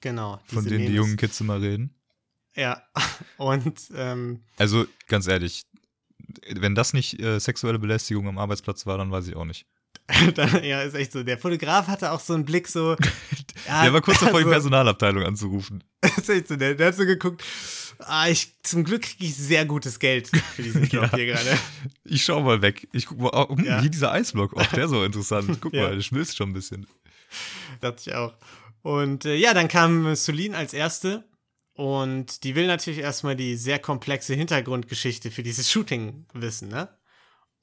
genau. 0.00 0.40
von 0.44 0.64
diese 0.64 0.76
denen 0.76 0.86
die 0.86 0.94
jungen 0.94 1.16
Kids 1.16 1.40
immer 1.40 1.60
reden. 1.60 1.94
Ja, 2.54 2.82
und 3.36 3.80
ähm, 3.94 4.42
Also, 4.56 4.86
ganz 5.06 5.26
ehrlich, 5.26 5.64
wenn 6.54 6.74
das 6.74 6.92
nicht 6.92 7.20
äh, 7.20 7.38
sexuelle 7.38 7.78
Belästigung 7.78 8.28
am 8.28 8.38
Arbeitsplatz 8.38 8.86
war, 8.86 8.98
dann 8.98 9.10
weiß 9.10 9.28
ich 9.28 9.36
auch 9.36 9.44
nicht. 9.44 9.66
dann, 10.34 10.64
ja, 10.64 10.82
ist 10.82 10.94
echt 10.94 11.12
so. 11.12 11.22
Der 11.22 11.38
Fotograf 11.38 11.86
hatte 11.86 12.12
auch 12.12 12.20
so 12.20 12.34
einen 12.34 12.44
Blick 12.44 12.68
so. 12.68 12.96
ja, 13.66 13.82
Der 13.84 13.92
war 13.92 14.00
kurz 14.00 14.20
davor, 14.20 14.40
die 14.40 14.46
also, 14.46 14.50
Personalabteilung 14.50 15.24
anzurufen. 15.24 15.84
ist 16.02 16.28
echt 16.30 16.48
so, 16.48 16.56
der, 16.56 16.74
der 16.74 16.88
hat 16.88 16.96
so 16.96 17.04
geguckt. 17.04 17.44
Ah, 18.00 18.28
ich, 18.28 18.52
zum 18.62 18.84
Glück 18.84 19.02
kriege 19.02 19.24
ich 19.24 19.34
sehr 19.36 19.64
gutes 19.66 19.98
Geld 19.98 20.28
für 20.28 20.62
diesen 20.62 20.84
Job 20.88 21.04
Ja. 21.10 21.16
hier 21.16 21.26
gerade. 21.26 21.58
Ich 22.04 22.24
schau 22.24 22.40
mal 22.42 22.62
weg. 22.62 22.88
Ich 22.92 23.06
guck 23.06 23.18
mal, 23.18 23.30
oh, 23.34 23.56
Ja. 23.62 23.80
hier 23.80 23.90
dieser 23.90 24.12
Eisblock. 24.12 24.52
Oh, 24.54 24.62
der 24.74 24.84
ist 24.84 24.90
so 24.90 25.04
interessant. 25.04 25.58
Guck 25.60 25.72
Ja. 25.74 25.82
mal, 25.84 25.94
der 25.96 26.02
schmilzt 26.02 26.36
schon 26.36 26.50
ein 26.50 26.52
bisschen. 26.54 26.86
Dachte 27.80 28.02
ich 28.10 28.14
auch. 28.14 28.34
Und 28.82 29.24
äh, 29.24 29.34
ja, 29.34 29.52
dann 29.52 29.68
kam 29.68 30.14
Solin 30.14 30.54
als 30.54 30.72
erste. 30.72 31.24
Und 31.74 32.42
die 32.44 32.54
will 32.56 32.66
natürlich 32.66 32.98
erstmal 33.00 33.36
die 33.36 33.56
sehr 33.56 33.78
komplexe 33.78 34.34
Hintergrundgeschichte 34.34 35.30
für 35.30 35.42
dieses 35.42 35.70
Shooting 35.70 36.26
wissen, 36.34 36.68
ne? 36.68 36.88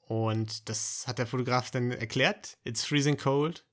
Und 0.08 0.68
das 0.68 1.04
hat 1.06 1.18
der 1.18 1.26
Fotograf 1.26 1.70
dann 1.70 1.90
erklärt. 1.90 2.58
It's 2.64 2.84
freezing 2.84 3.16
cold 3.16 3.64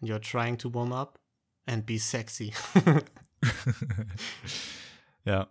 and 0.00 0.10
you're 0.10 0.20
trying 0.20 0.58
to 0.58 0.72
warm 0.74 0.92
up 0.92 1.18
and 1.66 1.86
be 1.86 1.98
sexy. 1.98 2.52
Ja. 5.24 5.48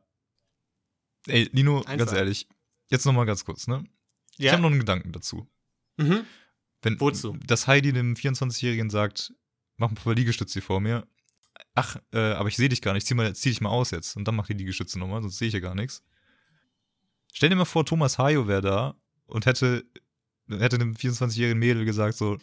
Ey, 1.27 1.49
Nino, 1.53 1.81
ganz 1.81 2.01
Einfach. 2.01 2.17
ehrlich, 2.17 2.47
jetzt 2.87 3.05
nochmal 3.05 3.25
ganz 3.25 3.45
kurz, 3.45 3.67
ne? 3.67 3.83
Ich 4.37 4.51
habe 4.51 4.61
noch 4.61 4.69
einen 4.69 4.79
Gedanken 4.79 5.11
dazu. 5.11 5.47
mhm. 5.97 6.25
Wenn, 6.83 6.99
Wozu? 6.99 7.35
Dass 7.45 7.65
Heidi 7.65 7.91
dem 7.91 8.13
24-Jährigen 8.13 8.91
sagt, 8.91 9.33
mach 9.77 9.89
ein 9.89 9.95
paar 9.95 10.13
Liegestütze 10.13 10.53
hier 10.53 10.61
vor 10.61 10.79
mir. 10.79 11.07
Ach, 11.73 11.97
äh, 12.13 12.33
aber 12.33 12.49
ich 12.49 12.55
sehe 12.55 12.69
dich 12.69 12.83
gar 12.83 12.93
nicht, 12.93 13.07
zieh, 13.07 13.15
mal, 13.15 13.35
zieh 13.35 13.49
dich 13.49 13.61
mal 13.61 13.69
aus 13.69 13.89
jetzt. 13.89 14.15
Und 14.15 14.27
dann 14.27 14.35
mach 14.35 14.45
die 14.45 14.53
Liegestütze 14.53 14.99
nochmal, 14.99 15.23
sonst 15.23 15.39
sehe 15.39 15.47
ich 15.47 15.55
ja 15.55 15.59
gar 15.59 15.73
nichts. 15.73 16.03
Stell 17.33 17.49
dir 17.49 17.55
mal 17.55 17.65
vor, 17.65 17.83
Thomas 17.83 18.19
Hayo 18.19 18.47
wäre 18.47 18.61
da 18.61 18.95
und 19.25 19.47
hätte, 19.47 19.85
hätte 20.47 20.77
dem 20.77 20.93
24-jährigen 20.93 21.57
Mädel 21.57 21.83
gesagt 21.83 22.15
so, 22.15 22.37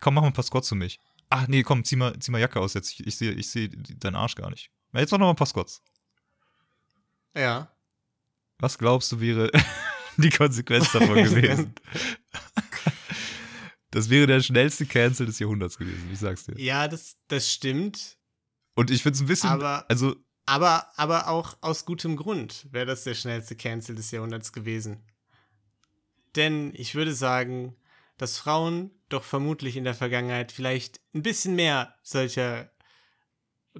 komm, 0.00 0.14
mach 0.14 0.22
mal 0.22 0.28
ein 0.28 0.34
paar 0.34 0.44
Squats 0.44 0.68
für 0.68 0.74
mich. 0.74 1.00
Ach 1.30 1.46
nee, 1.48 1.62
komm, 1.62 1.84
zieh 1.84 1.96
mal, 1.96 2.18
zieh 2.18 2.32
mal 2.32 2.40
Jacke 2.40 2.60
aus 2.60 2.74
jetzt. 2.74 2.92
Ich, 2.92 3.06
ich 3.06 3.16
sehe 3.16 3.32
ich 3.32 3.48
seh 3.48 3.68
deinen 3.68 4.16
Arsch 4.16 4.34
gar 4.34 4.50
nicht. 4.50 4.70
Na, 4.92 5.00
jetzt 5.00 5.10
mach 5.12 5.18
noch 5.18 5.26
mal 5.26 5.30
ein 5.32 5.36
paar 5.36 5.46
Squats. 5.46 5.80
Ja. 7.36 7.70
Was 8.58 8.78
glaubst 8.78 9.12
du 9.12 9.20
wäre 9.20 9.50
die 10.16 10.30
Konsequenz 10.30 10.92
davon 10.92 11.14
gewesen? 11.22 11.74
Das 13.90 14.10
wäre 14.10 14.26
der 14.26 14.40
schnellste 14.42 14.84
Cancel 14.84 15.26
des 15.26 15.38
Jahrhunderts 15.38 15.78
gewesen, 15.78 16.10
ich 16.12 16.18
sag's 16.18 16.44
dir. 16.44 16.58
Ja, 16.60 16.86
das, 16.86 17.16
das 17.28 17.50
stimmt. 17.50 18.18
Und 18.74 18.90
ich 18.90 19.02
find's 19.02 19.20
ein 19.20 19.26
bisschen, 19.26 19.48
Aber- 19.48 19.86
also, 19.88 20.16
Aber, 20.44 20.90
aber 20.96 21.28
auch 21.28 21.56
aus 21.62 21.86
gutem 21.86 22.16
Grund 22.16 22.66
wäre 22.72 22.84
das 22.84 23.04
der 23.04 23.14
schnellste 23.14 23.56
Cancel 23.56 23.94
des 23.94 24.10
Jahrhunderts 24.10 24.52
gewesen. 24.52 25.02
Denn 26.34 26.72
ich 26.74 26.94
würde 26.94 27.14
sagen, 27.14 27.74
dass 28.18 28.36
Frauen 28.38 28.90
doch 29.08 29.24
vermutlich 29.24 29.76
in 29.76 29.84
der 29.84 29.94
Vergangenheit 29.94 30.52
vielleicht 30.52 31.00
ein 31.14 31.22
bisschen 31.22 31.54
mehr 31.54 31.94
solcher 32.02 32.70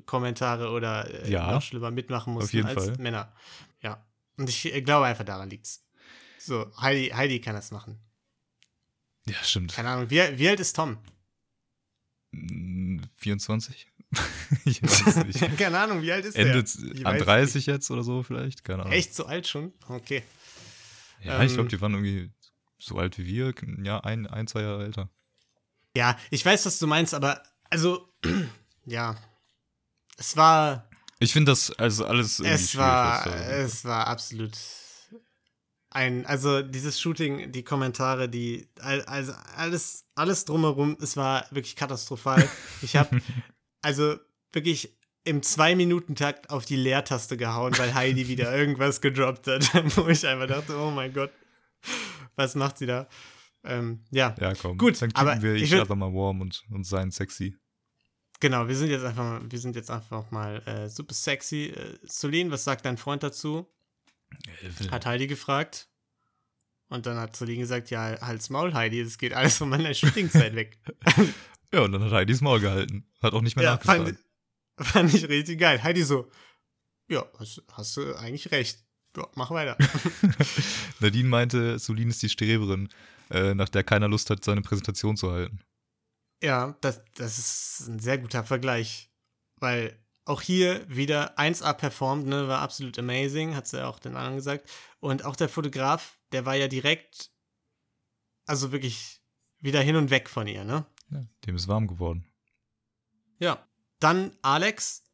Kommentare 0.06 0.70
oder 0.70 1.10
äh, 1.26 1.30
Ja, 1.30 1.50
noch 1.52 1.62
schlimmer 1.62 1.90
mitmachen 1.90 2.32
mussten 2.32 2.64
als 2.64 2.84
Fall. 2.86 2.96
Männer. 2.98 3.34
Ja. 3.82 4.02
Und 4.36 4.48
ich 4.48 4.72
äh, 4.72 4.82
glaube 4.82 5.06
einfach, 5.06 5.24
daran 5.24 5.50
liegt's. 5.50 5.84
So, 6.38 6.70
Heidi, 6.80 7.08
Heidi 7.08 7.40
kann 7.40 7.54
das 7.54 7.70
machen. 7.70 7.98
ja, 9.26 9.42
stimmt. 9.42 9.72
Keine 9.72 9.90
Ahnung, 9.90 10.10
wie, 10.10 10.38
wie 10.38 10.48
alt 10.48 10.60
ist 10.60 10.76
Tom? 10.76 10.98
Mm, 12.30 13.00
24? 13.16 13.88
ich 14.64 14.82
weiß 14.82 15.06
es 15.06 15.16
nicht. 15.24 15.58
Keine 15.58 15.78
Ahnung, 15.78 16.02
wie 16.02 16.12
alt 16.12 16.24
ist 16.24 16.36
Endet 16.36 16.80
der? 16.80 16.92
Ich 16.94 17.06
an 17.06 17.14
weiß 17.14 17.24
30 17.24 17.66
jetzt 17.66 17.90
oder 17.90 18.02
so 18.02 18.22
vielleicht? 18.22 18.64
Keine 18.64 18.82
Ahnung. 18.82 18.92
Echt 18.92 19.14
so 19.14 19.26
alt 19.26 19.48
schon? 19.48 19.72
Okay. 19.88 20.22
Ja, 21.22 21.42
ich 21.42 21.54
glaube, 21.54 21.62
Ähm, 21.62 21.68
die 21.68 21.80
waren 21.80 21.94
irgendwie 21.94 22.30
so 22.78 22.96
alt 22.98 23.18
wie 23.18 23.26
wir. 23.26 23.54
Ja, 23.82 24.00
ein, 24.00 24.26
ein 24.26 24.46
zwei 24.46 24.62
Jahre 24.62 24.84
älter. 24.84 25.10
Ja, 25.96 26.18
ich 26.30 26.44
weiß, 26.44 26.66
was 26.66 26.78
du 26.78 26.86
meinst, 26.86 27.14
aber 27.14 27.42
also, 27.70 28.08
ja. 28.84 29.16
Es 30.18 30.36
war, 30.36 30.88
Ich 31.18 31.32
finde 31.32 31.52
das 31.52 31.70
also 31.72 32.04
alles 32.04 32.40
es 32.40 32.76
war, 32.76 33.26
es 33.26 33.84
war 33.84 34.06
absolut 34.06 34.52
ein, 35.96 36.26
also 36.26 36.60
dieses 36.60 37.00
Shooting, 37.00 37.52
die 37.52 37.62
Kommentare, 37.62 38.28
die, 38.28 38.68
also 38.80 39.32
alles, 39.56 40.04
alles 40.14 40.44
drumherum, 40.44 40.98
es 41.00 41.16
war 41.16 41.46
wirklich 41.50 41.74
katastrophal. 41.74 42.46
Ich 42.82 42.96
habe, 42.96 43.18
also 43.82 44.16
wirklich 44.52 44.94
im 45.24 45.42
Zwei-Minuten-Takt 45.42 46.50
auf 46.50 46.66
die 46.66 46.76
Leertaste 46.76 47.38
gehauen, 47.38 47.76
weil 47.78 47.94
Heidi 47.94 48.28
wieder 48.28 48.54
irgendwas 48.54 49.00
gedroppt 49.00 49.46
hat, 49.46 49.74
wo 49.96 50.06
ich 50.08 50.26
einfach 50.26 50.46
dachte, 50.46 50.76
oh 50.78 50.90
mein 50.90 51.14
Gott, 51.14 51.32
was 52.36 52.54
macht 52.56 52.76
sie 52.76 52.86
da? 52.86 53.08
Ähm, 53.64 54.04
ja, 54.10 54.34
Ja, 54.38 54.54
komm. 54.54 54.76
Gut, 54.76 55.00
dann 55.00 55.10
aber 55.14 55.30
kicken 55.32 55.42
wir 55.44 55.54
ich 55.54 55.62
ich 55.62 55.74
einfach 55.80 55.96
mal 55.96 56.12
warm 56.12 56.42
und, 56.42 56.62
und 56.70 56.84
sein 56.84 57.10
sexy. 57.10 57.56
Genau, 58.40 58.68
wir 58.68 58.76
sind 58.76 58.90
jetzt 58.90 59.04
einfach 59.04 59.24
mal, 59.24 59.40
wir 59.50 59.58
sind 59.58 59.76
jetzt 59.76 59.90
einfach 59.90 60.30
mal 60.30 60.62
äh, 60.66 60.88
super 60.88 61.14
sexy. 61.14 61.72
Äh, 61.74 61.98
Solin, 62.02 62.50
was 62.50 62.64
sagt 62.64 62.84
dein 62.84 62.96
Freund 62.96 63.22
dazu? 63.22 63.66
Hat 64.90 65.06
Heidi 65.06 65.26
gefragt. 65.26 65.88
Und 66.88 67.06
dann 67.06 67.16
hat 67.16 67.34
Solin 67.34 67.60
gesagt, 67.60 67.90
ja, 67.90 68.20
halt's 68.20 68.50
Maul, 68.50 68.74
Heidi, 68.74 69.02
das 69.02 69.18
geht 69.18 69.32
alles 69.32 69.56
von 69.56 69.68
meiner 69.68 69.92
Shootingzeit 69.94 70.54
weg. 70.54 70.78
Ja, 71.74 71.80
und 71.80 71.90
dann 71.90 72.04
hat 72.04 72.12
Heidi 72.12 72.32
das 72.32 72.40
Maul 72.40 72.60
gehalten. 72.60 73.04
Hat 73.20 73.32
auch 73.32 73.42
nicht 73.42 73.56
mehr 73.56 73.64
ja, 73.64 73.76
fand, 73.76 74.04
nachgefragt. 74.04 74.24
fand 74.80 75.12
ich 75.12 75.28
richtig 75.28 75.58
geil. 75.58 75.82
Heidi 75.82 76.04
so, 76.04 76.30
ja, 77.08 77.26
hast, 77.38 77.62
hast 77.72 77.96
du 77.96 78.14
eigentlich 78.14 78.52
recht. 78.52 78.84
Ja, 79.16 79.26
mach 79.34 79.50
weiter. 79.50 79.76
Nadine 81.00 81.28
meinte, 81.28 81.78
Solin 81.78 82.08
ist 82.08 82.22
die 82.22 82.28
Streberin, 82.28 82.88
äh, 83.30 83.54
nach 83.54 83.68
der 83.68 83.82
keiner 83.82 84.08
Lust 84.08 84.30
hat, 84.30 84.44
seine 84.44 84.62
Präsentation 84.62 85.16
zu 85.16 85.32
halten. 85.32 85.60
Ja, 86.42 86.76
das, 86.80 87.02
das 87.14 87.38
ist 87.38 87.88
ein 87.88 87.98
sehr 87.98 88.18
guter 88.18 88.44
Vergleich. 88.44 89.10
Weil 89.58 89.98
auch 90.24 90.42
hier 90.42 90.84
wieder 90.88 91.38
1A 91.38 91.72
performt, 91.72 92.26
ne, 92.26 92.48
war 92.48 92.60
absolut 92.60 92.98
amazing, 92.98 93.54
hat 93.54 93.66
sie 93.66 93.78
ja 93.78 93.88
auch 93.88 93.98
den 93.98 94.16
anderen 94.16 94.36
gesagt. 94.36 94.68
Und 95.00 95.24
auch 95.24 95.36
der 95.36 95.48
Fotograf, 95.48 96.18
der 96.32 96.44
war 96.44 96.56
ja 96.56 96.68
direkt, 96.68 97.30
also 98.44 98.72
wirklich 98.72 99.22
wieder 99.60 99.80
hin 99.80 99.96
und 99.96 100.10
weg 100.10 100.28
von 100.28 100.46
ihr, 100.46 100.64
ne? 100.64 100.84
Ja, 101.10 101.22
dem 101.46 101.56
ist 101.56 101.68
warm 101.68 101.86
geworden. 101.86 102.26
Ja. 103.38 103.66
Dann 104.00 104.36
Alex, 104.42 105.04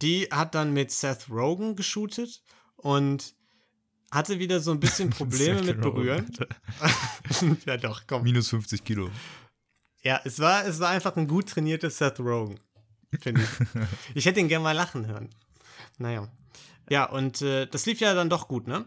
die 0.00 0.28
hat 0.30 0.54
dann 0.54 0.72
mit 0.72 0.92
Seth 0.92 1.28
Rogen 1.28 1.74
geshootet 1.74 2.42
und 2.76 3.34
hatte 4.10 4.38
wieder 4.38 4.60
so 4.60 4.70
ein 4.70 4.80
bisschen 4.80 5.10
Probleme 5.18 5.62
mit 5.62 5.80
Berühren. 5.80 6.30
Ja, 7.66 7.76
doch, 7.76 8.02
komm. 8.06 8.22
Minus 8.22 8.48
50 8.48 8.82
Kilo. 8.82 9.10
Ja, 10.02 10.20
es 10.24 10.38
war, 10.38 10.64
es 10.64 10.80
war 10.80 10.90
einfach 10.90 11.16
ein 11.16 11.26
gut 11.26 11.48
trainierter 11.48 11.90
Seth 11.90 12.20
Rogen, 12.20 12.58
finde 13.20 13.42
ich. 13.42 13.84
ich 14.14 14.26
hätte 14.26 14.40
ihn 14.40 14.48
gerne 14.48 14.62
mal 14.62 14.72
lachen 14.72 15.06
hören. 15.06 15.30
Naja. 15.98 16.28
Ja, 16.90 17.04
und 17.04 17.42
äh, 17.42 17.66
das 17.66 17.86
lief 17.86 18.00
ja 18.00 18.14
dann 18.14 18.30
doch 18.30 18.48
gut, 18.48 18.66
ne? 18.66 18.86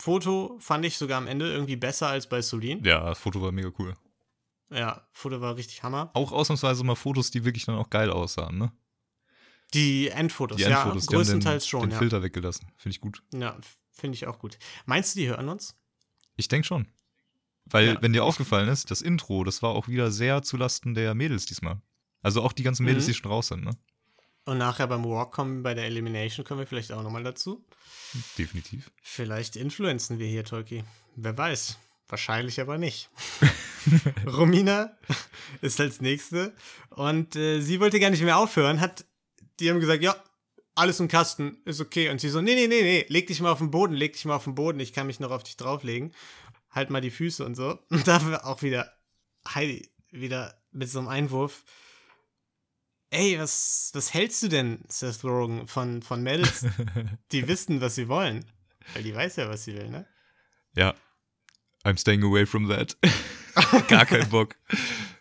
Foto 0.00 0.56
fand 0.60 0.84
ich 0.84 0.96
sogar 0.96 1.18
am 1.18 1.26
Ende 1.26 1.50
irgendwie 1.50 1.76
besser 1.76 2.08
als 2.08 2.28
bei 2.28 2.40
Solin. 2.40 2.82
Ja, 2.84 3.08
das 3.08 3.18
Foto 3.18 3.42
war 3.42 3.52
mega 3.52 3.70
cool. 3.78 3.94
Ja, 4.70 5.06
Foto 5.12 5.40
war 5.40 5.56
richtig 5.56 5.82
Hammer. 5.82 6.10
Auch 6.14 6.32
ausnahmsweise 6.32 6.84
mal 6.84 6.94
Fotos, 6.94 7.30
die 7.30 7.44
wirklich 7.44 7.64
dann 7.64 7.76
auch 7.76 7.90
geil 7.90 8.10
aussahen, 8.10 8.58
ne? 8.58 8.72
Die 9.74 10.08
Endfotos, 10.08 10.56
Die 10.56 10.62
ja, 10.62 10.68
Endfotos, 10.68 11.06
die 11.06 11.06
haben 11.06 11.10
den, 11.10 11.18
größtenteils 11.18 11.66
schon, 11.66 11.80
den 11.82 11.90
ja. 11.90 11.98
Filter 11.98 12.22
weggelassen. 12.22 12.70
Finde 12.76 12.94
ich 12.94 13.00
gut. 13.00 13.22
Ja, 13.34 13.56
finde 13.92 14.14
ich 14.14 14.26
auch 14.26 14.38
gut. 14.38 14.58
Meinst 14.86 15.14
du, 15.14 15.20
die 15.20 15.28
hören 15.28 15.48
uns? 15.48 15.76
Ich 16.36 16.48
denke 16.48 16.66
schon. 16.66 16.86
Weil, 17.70 17.86
Ja. 17.94 18.02
wenn 18.02 18.12
dir 18.12 18.24
aufgefallen 18.24 18.68
ist, 18.68 18.90
das 18.90 19.02
Intro, 19.02 19.44
das 19.44 19.62
war 19.62 19.70
auch 19.70 19.88
wieder 19.88 20.10
sehr 20.10 20.42
zulasten 20.42 20.94
der 20.94 21.14
Mädels 21.14 21.46
diesmal. 21.46 21.80
Also 22.22 22.42
auch 22.42 22.52
die 22.52 22.62
ganzen 22.62 22.84
Mädels, 22.84 23.04
Mhm. 23.04 23.08
die 23.08 23.14
schon 23.14 23.30
raus 23.30 23.48
sind, 23.48 23.64
ne? 23.64 23.70
Und 24.44 24.58
nachher 24.58 24.86
beim 24.86 25.04
Walk 25.04 25.32
kommen, 25.32 25.62
bei 25.62 25.74
der 25.74 25.84
Elimination 25.84 26.44
kommen 26.46 26.60
wir 26.60 26.66
vielleicht 26.66 26.90
auch 26.92 27.02
nochmal 27.02 27.22
dazu. 27.22 27.64
Definitiv. 28.38 28.90
Vielleicht 29.02 29.56
influenzen 29.56 30.18
wir 30.18 30.26
hier, 30.26 30.44
Tolki. 30.44 30.84
Wer 31.16 31.36
weiß. 31.36 31.76
Wahrscheinlich 32.08 32.58
aber 32.60 32.78
nicht. 32.78 33.10
Romina 34.26 34.96
ist 35.60 35.80
als 35.80 36.00
nächste 36.00 36.54
und 36.90 37.36
äh, 37.36 37.60
sie 37.60 37.80
wollte 37.80 38.00
gar 38.00 38.10
nicht 38.10 38.22
mehr 38.22 38.38
aufhören, 38.38 38.80
hat, 38.80 39.04
die 39.60 39.70
haben 39.70 39.80
gesagt, 39.80 40.02
ja, 40.02 40.16
alles 40.74 41.00
im 41.00 41.08
Kasten, 41.08 41.58
ist 41.64 41.80
okay. 41.80 42.08
Und 42.08 42.20
sie 42.20 42.28
so, 42.28 42.40
nee, 42.40 42.54
nee, 42.54 42.68
nee, 42.68 42.82
nee, 42.82 43.04
leg 43.08 43.26
dich 43.26 43.40
mal 43.40 43.50
auf 43.50 43.58
den 43.58 43.70
Boden, 43.70 43.94
leg 43.94 44.12
dich 44.12 44.24
mal 44.24 44.36
auf 44.36 44.44
den 44.44 44.54
Boden, 44.54 44.78
ich 44.80 44.92
kann 44.92 45.06
mich 45.08 45.18
noch 45.20 45.30
auf 45.32 45.42
dich 45.42 45.56
drauflegen. 45.56 46.12
Halt 46.78 46.90
mal 46.90 47.00
die 47.00 47.10
Füße 47.10 47.44
und 47.44 47.56
so. 47.56 47.76
Und 47.90 48.06
dafür 48.06 48.46
auch 48.46 48.62
wieder 48.62 48.92
Heidi, 49.52 49.90
wieder 50.12 50.62
mit 50.70 50.88
so 50.88 51.00
einem 51.00 51.08
Einwurf. 51.08 51.64
Ey, 53.10 53.36
was, 53.36 53.90
was 53.94 54.14
hältst 54.14 54.44
du 54.44 54.48
denn, 54.48 54.84
Seth 54.88 55.24
Rogen, 55.24 55.66
von, 55.66 56.02
von 56.02 56.22
Mädels, 56.22 56.66
die 57.32 57.48
wissen, 57.48 57.80
was 57.80 57.96
sie 57.96 58.06
wollen? 58.06 58.44
Weil 58.94 59.02
die 59.02 59.12
weiß 59.12 59.36
ja, 59.36 59.48
was 59.48 59.64
sie 59.64 59.74
will, 59.74 59.88
ne? 59.88 60.06
Ja. 60.76 60.94
I'm 61.84 61.98
staying 61.98 62.22
away 62.22 62.46
from 62.46 62.68
that. 62.68 62.96
gar 63.88 64.06
keinen 64.06 64.28
Bock. 64.28 64.54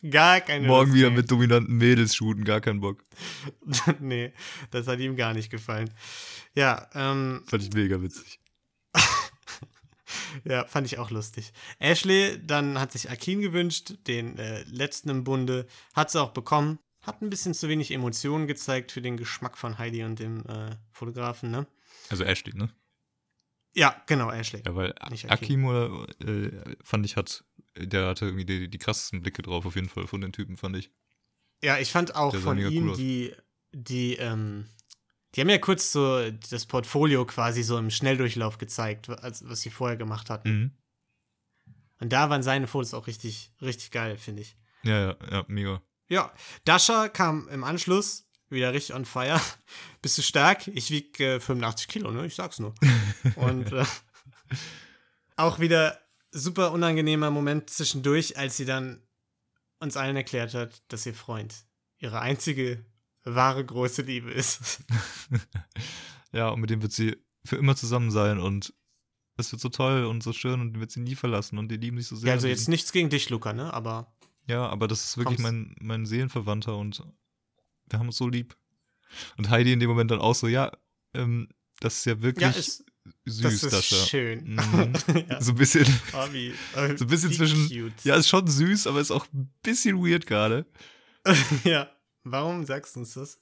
Gar 0.07 0.41
keine 0.41 0.67
Morgen 0.67 0.89
Lust 0.91 0.95
wieder 0.95 1.09
mehr. 1.09 1.17
mit 1.17 1.31
dominanten 1.31 1.75
Mädels 1.75 2.15
shooten, 2.15 2.43
gar 2.43 2.61
keinen 2.61 2.81
Bock. 2.81 3.03
nee, 3.99 4.31
das 4.69 4.85
hat 4.85 4.99
ihm 4.99 5.15
gar 5.15 5.33
nicht 5.33 5.49
gefallen. 5.49 5.89
Ja, 6.53 6.87
ähm, 6.93 7.43
Fand 7.47 7.63
ich 7.63 7.73
mega 7.73 7.99
witzig. 7.99 8.39
ja, 10.43 10.65
fand 10.65 10.87
ich 10.87 10.97
auch 10.97 11.11
lustig. 11.11 11.53
Ashley, 11.79 12.39
dann 12.45 12.79
hat 12.79 12.91
sich 12.91 13.09
Akin 13.09 13.41
gewünscht, 13.41 13.93
den 14.07 14.37
äh, 14.37 14.63
letzten 14.63 15.09
im 15.09 15.23
Bunde, 15.23 15.67
hat 15.93 16.11
sie 16.11 16.21
auch 16.21 16.31
bekommen. 16.31 16.79
Hat 17.01 17.21
ein 17.21 17.29
bisschen 17.29 17.53
zu 17.53 17.69
wenig 17.69 17.91
Emotionen 17.91 18.47
gezeigt 18.47 18.91
für 18.91 19.01
den 19.01 19.17
Geschmack 19.17 19.57
von 19.57 19.77
Heidi 19.77 20.03
und 20.03 20.19
dem 20.19 20.45
äh, 20.45 20.75
Fotografen, 20.91 21.51
ne? 21.51 21.65
Also 22.09 22.23
Ashley, 22.23 22.53
ne? 22.53 22.69
Ja, 23.73 24.01
genau, 24.07 24.31
Ashley. 24.31 24.63
Ja, 24.65 24.75
weil 24.75 24.93
Nicht 25.09 25.29
Akim 25.29 25.65
oder 25.65 26.07
äh, 26.19 26.75
fand 26.83 27.05
ich 27.05 27.15
hat, 27.15 27.45
der 27.77 28.07
hatte 28.07 28.25
irgendwie 28.25 28.45
die, 28.45 28.69
die 28.69 28.77
krassesten 28.77 29.21
Blicke 29.21 29.41
drauf, 29.41 29.65
auf 29.65 29.75
jeden 29.75 29.89
Fall 29.89 30.07
von 30.07 30.19
den 30.19 30.33
Typen, 30.33 30.57
fand 30.57 30.75
ich. 30.77 30.91
Ja, 31.63 31.77
ich 31.77 31.91
fand 31.91 32.15
auch 32.15 32.31
Der 32.31 32.39
von 32.39 32.57
ihm 32.57 32.89
cool 32.89 32.97
die, 32.97 33.33
die, 33.71 34.15
ähm, 34.15 34.67
die 35.35 35.41
haben 35.41 35.49
ja 35.49 35.57
kurz 35.57 35.91
so 35.91 36.29
das 36.31 36.65
Portfolio 36.65 37.25
quasi 37.25 37.63
so 37.63 37.77
im 37.77 37.89
Schnelldurchlauf 37.89 38.57
gezeigt, 38.57 39.09
was 39.09 39.61
sie 39.61 39.69
vorher 39.69 39.97
gemacht 39.97 40.29
hatten. 40.29 40.49
Mhm. 40.49 40.71
Und 41.99 42.13
da 42.13 42.29
waren 42.29 42.43
seine 42.43 42.67
Fotos 42.67 42.93
auch 42.93 43.07
richtig, 43.07 43.51
richtig 43.61 43.91
geil, 43.91 44.17
finde 44.17 44.43
ich. 44.43 44.55
Ja, 44.83 44.99
ja, 44.99 45.15
ja, 45.31 45.45
mega. 45.47 45.81
Ja, 46.09 46.31
Dasha 46.63 47.09
kam 47.09 47.49
im 47.49 47.63
Anschluss 47.63 48.29
wieder 48.49 48.73
richtig 48.73 48.95
on 48.95 49.05
fire. 49.05 49.41
Bist 50.01 50.17
du 50.17 50.21
stark? 50.21 50.67
Ich 50.67 50.91
wieg 50.91 51.19
äh, 51.19 51.39
85 51.39 51.87
Kilo, 51.87 52.11
ne? 52.11 52.25
Ich 52.25 52.35
sag's 52.35 52.59
nur. 52.59 52.73
Und 53.35 53.71
äh, 53.73 53.85
auch 55.35 55.59
wieder 55.59 55.99
super 56.31 56.71
unangenehmer 56.71 57.31
Moment 57.31 57.69
zwischendurch, 57.69 58.37
als 58.37 58.57
sie 58.57 58.65
dann 58.65 59.01
uns 59.79 59.97
allen 59.97 60.15
erklärt 60.15 60.53
hat, 60.53 60.81
dass 60.87 61.05
ihr 61.05 61.13
Freund 61.13 61.53
ihre 61.99 62.19
einzige 62.21 62.85
wahre 63.35 63.63
große 63.65 64.01
Liebe 64.03 64.31
ist. 64.31 64.83
Ja, 66.33 66.49
und 66.49 66.59
mit 66.59 66.69
dem 66.69 66.81
wird 66.81 66.91
sie 66.91 67.15
für 67.45 67.55
immer 67.55 67.75
zusammen 67.75 68.11
sein 68.11 68.37
und 68.39 68.73
es 69.37 69.51
wird 69.53 69.61
so 69.61 69.69
toll 69.69 70.03
und 70.05 70.21
so 70.23 70.33
schön 70.33 70.59
und 70.59 70.77
wird 70.79 70.91
sie 70.91 70.99
nie 70.99 71.15
verlassen 71.15 71.57
und 71.57 71.69
die 71.69 71.77
lieben 71.77 71.97
sich 71.97 72.07
so 72.07 72.15
sehr. 72.17 72.27
ja, 72.27 72.33
also 72.33 72.47
jetzt 72.47 72.67
nichts 72.67 72.91
gegen 72.91 73.09
dich, 73.09 73.29
Luca, 73.29 73.53
ne? 73.53 73.73
Aber 73.73 74.13
Ja, 74.45 74.67
aber 74.67 74.87
das 74.89 75.05
ist 75.05 75.17
wirklich 75.17 75.37
Kommst- 75.37 75.43
mein, 75.43 75.75
mein 75.79 76.05
Seelenverwandter 76.05 76.75
und 76.77 77.01
wir 77.89 77.97
haben 77.99 78.07
uns 78.07 78.17
so 78.17 78.27
lieb. 78.27 78.57
Und 79.37 79.49
Heidi 79.49 79.71
in 79.71 79.79
dem 79.79 79.89
Moment 79.89 80.11
dann 80.11 80.19
auch 80.19 80.35
so, 80.35 80.47
ja, 80.49 80.69
ähm, 81.13 81.47
das 81.79 81.99
ist 81.99 82.05
ja 82.05 82.21
wirklich 82.21 82.41
ja, 82.43 82.49
ist, 82.49 82.83
süß, 83.25 83.41
das 83.43 83.63
ist 83.63 83.73
Dascha. 83.73 84.05
schön. 84.07 84.55
Mhm. 84.55 84.93
ja. 85.29 85.41
So 85.41 85.53
ein 85.53 85.57
bisschen, 85.57 85.85
Oh, 86.13 86.27
wie, 86.33 86.53
oh, 86.75 86.97
so 86.97 87.05
ein 87.05 87.07
bisschen 87.07 87.31
zwischen, 87.31 87.69
Cute. 87.69 88.03
ja, 88.03 88.15
ist 88.15 88.27
schon 88.27 88.45
süß, 88.45 88.85
aber 88.87 88.99
ist 88.99 89.11
auch 89.11 89.25
ein 89.33 89.49
bisschen 89.63 90.03
weird 90.05 90.27
gerade. 90.27 90.65
ja. 91.63 91.89
Warum 92.31 92.65
sagst 92.65 92.95
du 92.95 93.01
uns 93.01 93.13
das? 93.13 93.39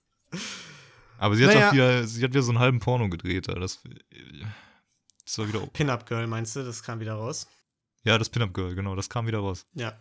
Aber 1.18 1.36
sie 1.36 1.46
hat 1.46 1.54
Naja. 1.54 1.70
auch 1.70 1.74
wieder, 1.74 2.08
sie 2.08 2.24
hat 2.24 2.32
wieder 2.32 2.42
so 2.44 2.52
einen 2.52 2.60
halben 2.60 2.80
Porno 2.80 3.10
gedreht, 3.10 3.48
da. 3.48 3.54
das, 3.54 3.80
das 5.24 5.38
war 5.38 5.48
wieder, 5.48 5.66
Pin-Up 5.68 6.06
Girl 6.06 6.28
meinst 6.28 6.56
du? 6.56 6.64
Das 6.64 6.84
kam 6.84 7.00
wieder 7.00 7.14
raus. 7.14 7.48
ja, 8.04 8.18
das 8.18 8.30
Pin-Up 8.30 8.54
Girl, 8.54 8.76
genau, 8.76 8.96
das 8.96 9.10
kam 9.10 9.26
wieder 9.28 9.40
raus. 9.40 9.66
Ja. 9.74 9.98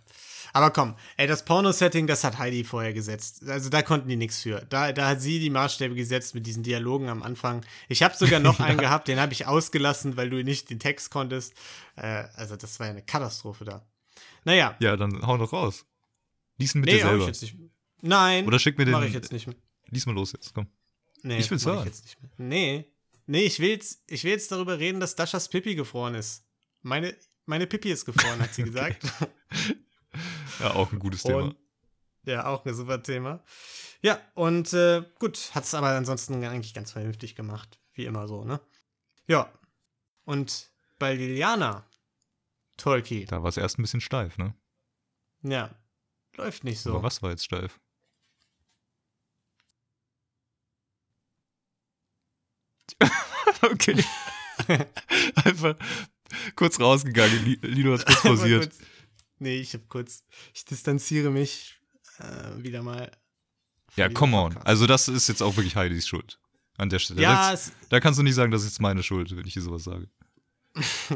Aber 0.53 0.71
komm, 0.71 0.95
ey, 1.17 1.27
das 1.27 1.45
Porno-Setting, 1.45 2.07
das 2.07 2.23
hat 2.23 2.39
Heidi 2.39 2.63
vorher 2.65 2.93
gesetzt. 2.93 3.49
Also 3.49 3.71
da 3.71 3.83
konnten 3.83 4.09
die 4.09 4.17
nichts 4.17 4.41
für. 4.43 4.61
Da, 4.69 4.93
da 4.93 5.09
hat 5.09 5.21
sie 5.21 5.41
die 5.41 5.51
Maßstäbe 5.51 5.95
gesetzt 5.95 6.35
mit 6.35 6.47
diesen 6.47 6.63
Dialogen 6.63 7.09
am 7.09 7.23
Anfang. 7.23 7.65
Ich 7.89 8.03
habe 8.03 8.15
sogar 8.17 8.39
noch 8.41 8.61
einen 8.61 8.79
gehabt, 8.79 9.09
den 9.09 9.19
habe 9.19 9.33
ich 9.33 9.47
ausgelassen, 9.47 10.17
weil 10.17 10.31
du 10.31 10.45
nicht 10.45 10.71
den 10.71 10.79
Text 10.79 11.11
konntest. 11.11 11.55
Äh, 11.97 12.25
also 12.37 12.57
das 12.57 12.79
war 12.79 12.87
ja 12.87 12.93
eine 12.93 13.03
Katastrophe 13.03 13.65
da. 13.65 13.85
Naja. 14.45 14.77
Ja, 14.81 14.97
dann 14.97 15.27
hau 15.27 15.39
doch 15.39 15.53
raus. 15.53 15.87
Lies 16.59 16.75
ihn 16.75 16.83
mit 16.83 16.91
nee, 16.91 16.99
dir 16.99 17.05
hab 17.05 17.13
ich 17.13 17.17
selber. 17.19 17.27
jetzt 17.27 17.43
nicht. 17.43 17.57
Nein. 18.07 18.47
Oder 18.47 18.59
schick 18.59 18.77
mir 18.79 18.85
den, 18.85 18.93
Mach 18.93 19.03
ich 19.03 19.15
jetzt 19.15 19.33
nicht 19.33 19.47
mehr. 19.47 19.57
lies 19.89 20.05
mal 20.07 20.13
los 20.15 20.33
jetzt, 20.33 20.53
komm. 20.55 20.67
Nee, 21.23 21.39
Ich 21.39 21.51
will's 21.51 21.65
hören. 21.65 21.87
jetzt 21.87 22.05
nicht 22.05 22.21
mehr. 22.21 22.31
Nee. 22.37 22.91
Nee, 23.27 23.45
ich 23.45 23.59
will 23.61 23.71
jetzt, 23.71 24.03
ich 24.07 24.25
will 24.25 24.33
jetzt 24.33 24.53
darüber 24.53 24.79
reden, 24.79 25.01
dass 25.01 25.17
Daschas 25.17 25.49
Pipi 25.49 25.75
gefroren 25.75 26.15
ist. 26.15 26.45
Meine, 26.83 27.17
meine 27.47 27.67
Pipi 27.67 27.91
ist 27.91 28.05
gefroren, 28.05 28.39
hat 28.41 28.53
sie 28.55 28.63
gesagt. 28.65 29.03
Ja, 30.61 30.75
auch 30.75 30.93
ein 30.93 31.01
gutes 31.01 31.25
Thema. 31.25 31.43
Und, 31.43 31.57
ja, 32.25 32.47
auch 32.47 32.65
ein 32.65 32.75
super 32.75 33.03
Thema. 33.03 33.43
Ja, 34.03 34.21
und 34.35 34.73
äh, 34.73 35.03
gut, 35.19 35.51
hat 35.55 35.65
es 35.65 35.75
aber 35.75 35.89
ansonsten 35.89 36.45
eigentlich 36.45 36.73
ganz 36.75 36.93
vernünftig 36.93 37.35
gemacht. 37.35 37.81
Wie 37.95 38.05
immer 38.05 38.29
so, 38.29 38.45
ne? 38.45 38.61
Ja. 39.27 39.53
Und 40.25 40.71
bei 41.01 41.15
Liliana, 41.15 41.85
Tolki, 42.77 43.25
Da 43.25 43.43
war 43.43 43.49
es 43.49 43.57
erst 43.57 43.79
ein 43.79 43.83
bisschen 43.83 44.01
steif, 44.01 44.39
ne? 44.39 44.55
ja, 45.43 45.75
läuft 46.37 46.63
nicht 46.65 46.81
so. 46.81 46.91
Aber 46.91 47.03
was 47.03 47.21
war 47.23 47.31
jetzt 47.31 47.45
steif? 47.45 47.81
okay. 53.63 54.05
Einfach 55.45 55.77
kurz 56.57 56.79
rausgegangen. 56.81 57.45
Li- 57.45 57.59
Lino 57.63 57.93
hat 57.99 58.07
kurz 58.07 58.23
pausiert. 58.23 58.71
kurz- 58.71 58.79
Nee, 59.39 59.57
ich 59.59 59.75
hab 59.75 59.89
kurz, 59.89 60.23
ich 60.55 60.65
distanziere 60.65 61.31
mich 61.31 61.77
äh, 62.19 62.63
wieder 62.63 62.83
mal. 62.83 63.11
Ja, 63.97 64.09
come 64.09 64.37
on. 64.37 64.57
Also, 64.59 64.87
das 64.87 65.09
ist 65.09 65.29
jetzt 65.29 65.43
auch 65.43 65.57
wirklich 65.57 65.77
Heidis 65.77 66.07
Schuld. 66.09 66.39
An 66.79 66.89
der 66.89 66.99
Stelle. 66.99 67.23
ja, 67.23 67.53
es, 67.53 67.71
da 67.89 68.01
kannst 68.01 68.19
du 68.19 68.25
nicht 68.25 68.35
sagen, 68.35 68.51
das 68.51 68.63
ist 68.63 68.71
jetzt 68.71 68.81
meine 68.81 69.03
Schuld, 69.05 69.37
wenn 69.37 69.47
ich 69.47 69.53
hier 69.53 69.63
sowas 69.63 69.85
sage. 69.85 70.09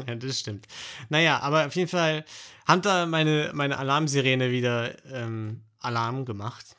ja, 0.07 0.15
das 0.15 0.39
stimmt. 0.39 0.67
Naja, 1.09 1.39
aber 1.41 1.65
auf 1.67 1.75
jeden 1.75 1.89
Fall 1.89 2.23
hat 2.65 2.85
da 2.85 3.05
meine, 3.05 3.51
meine 3.53 3.77
Alarmsirene 3.77 4.51
wieder 4.51 4.95
ähm, 5.13 5.63
Alarm 5.79 6.23
gemacht. 6.25 6.77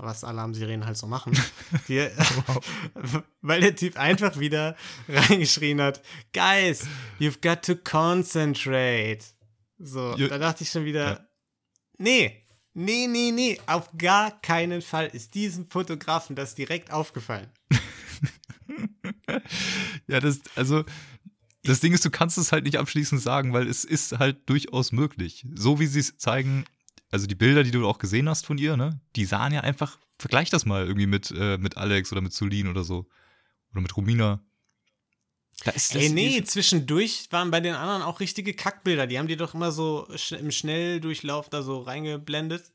Was 0.00 0.22
Alarmsirenen 0.24 0.86
halt 0.86 0.96
so 0.96 1.06
machen. 1.06 1.32
Die, 1.88 1.98
weil 3.42 3.60
der 3.60 3.74
Typ 3.76 3.96
einfach 3.98 4.38
wieder 4.38 4.76
reingeschrien 5.08 5.80
hat: 5.80 6.02
Guys, 6.32 6.86
you've 7.18 7.40
got 7.42 7.62
to 7.64 7.74
concentrate. 7.76 9.24
So, 9.78 10.14
Ja. 10.16 10.28
da 10.28 10.38
dachte 10.38 10.62
ich 10.64 10.70
schon 10.70 10.84
wieder: 10.84 11.10
Ja. 11.10 11.28
Nee, 11.98 12.46
nee, 12.74 13.06
nee, 13.08 13.32
nee, 13.32 13.60
auf 13.66 13.90
gar 13.98 14.40
keinen 14.40 14.82
Fall 14.82 15.06
ist 15.08 15.34
diesem 15.34 15.68
Fotografen 15.68 16.36
das 16.36 16.54
direkt 16.54 16.92
aufgefallen. 16.92 17.50
Ja, 20.06 20.20
das, 20.20 20.40
also, 20.54 20.84
das 21.64 21.80
Ding 21.80 21.92
ist, 21.92 22.04
du 22.04 22.10
kannst 22.10 22.38
es 22.38 22.52
halt 22.52 22.64
nicht 22.64 22.78
abschließend 22.78 23.20
sagen, 23.20 23.52
weil 23.52 23.66
es 23.68 23.84
ist 23.84 24.18
halt 24.18 24.48
durchaus 24.48 24.92
möglich. 24.92 25.44
So 25.54 25.80
wie 25.80 25.86
sie 25.86 26.00
es 26.00 26.16
zeigen, 26.16 26.64
also 27.10 27.26
die 27.26 27.34
Bilder, 27.34 27.62
die 27.62 27.70
du 27.70 27.86
auch 27.88 27.98
gesehen 27.98 28.28
hast 28.28 28.46
von 28.46 28.58
ihr, 28.58 28.76
ne, 28.76 29.00
die 29.16 29.24
sahen 29.24 29.52
ja 29.52 29.60
einfach, 29.60 29.98
vergleich 30.18 30.50
das 30.50 30.66
mal 30.66 30.86
irgendwie 30.86 31.06
mit, 31.06 31.30
äh, 31.30 31.58
mit 31.58 31.76
Alex 31.76 32.12
oder 32.12 32.20
mit 32.20 32.32
Solin 32.32 32.68
oder 32.68 32.84
so. 32.84 33.08
Oder 33.72 33.82
mit 33.82 33.96
Romina. 33.96 34.42
Da 35.64 35.72
ist 35.72 35.94
das, 35.94 36.02
Ey, 36.02 36.10
nee, 36.10 36.42
zwischendurch 36.44 37.26
waren 37.30 37.50
bei 37.50 37.60
den 37.60 37.74
anderen 37.74 38.02
auch 38.02 38.20
richtige 38.20 38.54
Kackbilder. 38.54 39.06
Die 39.06 39.18
haben 39.18 39.26
die 39.26 39.36
doch 39.36 39.54
immer 39.54 39.72
so 39.72 40.06
im 40.30 40.50
Schnelldurchlauf 40.50 41.48
da 41.48 41.62
so 41.62 41.80
reingeblendet. 41.80 42.72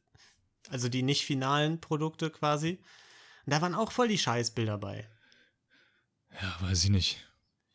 Also 0.69 0.89
die 0.89 1.03
nicht 1.03 1.25
finalen 1.25 1.79
Produkte 1.79 2.29
quasi. 2.29 2.79
Und 3.45 3.53
da 3.53 3.61
waren 3.61 3.75
auch 3.75 3.91
voll 3.91 4.07
die 4.07 4.17
Scheißbilder 4.17 4.77
bei. 4.77 5.09
Ja, 6.41 6.57
weiß 6.61 6.83
ich 6.83 6.89
nicht. 6.89 7.27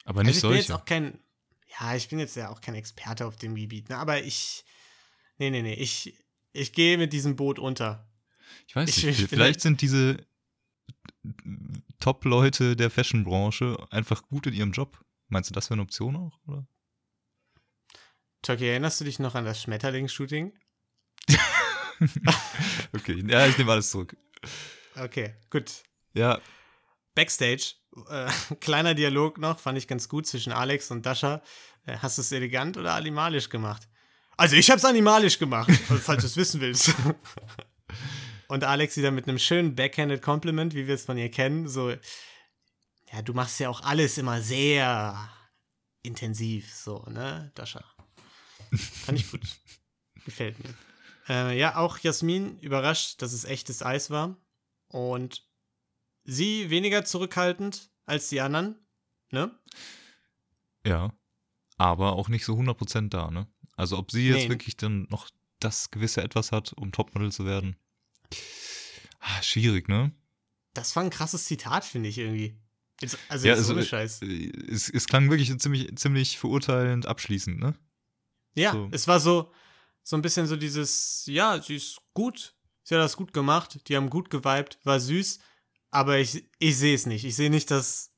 Aber 0.05 0.23
nicht 0.23 0.37
also 0.37 0.49
ich 0.49 0.51
bin 0.51 0.59
jetzt 0.59 0.69
solche. 0.69 0.81
auch 0.81 0.85
kein. 0.85 1.19
Ja, 1.81 1.95
ich 1.95 2.09
bin 2.09 2.19
jetzt 2.19 2.37
ja 2.37 2.49
auch 2.49 2.61
kein 2.61 2.75
Experte 2.75 3.27
auf 3.27 3.37
dem 3.37 3.55
Gebiet, 3.55 3.89
ne? 3.89 3.97
Aber 3.97 4.23
ich. 4.23 4.65
Nee, 5.37 5.51
nee, 5.51 5.63
nee. 5.63 5.75
Ich, 5.75 6.19
ich 6.59 6.73
gehe 6.73 6.99
mit 6.99 7.13
diesem 7.13 7.37
Boot 7.37 7.59
unter. 7.59 8.09
Ich 8.67 8.77
weiß 8.77 8.89
Ich- 8.89 9.05
nicht, 9.05 9.21
ich 9.21 9.29
vielleicht 9.29 9.61
sind 9.61 9.81
diese 9.83 10.19
Top-Leute 12.01 12.77
der 12.77 12.91
Fashion-Branche 12.91 13.77
einfach 13.91 14.23
gut 14.23 14.47
in 14.47 14.55
ihrem 14.55 14.73
Job. 14.73 14.99
Meinst 15.29 15.51
du, 15.51 15.55
das 15.55 15.67
wäre 15.69 15.75
eine 15.75 15.83
Option 15.83 16.17
auch? 16.17 16.39
Oder? 16.47 16.67
Turkey, 18.43 18.69
erinnerst 18.69 19.01
du 19.01 19.05
dich 19.05 19.19
noch 19.19 19.35
an 19.35 19.45
das 19.45 19.63
Schmetterling-Shooting? 19.63 20.53
Okay, 22.93 23.25
ja, 23.29 23.47
ich 23.47 23.59
nehme 23.59 23.73
alles 23.73 23.91
zurück. 23.91 24.17
Okay, 24.95 25.35
gut. 25.51 25.83
Ja, 26.15 26.41
Backstage, 27.17 27.75
äh, 28.09 28.31
kleiner 28.61 28.95
Dialog 28.95 29.39
noch, 29.39 29.59
fand 29.59 29.77
ich 29.79 29.89
ganz 29.89 30.09
gut 30.09 30.27
zwischen 30.27 30.53
Alex 30.53 30.91
und 30.93 31.05
Dasha. 31.05 31.43
Äh, 31.87 31.97
hast 31.99 32.19
du 32.19 32.23
es 32.23 32.31
elegant 32.31 32.77
oder 32.77 32.95
animalisch 32.95 33.49
gemacht? 33.49 33.89
Also 34.39 34.55
ich 34.55 34.71
hab's 34.71 34.85
animalisch 34.85 35.41
gemacht, 35.41 35.69
falls 36.03 36.23
du 36.23 36.27
es 36.29 36.37
wissen 36.37 36.61
willst. 36.61 36.95
und 38.47 38.63
Alex 38.63 38.97
wieder 38.97 39.11
mit 39.11 39.29
einem 39.29 39.41
schönen 39.41 39.75
Backhanded 39.75 40.23
Compliment, 40.23 40.75
wie 40.75 40.87
wir 40.87 40.95
es 40.95 41.05
von 41.05 41.19
ihr 41.19 41.29
kennen, 41.29 41.67
so, 41.69 41.91
ja, 41.91 43.23
du 43.25 43.35
machst 43.35 43.59
ja 43.59 43.69
auch 43.69 43.83
alles 43.83 44.17
immer 44.17 44.41
sehr 44.41 45.29
intensiv, 46.03 46.73
so, 46.73 47.05
ne, 47.09 47.51
Dasha. 47.57 47.85
Fand 48.73 49.19
ich 49.19 49.29
gut. 49.29 49.43
Gefällt 50.25 50.57
mir. 50.63 50.73
Äh, 51.29 51.59
ja, 51.59 51.75
auch 51.75 51.99
Jasmin 51.99 52.61
überrascht, 52.61 53.21
dass 53.21 53.33
es 53.33 53.45
echtes 53.45 53.83
Eis 53.83 54.09
war. 54.09 54.37
Und 54.87 55.45
sie 56.23 56.71
weniger 56.71 57.05
zurückhaltend 57.05 57.91
als 58.07 58.29
die 58.29 58.41
anderen, 58.41 58.79
ne? 59.31 59.59
ja. 60.87 61.13
Aber 61.77 62.15
auch 62.15 62.29
nicht 62.29 62.45
so 62.45 62.55
100% 62.55 63.09
da, 63.09 63.31
ne? 63.31 63.47
Also 63.79 63.97
ob 63.97 64.11
sie 64.11 64.29
jetzt 64.29 64.45
Nee. 64.45 64.49
wirklich 64.51 64.77
dann 64.77 65.07
noch 65.09 65.29
das 65.61 65.91
gewisse 65.91 66.23
Etwas 66.23 66.53
hat, 66.53 66.73
um 66.75 66.93
Topmodel 66.93 67.33
zu 67.33 67.47
werden. 67.47 67.77
Ah, 69.21 69.43
schwierig, 69.43 69.89
ne? 69.89 70.13
Das 70.75 70.95
war 70.97 71.03
ein 71.03 71.11
krasses 71.11 71.45
Zitat, 71.45 71.85
finde 71.85 72.09
ich 72.09 72.19
irgendwie. 72.19 72.57
Jetzt, 73.01 73.19
also 73.29 73.47
Ja, 73.47 73.55
jetzt 73.55 73.61
also, 73.61 73.75
ohne 73.75 73.85
Scheiß. 73.85 74.23
Äh, 74.23 74.51
Es, 74.69 74.89
es 74.89 75.07
klang 75.07 75.31
wirklich 75.31 75.57
ziemlich, 75.59 75.95
ziemlich 75.97 76.39
verurteilend 76.39 77.07
abschließend, 77.07 77.59
ne? 77.59 77.75
Ja, 78.55 78.73
so. 78.73 78.89
es 78.91 79.07
war 79.07 79.21
so, 79.21 79.53
so 80.03 80.17
ein 80.17 80.23
bisschen 80.23 80.47
so 80.47 80.57
dieses, 80.57 81.25
ja, 81.27 81.61
sie 81.63 81.77
ist 81.77 82.01
gut, 82.15 82.57
sie 82.83 82.95
hat 82.97 83.03
das 83.03 83.17
gut 83.17 83.33
gemacht, 83.33 83.89
die 83.89 83.97
haben 83.97 84.11
gut 84.11 84.31
geweibt, 84.31 84.79
war 84.85 84.99
süß, 84.99 85.39
aber 85.91 86.19
ich, 86.19 86.45
ich 86.59 86.77
sehe 86.77 86.95
es 86.95 87.07
nicht. 87.07 87.25
Ich 87.25 87.37
sehe 87.37 87.51
nicht 87.51 87.71
das 87.71 88.13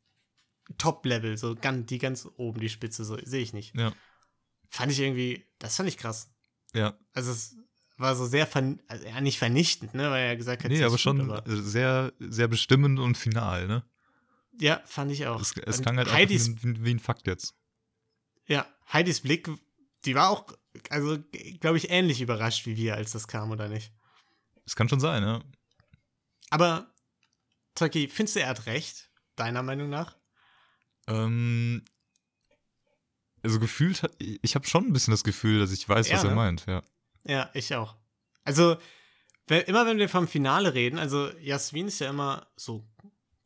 Top-Level, 0.78 1.36
so 1.36 1.54
ganz, 1.54 1.86
die 1.86 1.98
ganz 1.98 2.26
oben, 2.36 2.60
die 2.60 2.68
Spitze, 2.70 3.04
so 3.04 3.18
sehe 3.24 3.42
ich 3.42 3.52
nicht. 3.52 3.74
Ja. 3.76 3.92
Fand 4.70 4.92
ich 4.92 5.00
irgendwie, 5.00 5.44
das 5.58 5.76
fand 5.76 5.88
ich 5.88 5.98
krass. 5.98 6.30
Ja. 6.72 6.96
Also 7.12 7.32
es 7.32 7.56
war 7.96 8.14
so 8.16 8.24
sehr, 8.26 8.46
vern 8.46 8.80
also, 8.88 9.04
ja, 9.06 9.20
nicht 9.20 9.38
vernichtend, 9.38 9.92
ne, 9.94 10.10
weil 10.10 10.22
er 10.28 10.36
gesagt 10.36 10.64
hat, 10.64 10.70
Nee, 10.70 10.82
aber 10.82 10.96
schon 10.96 11.18
gut, 11.18 11.30
aber- 11.38 11.46
äh, 11.50 11.56
sehr, 11.60 12.12
sehr 12.18 12.48
bestimmend 12.48 12.98
und 12.98 13.18
final, 13.18 13.66
ne? 13.66 13.84
Ja, 14.58 14.80
fand 14.86 15.10
ich 15.12 15.26
auch. 15.26 15.40
Es, 15.40 15.52
es 15.56 15.82
klang 15.82 15.96
halt 15.96 16.06
einfach 16.08 16.18
Heidis, 16.18 16.48
wie, 16.62 16.68
ein- 16.68 16.84
wie 16.84 16.90
ein 16.94 16.98
Fakt 17.00 17.26
jetzt. 17.26 17.54
ja, 18.46 18.66
Heidis 18.92 19.20
Blick, 19.20 19.48
die 20.04 20.14
war 20.14 20.30
auch, 20.30 20.46
also, 20.88 21.18
glaube 21.60 21.76
ich, 21.76 21.90
ähnlich 21.90 22.20
überrascht 22.20 22.66
wie 22.66 22.76
wir, 22.76 22.94
als 22.94 23.12
das 23.12 23.28
kam, 23.28 23.50
oder 23.50 23.68
nicht? 23.68 23.92
Es 24.66 24.76
kann 24.76 24.88
schon 24.88 25.00
sein, 25.00 25.22
ja. 25.22 25.40
Aber, 26.50 26.92
Turkey, 27.74 28.08
findest 28.08 28.36
du, 28.36 28.40
er 28.40 28.48
hat 28.48 28.66
recht, 28.66 29.10
deiner 29.36 29.62
Meinung 29.62 29.90
nach? 29.90 30.16
Ähm, 31.06 31.82
also 33.42 33.58
gefühlt, 33.60 34.02
hat- 34.02 34.12
ich 34.18 34.54
habe 34.54 34.66
schon 34.66 34.86
ein 34.86 34.92
bisschen 34.92 35.12
das 35.12 35.24
Gefühl, 35.24 35.58
dass 35.60 35.72
ich 35.72 35.88
weiß, 35.88 36.08
Ja, 36.08 36.14
was 36.16 36.24
er 36.24 36.30
ne? 36.30 36.36
meint, 36.36 36.66
ja. 36.66 36.82
Ja, 37.24 37.50
ich 37.54 37.74
auch. 37.74 37.96
Also, 38.44 38.76
wenn, 39.46 39.62
immer 39.62 39.86
wenn 39.86 39.98
wir 39.98 40.08
vom 40.08 40.28
Finale 40.28 40.74
reden, 40.74 40.98
also 40.98 41.30
Jasmin 41.40 41.88
ist 41.88 41.98
ja 42.00 42.10
immer 42.10 42.46
so 42.56 42.86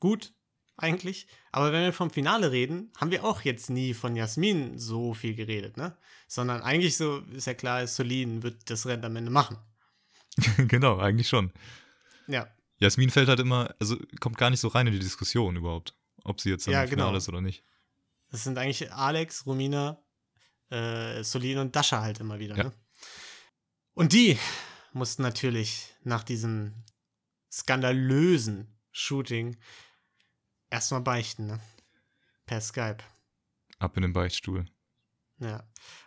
gut, 0.01 0.33
eigentlich. 0.77 1.27
Aber 1.53 1.73
wenn 1.73 1.83
wir 1.85 1.93
vom 1.93 2.11
Finale 2.11 2.51
reden, 2.53 2.93
haben 2.97 3.11
wir 3.11 3.25
auch 3.25 3.43
jetzt 3.43 3.71
nie 3.71 3.95
von 3.95 4.17
Jasmin 4.17 4.79
so 4.79 5.15
viel 5.15 5.35
geredet, 5.35 5.77
ne? 5.77 5.97
Sondern 6.27 6.63
eigentlich 6.63 6.97
so, 6.97 7.19
ist 7.33 7.47
ja 7.47 7.55
klar, 7.55 7.87
Solin 7.87 8.43
wird 8.43 8.71
das 8.71 8.87
Rennen 8.87 9.05
am 9.05 9.15
Ende 9.17 9.31
machen. 9.31 9.57
genau, 10.69 10.99
eigentlich 10.99 11.29
schon. 11.29 11.53
Ja, 12.27 12.49
Jasmin 12.79 13.11
fällt 13.11 13.29
halt 13.29 13.39
immer, 13.41 13.73
also 13.79 13.97
kommt 14.21 14.37
gar 14.37 14.51
nicht 14.51 14.61
so 14.61 14.69
rein 14.69 14.87
in 14.89 14.93
die 14.93 14.99
Diskussion 14.99 15.55
überhaupt, 15.57 15.95
ob 16.25 16.41
sie 16.41 16.51
jetzt 16.51 16.67
dann 16.67 16.73
Ja, 16.75 16.83
im 16.83 16.89
Finale 16.89 17.09
genau. 17.11 17.19
ist 17.19 17.29
oder 17.29 17.41
nicht. 17.41 17.63
Das 18.35 18.43
sind 18.43 18.59
eigentlich 18.59 18.93
Alex, 18.93 19.47
Romina, 19.47 20.03
äh, 20.69 21.23
Solin 21.23 21.59
und 21.59 21.77
Dasha 21.77 22.01
halt 22.03 22.19
immer 22.19 22.41
wieder, 22.41 22.57
Ja. 22.57 22.65
ne? 22.65 22.73
Und 23.93 24.13
die 24.13 24.37
mussten 24.93 25.23
natürlich 25.23 25.95
nach 26.03 26.25
diesem 26.25 26.75
skandalösen 27.53 28.77
Shooting 28.91 29.57
erstmal 30.69 31.01
beichten, 31.03 31.47
ne? 31.47 31.61
Per 32.47 32.61
Skype. 32.61 32.99
Ab 33.79 33.97
in 33.97 34.03
den 34.03 34.13
Beichtstuhl. 34.13 34.65
Ja. 35.39 35.63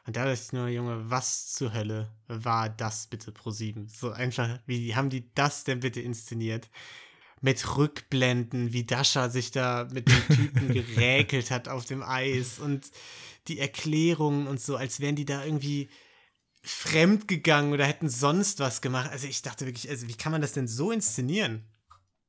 Und 0.05 0.17
da 0.17 0.25
dachte 0.25 0.41
ich 0.41 0.51
nur, 0.51 0.67
Junge, 0.67 1.09
was 1.09 1.53
zur 1.53 1.71
Hölle 1.73 2.13
war 2.27 2.67
das 2.69 3.07
bitte 3.07 3.31
pro 3.31 3.51
7? 3.51 3.87
So 3.87 4.11
einfach, 4.11 4.59
wie 4.65 4.95
haben 4.95 5.09
die 5.09 5.33
das 5.33 5.63
denn 5.63 5.79
bitte 5.79 6.01
inszeniert? 6.01 6.69
Mit 7.41 7.77
Rückblenden, 7.77 8.73
wie 8.73 8.83
Dasha 8.85 9.29
sich 9.29 9.51
da 9.51 9.87
mit 9.91 10.07
dem 10.07 10.35
Typen 10.35 10.73
geräkelt 10.73 11.51
hat 11.51 11.67
auf 11.67 11.85
dem 11.85 12.01
Eis 12.01 12.59
und 12.59 12.89
die 13.47 13.59
Erklärungen 13.59 14.47
und 14.47 14.59
so, 14.59 14.75
als 14.75 14.99
wären 14.99 15.15
die 15.15 15.25
da 15.25 15.45
irgendwie 15.45 15.89
fremd 16.63 17.27
gegangen 17.27 17.73
oder 17.73 17.85
hätten 17.85 18.09
sonst 18.09 18.59
was 18.59 18.81
gemacht. 18.81 19.09
Also 19.11 19.27
ich 19.27 19.41
dachte 19.41 19.65
wirklich, 19.65 19.89
also 19.89 20.07
wie 20.07 20.15
kann 20.15 20.31
man 20.31 20.41
das 20.41 20.53
denn 20.53 20.67
so 20.67 20.91
inszenieren? 20.91 21.63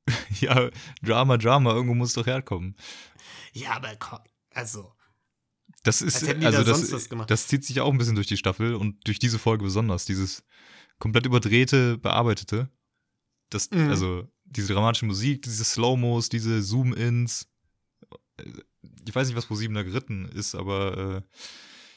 ja, 0.40 0.70
Drama, 1.02 1.36
Drama, 1.38 1.72
irgendwo 1.72 1.94
muss 1.94 2.12
doch 2.12 2.26
herkommen. 2.26 2.76
Ja, 3.52 3.72
aber 3.72 3.96
komm, 3.96 4.20
also, 4.54 4.92
Das 5.82 6.02
ist, 6.02 6.16
Als 6.28 6.44
also 6.44 6.64
da 6.64 6.70
das, 6.72 7.08
das 7.26 7.46
zieht 7.48 7.64
sich 7.64 7.80
auch 7.80 7.90
ein 7.90 7.98
bisschen 7.98 8.14
durch 8.14 8.26
die 8.26 8.36
Staffel 8.36 8.74
und 8.74 9.06
durch 9.06 9.18
diese 9.18 9.38
Folge 9.38 9.64
besonders. 9.64 10.04
Dieses 10.04 10.44
komplett 10.98 11.26
überdrehte, 11.26 11.98
bearbeitete. 11.98 12.70
Das, 13.50 13.70
Mhm. 13.70 13.88
also 13.90 14.28
diese 14.50 14.72
dramatische 14.72 15.06
Musik, 15.06 15.42
diese 15.42 15.64
Slow-Mos, 15.64 16.28
diese 16.28 16.62
Zoom-Ins. 16.62 17.48
Ich 19.06 19.14
weiß 19.14 19.28
nicht, 19.28 19.37
was 19.37 19.46
ProSieben 19.46 19.74
da 19.74 19.82
geritten 19.82 20.26
ist, 20.26 20.54
aber 20.54 21.22
äh, 21.22 21.22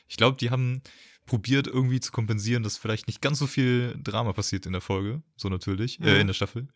ich 0.07 0.17
glaube, 0.17 0.37
die 0.37 0.49
haben 0.49 0.81
probiert 1.25 1.67
irgendwie 1.67 1.99
zu 1.99 2.11
kompensieren, 2.11 2.63
dass 2.63 2.77
vielleicht 2.77 3.07
nicht 3.07 3.21
ganz 3.21 3.39
so 3.39 3.47
viel 3.47 3.95
Drama 4.03 4.33
passiert 4.33 4.65
in 4.65 4.71
der 4.73 4.81
Folge, 4.81 5.21
so 5.37 5.49
natürlich, 5.49 5.99
äh, 6.01 6.15
Mhm. 6.15 6.21
in 6.21 6.27
der 6.27 6.33
Staffel. 6.33 6.67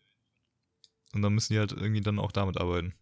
Und 1.12 1.22
dann 1.22 1.34
müssen 1.34 1.52
die 1.52 1.58
halt 1.58 1.72
irgendwie 1.72 2.00
dann 2.00 2.18
auch 2.18 2.32
damit 2.32 2.56
arbeiten. 2.58 2.94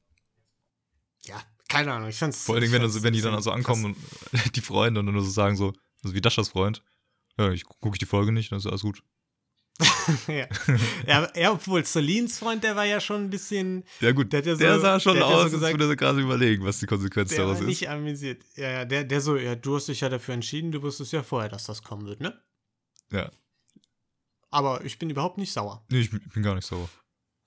ja, 1.27 1.41
keine 1.69 1.93
Ahnung, 1.93 2.09
ich 2.09 2.17
fand's. 2.17 2.45
Vor 2.45 2.55
allen 2.55 2.63
Dingen, 2.63 2.73
wenn, 2.75 2.83
also, 2.83 3.03
wenn 3.03 3.13
die 3.15 3.21
dann 3.23 3.35
also 3.35 3.51
ankommen 3.51 3.85
und 3.87 3.97
die 4.57 4.61
Freunde 4.61 5.01
und 5.01 5.07
dann 5.07 5.15
nur 5.15 5.25
so 5.25 5.31
sagen 5.31 5.57
so, 5.57 5.73
also 6.03 6.15
wie 6.15 6.21
Daschas 6.21 6.49
Freund, 6.51 6.83
ja, 7.39 7.51
ich 7.51 7.65
gucke 7.65 7.95
ich 7.95 7.99
die 7.99 8.07
Folge 8.07 8.31
nicht, 8.33 8.53
dann 8.53 8.59
ist 8.59 8.67
alles 8.67 8.83
gut. 8.83 9.03
ja. 10.29 10.47
ja, 11.07 11.33
ja, 11.35 11.51
obwohl 11.53 11.85
Solins 11.85 12.39
Freund, 12.39 12.63
der 12.63 12.77
war 12.77 12.85
ja 12.85 13.01
schon 13.01 13.25
ein 13.25 13.31
bisschen, 13.31 13.83
Ja 14.01 14.13
gut, 14.13 14.33
Der 14.33 14.43
der, 14.43 14.55
ja 14.57 14.75
so- 14.77 14.81
sah 14.81 15.01
schon 15.01 15.15
der 15.15 15.27
so 15.27 15.33
aus, 15.35 15.45
gesagt- 15.51 15.65
als 15.65 15.73
würde 15.81 15.93
er 15.93 15.97
gerade 15.97 16.21
überlegen, 16.21 16.65
was 16.65 16.79
die 16.79 16.87
Konsequenz 16.87 17.31
der 17.31 17.39
daraus 17.39 17.55
war 17.57 17.63
ist. 17.63 17.67
nicht 17.69 17.89
amüsiert. 17.89 18.45
Ja, 18.55 18.71
ja, 18.71 18.85
der, 18.85 19.03
der 19.05 19.21
so, 19.21 19.37
ja, 19.37 19.57
du 19.57 19.75
hast 19.77 19.89
dich 19.89 20.01
ja 20.01 20.09
dafür 20.09 20.35
entschieden, 20.35 20.71
du 20.71 20.81
wusstest 20.83 21.13
ja 21.13 21.23
vorher, 21.25 21.49
dass 21.51 21.65
das 21.65 21.83
kommen 21.83 22.07
wird, 22.07 22.21
ne? 22.21 22.41
Ja, 23.11 23.31
Aber 24.51 24.85
ich 24.85 24.99
bin 24.99 25.11
überhaupt 25.11 25.39
nicht 25.39 25.53
sauer. 25.53 25.85
nee, 25.91 26.01
ich 26.01 26.11
bin 26.11 26.23
ich 26.25 26.33
bin 26.33 26.43
gar 26.45 26.55
nicht 26.55 26.67
sauer. 26.67 26.89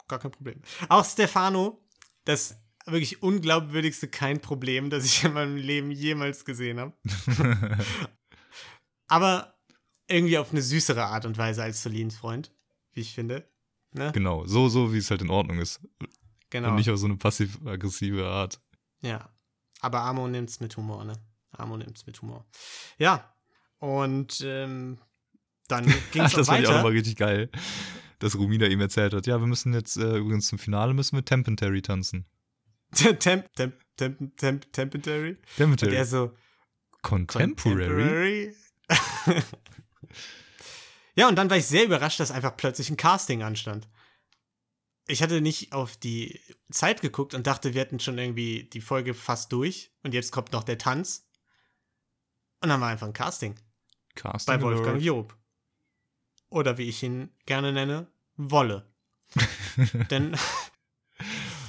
Gar 0.09 0.19
kein 0.19 0.31
Problem. 0.31 0.61
Auch 0.89 1.05
Stefano, 1.05 1.81
das 2.25 2.57
wirklich 2.85 3.21
unglaubwürdigste 3.21 4.07
kein 4.09 4.41
Problem, 4.41 4.89
das 4.89 5.05
ich 5.05 5.23
in 5.23 5.33
meinem 5.33 5.55
Leben 5.57 5.91
jemals 5.91 6.43
gesehen 6.45 6.79
habe. 6.79 6.93
Aber 9.07 9.56
irgendwie 10.07 10.37
auf 10.37 10.51
eine 10.51 10.61
süßere 10.61 11.05
Art 11.05 11.25
und 11.25 11.37
Weise 11.37 11.63
als 11.63 11.83
Solins 11.83 12.17
Freund, 12.17 12.51
wie 12.93 13.01
ich 13.01 13.13
finde. 13.13 13.47
Ne? 13.93 14.11
genau, 14.13 14.45
so, 14.45 14.69
so 14.69 14.93
wie 14.93 14.97
es 14.97 15.09
halt 15.09 15.21
in 15.21 15.29
Ordnung 15.29 15.59
ist. 15.59 15.79
Genau. 16.49 16.69
Und 16.69 16.75
nicht 16.75 16.89
auf 16.89 16.97
so 16.97 17.07
eine 17.07 17.17
passiv-aggressive 17.17 18.27
Art. 18.27 18.59
Ja. 19.01 19.29
Aber 19.79 20.01
Amo 20.01 20.27
nimmt's 20.27 20.59
mit 20.59 20.75
Humor, 20.77 21.03
ne? 21.05 21.13
Amo 21.51 21.77
nimmt's 21.77 22.05
mit 22.05 22.21
Humor. 22.21 22.45
Ja. 22.97 23.33
Und 23.79 24.41
ähm, 24.45 24.99
dann 25.67 25.85
ging's 26.11 26.33
das 26.33 26.47
fand 26.47 26.61
ich 26.61 26.67
auch 26.67 26.75
nochmal 26.75 26.93
richtig 26.93 27.15
geil, 27.15 27.49
dass 28.19 28.35
Rumina 28.37 28.67
ihm 28.67 28.81
erzählt 28.81 29.13
hat, 29.13 29.27
ja, 29.27 29.39
wir 29.39 29.47
müssen 29.47 29.73
jetzt, 29.73 29.97
äh, 29.97 30.17
übrigens 30.17 30.47
zum 30.47 30.59
Finale 30.59 30.93
müssen 30.93 31.15
wir 31.15 31.25
Tempentary 31.25 31.81
tanzen. 31.81 32.25
Temp, 32.93 33.19
Temp, 33.53 33.75
Temp, 33.97 34.37
Temp, 34.37 34.73
Temporary. 34.73 35.31
Und 35.31 35.57
Tempentary. 35.57 35.95
er 35.95 36.05
so, 36.05 36.33
Contemporary? 37.01 38.53
Contemporary. 38.87 39.43
ja, 41.15 41.27
und 41.27 41.35
dann 41.35 41.49
war 41.49 41.57
ich 41.57 41.65
sehr 41.65 41.85
überrascht, 41.85 42.19
dass 42.19 42.31
einfach 42.31 42.55
plötzlich 42.57 42.89
ein 42.89 42.97
Casting 42.97 43.43
anstand. 43.43 43.87
Ich 45.07 45.23
hatte 45.23 45.41
nicht 45.41 45.73
auf 45.73 45.97
die 45.97 46.39
Zeit 46.69 47.01
geguckt 47.01 47.33
und 47.33 47.47
dachte, 47.47 47.73
wir 47.73 47.81
hätten 47.81 47.99
schon 47.99 48.17
irgendwie 48.17 48.65
die 48.65 48.81
Folge 48.81 49.13
fast 49.13 49.51
durch 49.51 49.91
und 50.03 50.13
jetzt 50.13 50.31
kommt 50.31 50.51
noch 50.51 50.63
der 50.63 50.77
Tanz. 50.77 51.27
Und 52.61 52.69
dann 52.69 52.81
war 52.81 52.89
einfach 52.89 53.07
ein 53.07 53.13
Casting 53.13 53.55
Casting 54.15 54.53
bei 54.53 54.61
Wolfgang. 54.61 55.01
Job. 55.01 55.35
oder 56.49 56.77
wie 56.77 56.89
ich 56.89 57.01
ihn 57.03 57.31
gerne 57.45 57.71
nenne, 57.71 58.11
Wolle. 58.35 58.91
Denn 60.11 60.37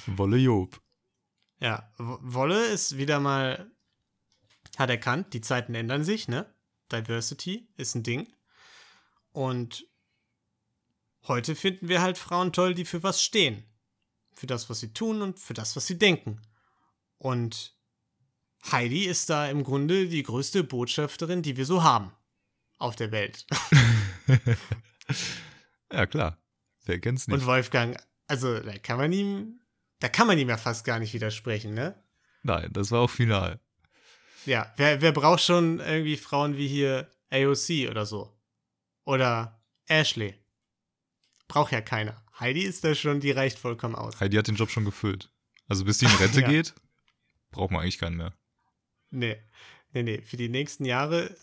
Wolle 0.07 0.39
Job. 0.39 0.81
Ja, 1.61 1.93
Wolle 1.99 2.67
ist 2.67 2.97
wieder 2.97 3.21
mal, 3.21 3.71
hat 4.77 4.91
erkannt, 4.91 5.33
die 5.33 5.41
Zeiten 5.41 5.75
ändern 5.75 6.05
sich, 6.05 6.29
ne? 6.29 6.53
Diversity 6.93 7.69
ist 7.77 7.95
ein 7.95 8.03
Ding. 8.03 8.27
Und 9.33 9.87
heute 11.27 11.55
finden 11.55 11.89
wir 11.89 12.03
halt 12.03 12.19
Frauen 12.19 12.53
toll, 12.53 12.75
die 12.75 12.85
für 12.85 13.03
was 13.03 13.23
stehen. 13.23 13.65
Für 14.35 14.47
das, 14.47 14.71
was 14.71 14.81
sie 14.81 14.93
tun 14.93 15.23
und 15.23 15.39
für 15.39 15.55
das, 15.55 15.77
was 15.77 15.87
sie 15.87 15.99
denken. 15.99 16.41
Und 17.19 17.77
Heidi 18.71 19.05
ist 19.05 19.31
da 19.31 19.49
im 19.49 19.65
Grunde 19.65 20.09
die 20.09 20.23
größte 20.23 20.65
Botschafterin, 20.65 21.43
die 21.43 21.57
wir 21.57 21.67
so 21.67 21.83
haben. 21.83 22.13
Auf 22.79 22.97
der 22.97 23.11
Welt. 23.13 23.47
Ja, 25.93 26.07
klar. 26.07 26.39
Wer 26.85 27.01
kennt's 27.01 27.27
nicht? 27.27 27.35
Und 27.35 27.47
Wolfgang, 27.47 27.97
also 28.27 28.59
da 28.61 28.79
kann 28.79 28.99
man 28.99 29.13
ihm, 29.13 29.61
da 30.01 30.09
kann 30.09 30.27
man 30.27 30.39
ihm 30.39 30.49
ja 30.49 30.57
fast 30.57 30.85
gar 30.85 30.99
nicht 30.99 31.15
widersprechen, 31.15 31.75
ne? 31.75 32.03
Nein, 32.43 32.71
das 32.73 32.91
war 32.91 33.01
auch 33.01 33.11
final. 33.11 33.61
Ja, 34.47 34.73
wer, 34.77 35.01
wer 35.03 35.13
braucht 35.13 35.43
schon 35.43 35.81
irgendwie 35.81 36.17
Frauen 36.17 36.57
wie 36.57 36.69
hier 36.69 37.11
AOC 37.31 37.91
oder 37.91 38.07
so? 38.07 38.33
Oder 39.05 39.61
Ashley? 39.87 40.35
Braucht 41.49 41.73
ja 41.73 41.81
keiner. 41.81 42.23
Heidi 42.39 42.63
ist 42.63 42.85
da 42.85 42.95
schon, 42.95 43.21
die 43.21 43.31
reicht 43.31 43.59
vollkommen 43.59 43.95
aus. 43.95 44.19
Heidi 44.21 44.37
hat 44.37 44.47
den 44.49 44.55
Job 44.55 44.71
schon 44.71 44.85
gefüllt. 44.85 45.31
Also 45.67 45.85
bis 45.85 45.99
sie 45.99 46.07
in 46.07 46.13
Rente 46.13 46.41
Ja. 46.43 46.49
geht, 46.49 46.75
braucht 47.51 47.71
man 47.71 47.83
eigentlich 47.83 47.99
keinen 47.99 48.17
mehr. 48.17 48.33
Nee, 49.11 49.39
nee, 49.93 50.03
nee. 50.03 50.21
Für 50.23 50.37
die 50.37 50.49
nächsten 50.49 50.85
Jahre 50.85 51.35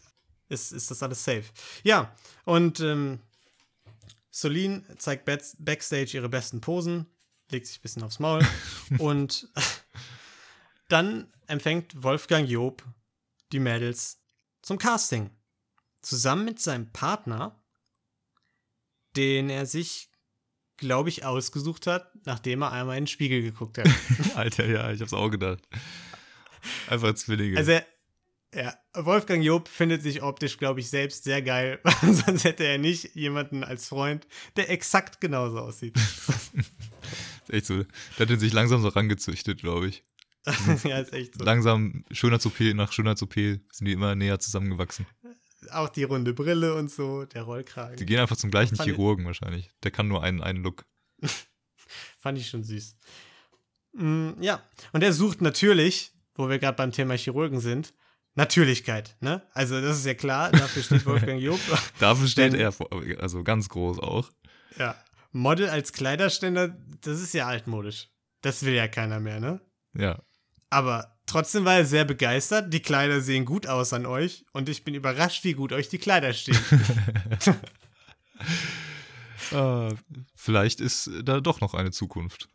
ist, 0.49 0.71
ist 0.71 0.89
das 0.91 1.01
alles 1.03 1.23
safe. 1.23 1.45
Ja, 1.83 2.15
und 2.45 2.79
ähm, 2.79 3.19
Solin 4.29 4.85
zeigt 4.97 5.25
Backstage 5.25 6.11
ihre 6.13 6.29
besten 6.29 6.61
Posen, 6.61 7.07
legt 7.49 7.67
sich 7.67 7.79
ein 7.79 7.81
bisschen 7.81 8.03
aufs 8.03 8.19
Maul 8.19 8.45
und 8.99 9.49
dann 10.87 11.31
empfängt 11.47 12.03
Wolfgang 12.03 12.47
Job 12.49 12.83
die 13.51 13.59
Mädels 13.59 14.21
zum 14.61 14.77
Casting. 14.77 15.29
Zusammen 16.01 16.45
mit 16.45 16.59
seinem 16.59 16.91
Partner, 16.91 17.59
den 19.15 19.49
er 19.49 19.65
sich, 19.65 20.09
glaube 20.77 21.09
ich, 21.09 21.25
ausgesucht 21.25 21.87
hat, 21.87 22.11
nachdem 22.25 22.61
er 22.63 22.71
einmal 22.71 22.97
in 22.97 23.03
den 23.03 23.07
Spiegel 23.07 23.41
geguckt 23.41 23.77
hat. 23.77 23.87
Alter, 24.35 24.65
ja, 24.67 24.91
ich 24.91 25.01
hab's 25.01 25.13
auch 25.13 25.29
gedacht. 25.29 25.67
Einfach 26.87 27.13
Zwillinge. 27.15 27.57
Also, 27.57 27.71
er- 27.71 27.85
ja, 28.53 28.73
Wolfgang 28.93 29.43
Job 29.43 29.67
findet 29.67 30.01
sich 30.01 30.21
optisch, 30.23 30.57
glaube 30.57 30.79
ich, 30.79 30.89
selbst 30.89 31.25
sehr 31.25 31.41
geil. 31.41 31.81
Sonst 32.01 32.45
hätte 32.45 32.63
er 32.63 32.77
nicht 32.77 33.13
jemanden 33.15 33.65
als 33.65 33.87
Freund, 33.89 34.27
der 34.55 34.69
exakt 34.69 35.19
genauso 35.19 35.59
aussieht. 35.59 35.97
echt 37.49 37.65
so. 37.65 37.83
Der 37.83 37.87
hat 38.19 38.29
den 38.29 38.39
sich 38.39 38.53
langsam 38.53 38.81
so 38.81 38.87
rangezüchtet, 38.87 39.59
glaube 39.59 39.87
ich. 39.89 40.05
ja, 40.83 40.99
ist 40.99 41.13
echt 41.13 41.37
so. 41.37 41.43
Langsam 41.43 42.03
Schönheits-OP 42.11 42.59
nach 42.73 42.91
Schönheits-OP 42.91 43.33
sind 43.33 43.85
die 43.85 43.91
immer 43.93 44.15
näher 44.15 44.39
zusammengewachsen. 44.39 45.05
Auch 45.71 45.89
die 45.89 46.03
runde 46.03 46.33
Brille 46.33 46.75
und 46.75 46.91
so, 46.91 47.25
der 47.25 47.43
Rollkragen. 47.43 47.97
Die 47.97 48.05
gehen 48.05 48.19
einfach 48.19 48.37
zum 48.37 48.51
gleichen 48.51 48.75
Fand 48.75 48.87
Chirurgen 48.87 49.25
wahrscheinlich. 49.25 49.71
Der 49.83 49.91
kann 49.91 50.07
nur 50.07 50.21
einen, 50.23 50.41
einen 50.41 50.61
Look. 50.63 50.85
Fand 52.19 52.37
ich 52.37 52.49
schon 52.49 52.63
süß. 52.63 52.95
Mm, 53.93 54.31
ja, 54.41 54.61
und 54.91 55.03
er 55.03 55.13
sucht 55.13 55.41
natürlich, 55.41 56.11
wo 56.35 56.49
wir 56.49 56.59
gerade 56.59 56.75
beim 56.75 56.91
Thema 56.91 57.15
Chirurgen 57.15 57.59
sind, 57.59 57.93
Natürlichkeit. 58.35 59.15
Ne? 59.21 59.41
Also, 59.53 59.79
das 59.81 59.97
ist 59.97 60.05
ja 60.05 60.13
klar, 60.13 60.51
dafür 60.51 60.83
steht 60.83 61.05
Wolfgang 61.05 61.41
Job. 61.41 61.59
Dafür 61.99 62.27
steht 62.27 62.53
Denn- 62.53 62.59
er, 62.59 62.71
vor, 62.71 62.89
also 63.19 63.43
ganz 63.43 63.69
groß 63.69 63.99
auch. 63.99 64.29
ja. 64.77 64.95
Model 65.31 65.67
als 65.67 65.91
Kleiderständer, 65.91 66.77
das 67.01 67.19
ist 67.19 67.33
ja 67.33 67.45
altmodisch. 67.45 68.07
Das 68.39 68.63
will 68.63 68.73
ja 68.73 68.87
keiner 68.87 69.19
mehr, 69.19 69.41
ne? 69.41 69.59
Ja. 69.93 70.21
Aber 70.75 71.15
trotzdem 71.25 71.63
war 71.63 71.75
er 71.75 71.85
sehr 71.85 72.03
begeistert. 72.03 72.73
Die 72.73 72.81
Kleider 72.81 73.21
sehen 73.21 73.45
gut 73.45 73.65
aus 73.65 73.93
an 73.93 74.05
euch 74.05 74.45
und 74.51 74.67
ich 74.67 74.83
bin 74.83 74.93
überrascht, 74.93 75.45
wie 75.45 75.53
gut 75.53 75.71
euch 75.71 75.87
die 75.87 75.99
Kleider 75.99 76.33
stehen. 76.33 76.59
Äh, 79.51 79.95
vielleicht 80.35 80.81
ist 80.81 81.09
da 81.23 81.39
doch 81.39 81.61
noch 81.61 81.75
eine 81.75 81.91
Zukunft 81.91 82.49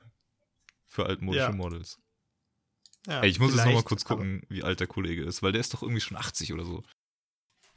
für 0.84 1.06
altmodische 1.06 1.44
Ja. 1.44 1.52
Models. 1.52 1.98
Ja, 3.06 3.22
Ey, 3.22 3.30
ich 3.30 3.38
muss 3.38 3.52
jetzt 3.52 3.56
noch 3.56 3.64
mal 3.64 3.70
vielleicht, 3.70 3.86
kurz 3.86 4.04
gucken, 4.04 4.42
wie 4.50 4.64
alt 4.64 4.80
der 4.80 4.86
Kollege 4.86 5.24
ist, 5.24 5.42
weil 5.42 5.52
der 5.52 5.62
ist 5.62 5.72
doch 5.72 5.80
irgendwie 5.82 6.02
schon 6.02 6.18
80 6.18 6.52
oder 6.52 6.66
so. 6.66 6.82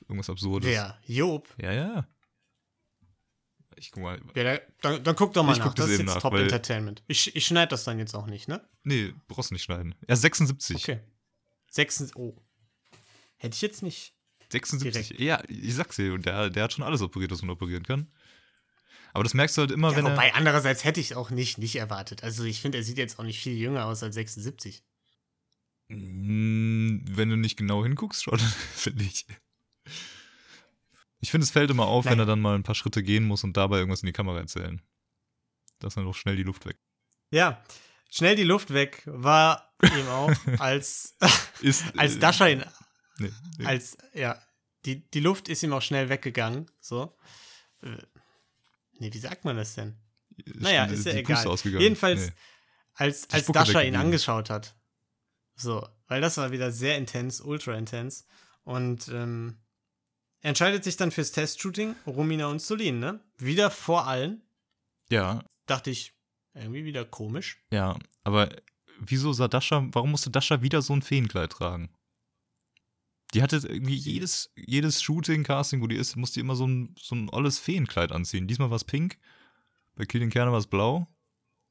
Irgendwas 0.01 0.29
Absurdes. 0.29 0.69
Wer? 0.69 0.99
Job? 1.05 1.47
Ja, 1.57 1.71
ja. 1.71 2.07
Ich 3.77 3.91
guck 3.91 4.03
mal. 4.03 4.19
Ja, 4.35 4.43
da, 4.43 4.59
dann, 4.81 5.03
dann 5.03 5.15
guck 5.15 5.33
doch 5.33 5.43
mal 5.43 5.53
Ich 5.53 5.59
nach. 5.59 5.65
guck 5.67 5.75
das 5.75 5.85
das 5.85 5.93
ist 5.93 5.99
jetzt 6.01 6.07
nach, 6.15 6.21
Top 6.21 6.33
Entertainment. 6.33 7.03
Ich, 7.07 7.35
ich 7.35 7.45
schneide 7.45 7.69
das 7.69 7.83
dann 7.83 7.99
jetzt 7.99 8.15
auch 8.15 8.27
nicht, 8.27 8.47
ne? 8.47 8.61
Nee, 8.83 9.13
brauchst 9.27 9.49
du 9.51 9.55
nicht 9.55 9.63
schneiden. 9.63 9.95
Ja, 10.07 10.15
76. 10.15 10.75
Okay. 10.77 10.99
76. 11.71 12.15
Oh. 12.15 12.35
Hätte 13.37 13.55
ich 13.55 13.61
jetzt 13.61 13.81
nicht. 13.83 14.13
76. 14.51 15.19
Ja, 15.19 15.41
ich 15.47 15.73
sag's 15.75 15.95
dir, 15.95 16.13
und 16.13 16.25
der, 16.25 16.49
der 16.49 16.63
hat 16.63 16.73
schon 16.73 16.83
alles 16.83 17.01
operiert, 17.01 17.31
was 17.31 17.41
man 17.41 17.49
operieren 17.51 17.83
kann. 17.83 18.11
Aber 19.13 19.23
das 19.23 19.33
merkst 19.33 19.57
du 19.57 19.61
halt 19.61 19.71
immer, 19.71 19.91
Ja, 19.91 19.97
wenn 19.97 20.05
er. 20.05 20.11
wobei, 20.13 20.33
andererseits 20.33 20.83
hätte 20.83 20.99
ich 20.99 21.15
auch 21.15 21.29
nicht, 21.29 21.57
nicht 21.57 21.75
erwartet. 21.75 22.23
Also, 22.23 22.43
ich 22.43 22.61
finde, 22.61 22.77
er 22.79 22.83
sieht 22.83 22.97
jetzt 22.97 23.19
auch 23.19 23.23
nicht 23.23 23.39
viel 23.39 23.53
jünger 23.57 23.85
aus 23.85 24.01
als 24.03 24.15
76. 24.15 24.83
Mm, 25.89 26.99
Wenn 27.09 27.29
du 27.29 27.35
nicht 27.35 27.57
genau 27.57 27.83
hinguckst, 27.83 28.23
schon, 28.23 28.39
finde 28.75 29.03
ich. 29.03 29.25
Ich 31.23 31.31
finde, 31.31 31.45
es 31.45 31.51
fällt 31.51 31.69
immer 31.71 31.85
auf, 31.87 32.03
wenn 32.03 32.11
Nein. 32.13 32.19
er 32.19 32.25
dann 32.25 32.41
mal 32.41 32.53
ein 32.55 32.63
paar 32.63 32.75
Schritte 32.75 33.01
gehen 33.01 33.23
muss 33.23 33.43
und 33.45 33.55
dabei 33.55 33.77
irgendwas 33.77 34.01
in 34.03 34.07
die 34.07 34.11
Kamera 34.13 34.39
erzählen. 34.39 34.81
Da 35.79 35.87
ist 35.87 35.95
dann 35.95 36.03
doch 36.03 36.13
schnell 36.15 36.35
die 36.35 36.43
Luft 36.43 36.65
weg. 36.65 36.77
Ja. 37.31 37.63
Schnell 38.09 38.35
die 38.35 38.43
Luft 38.43 38.73
weg 38.73 39.03
war 39.05 39.73
ihm 39.81 40.07
auch, 40.09 40.31
als, 40.59 41.15
Ist, 41.61 41.85
als 41.97 42.17
äh, 42.17 42.19
Dasha 42.19 42.47
ihn 42.47 42.63
Nee, 43.19 43.31
nee. 43.57 43.65
als, 43.65 43.97
ja, 44.13 44.37
die, 44.85 45.09
die 45.11 45.19
Luft 45.21 45.47
ist 45.47 45.63
ihm 45.63 45.71
auch 45.71 45.81
schnell 45.81 46.09
weggegangen, 46.09 46.69
so. 46.81 47.17
Äh, 47.81 47.97
Nee, 48.99 49.11
wie 49.13 49.17
sagt 49.19 49.43
man 49.45 49.55
das 49.57 49.75
denn? 49.75 49.97
Naja, 50.55 50.85
die- 50.87 50.93
ist 50.95 51.05
ja 51.05 51.13
egal. 51.13 51.57
Jedenfalls, 51.63 52.27
Nee. 52.27 52.33
als, 52.95 53.29
als 53.31 53.47
Dasha 53.47 53.81
ihn 53.81 53.95
angeschaut 53.95 54.49
hat. 54.49 54.75
So, 55.55 55.87
weil 56.07 56.21
das 56.21 56.37
war 56.37 56.51
wieder 56.51 56.71
sehr 56.71 56.97
intens, 56.97 57.41
ultra 57.41 57.73
intens. 57.75 58.25
Und 58.63 59.07
ähm, 59.07 59.57
entscheidet 60.43 60.83
sich 60.83 60.95
dann 60.95 61.11
fürs 61.11 61.31
Testshooting, 61.31 61.95
Romina 62.05 62.45
und 62.47 62.61
Solin, 62.61 62.99
ne? 62.99 63.19
Wieder 63.37 63.71
vor 63.71 64.07
allen. 64.07 64.41
Ja, 65.09 65.43
Dachte 65.65 65.89
ich, 65.89 66.13
irgendwie 66.53 66.85
wieder 66.85 67.05
komisch. 67.05 67.63
ja. 67.71 67.97
Aber 68.25 68.49
wieso 68.99 69.33
sah 69.33 69.47
Dasha, 69.47 69.85
warum 69.91 70.11
musste 70.11 70.29
Dasha 70.29 70.61
wieder 70.61 70.81
so 70.81 70.93
ein 70.93 71.01
Feenkleid 71.01 71.51
tragen? 71.51 71.89
Die 73.33 73.41
hatte 73.41 73.57
irgendwie 73.57 73.95
jedes, 73.95 74.51
jedes 74.55 75.01
Shooting, 75.01 75.43
Casting, 75.43 75.81
wo 75.81 75.87
die 75.87 75.95
ist, 75.95 76.15
musste 76.15 76.39
immer 76.39 76.55
so 76.55 76.67
ein, 76.67 76.95
so 76.97 77.15
ein 77.15 77.29
olles 77.29 77.59
Feenkleid 77.59 78.11
anziehen. 78.11 78.47
Diesmal 78.47 78.69
war 78.69 78.75
es 78.75 78.83
pink, 78.83 79.17
bei 79.95 80.05
Kill 80.05 80.19
den 80.19 80.29
Kerne 80.29 80.51
war 80.51 80.59
es 80.59 80.67
blau. 80.67 81.07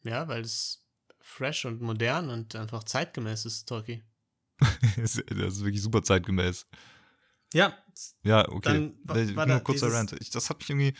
Ja, 0.04 0.26
weil 0.28 0.42
es 0.42 0.84
fresh 1.20 1.64
und 1.64 1.80
modern 1.80 2.28
und 2.30 2.56
einfach 2.56 2.84
zeitgemäß 2.84 3.44
ist, 3.46 3.66
Tolki. 3.68 4.02
das 4.96 5.16
ist 5.16 5.64
wirklich 5.64 5.82
super 5.82 6.02
zeitgemäß. 6.02 6.66
Ja, 7.52 7.76
Ja, 8.22 8.48
okay. 8.48 8.60
Dann 8.64 8.94
wa- 9.04 9.16
Äh, 9.16 9.36
war 9.36 9.46
Nur 9.46 9.60
kurzer 9.60 9.92
Rant. 9.92 10.12
Ich, 10.20 10.30
das 10.30 10.48
hat 10.50 10.58
mich 10.60 10.70
irgendwie. 10.70 10.94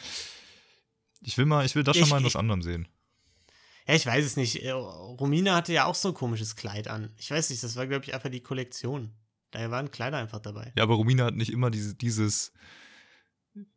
Ich 1.22 1.38
will 1.38 1.46
mal, 1.46 1.64
ich 1.64 1.74
will 1.74 1.84
Dasha 1.84 2.00
Ich- 2.00 2.11
mal 2.11 2.18
in 2.18 2.24
was 2.26 2.36
anderem 2.36 2.62
sehen. 2.62 2.88
Ja, 3.86 3.94
ich 3.94 4.07
weiß 4.07 4.24
es 4.24 4.36
nicht. 4.36 4.62
Äh, 4.62 4.70
Romina 4.72 5.55
hatte 5.57 5.72
ja 5.72 5.86
auch 5.86 5.94
so 5.94 6.09
ein 6.09 6.14
komisches 6.14 6.55
Kleid 6.57 6.86
an. 6.88 7.12
Ich 7.18 7.30
weiß 7.30 7.50
nicht, 7.50 7.62
das 7.62 7.76
war, 7.76 7.86
glaube 7.86 8.05
ich, 8.05 8.14
einfach 8.14 8.28
die 8.30 8.40
Kollektion. 8.42 9.12
Daher 9.50 9.70
waren 9.70 9.90
Kleider 9.90 10.18
einfach 10.18 10.38
dabei. 10.40 10.72
Ja, 10.76 10.82
aber 10.84 10.94
Romina 10.94 11.24
hat 11.26 11.34
nicht 11.34 11.50
immer 11.53 11.70
diese, 11.70 11.94
dieses, 11.94 12.53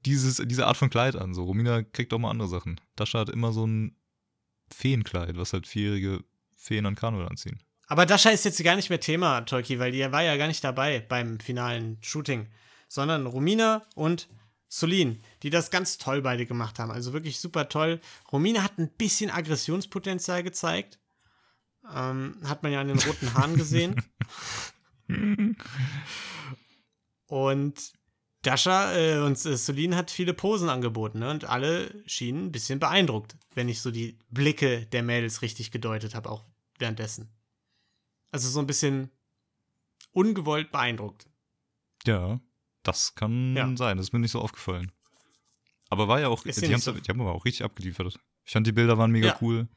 dieses, 0.06 0.38
diese 0.46 0.68
Art 0.68 0.78
von 0.78 0.90
Kleid 0.90 1.16
an. 1.16 1.34
So, 1.34 1.44
Romina 1.44 1.84
kriegt 1.84 2.14
auch 2.14 2.20
mal 2.20 2.30
andere 2.30 2.48
Sachen. 2.48 2.80
Dasha 2.96 3.20
hat 3.20 3.30
immer 3.30 3.52
so 3.52 3.66
ein 3.66 3.96
Feenkleid, 4.74 5.38
was 5.38 5.54
halt 5.54 5.68
vierjährige 5.68 6.24
Feen 6.56 6.86
an 6.86 6.96
Karneval 6.96 7.28
anziehen. 7.28 7.62
Aber 7.88 8.06
Dasha 8.06 8.30
ist 8.30 8.46
jetzt 8.46 8.64
gar 8.64 8.76
nicht 8.76 8.90
mehr 8.90 9.00
Thema, 9.00 9.42
Tolki, 9.42 9.78
weil 9.80 9.92
die 9.92 10.00
war 10.12 10.24
ja 10.24 10.38
gar 10.38 10.48
nicht 10.48 10.64
dabei 10.64 11.02
beim 11.02 11.40
finalen 11.40 11.98
Shooting. 12.02 12.48
Sondern 12.88 13.26
Romina 13.26 13.86
und 13.96 14.28
Solin, 14.68 15.22
die 15.44 15.50
das 15.50 15.72
ganz 15.72 15.98
toll 15.98 16.22
beide 16.22 16.46
gemacht 16.46 16.80
haben. 16.80 16.92
Also 16.92 17.14
wirklich 17.14 17.40
super 17.40 17.70
toll. 17.70 18.02
Romina 18.32 18.64
hat 18.64 18.78
ein 18.78 18.90
bisschen 18.90 19.30
Aggressionspotenzial 19.30 20.44
gezeigt. 20.44 21.00
Ähm, 21.94 22.38
hat 22.44 22.64
man 22.64 22.72
ja 22.72 22.82
an 22.82 22.88
den 22.88 23.00
roten 23.00 23.34
Haaren 23.34 23.56
gesehen. 23.58 24.02
Und 27.28 27.94
Dasha 28.42 28.94
äh, 28.96 29.20
und 29.20 29.44
äh, 29.46 29.58
Solin 29.58 29.96
hat 29.96 30.12
viele 30.12 30.34
Posen 30.34 30.70
angeboten 30.70 31.20
ne? 31.20 31.32
und 31.32 31.46
alle 31.46 32.04
schienen 32.08 32.48
ein 32.48 32.52
bisschen 32.52 32.80
beeindruckt, 32.80 33.36
wenn 33.56 33.70
ich 33.70 33.82
so 33.82 33.92
die 33.92 34.20
Blicke 34.30 34.86
der 34.88 35.04
Mädels 35.04 35.42
richtig 35.42 35.72
gedeutet 35.72 36.16
habe, 36.16 36.30
auch 36.30 36.44
währenddessen. 36.78 37.30
Also 38.32 38.50
so 38.50 38.60
ein 38.60 38.68
bisschen 38.68 39.10
ungewollt 40.12 40.72
beeindruckt. 40.72 41.28
Ja, 42.06 42.40
das 42.88 43.16
kann 43.16 43.56
Ja. 43.56 43.76
sein. 43.78 43.98
Das 43.98 44.08
ist 44.08 44.14
mir 44.14 44.20
nicht 44.20 44.32
so 44.32 44.40
aufgefallen. 44.40 44.92
Aber 45.90 46.08
war 46.08 46.20
ja 46.20 46.28
auch, 46.30 46.46
Ist 46.46 46.62
die, 46.62 46.66
ja 46.66 46.72
nicht 46.74 46.84
so. 46.84 46.92
die 46.94 47.10
haben 47.10 47.22
aber 47.22 47.34
auch 47.34 47.46
richtig 47.46 47.64
abgeliefert. 47.64 48.18
Ich 48.44 48.52
fand 48.52 48.66
die 48.68 48.72
Bilder 48.72 48.98
waren 48.98 49.12
mega 49.12 49.28
Ja. 49.28 49.38
cool. 49.42 49.68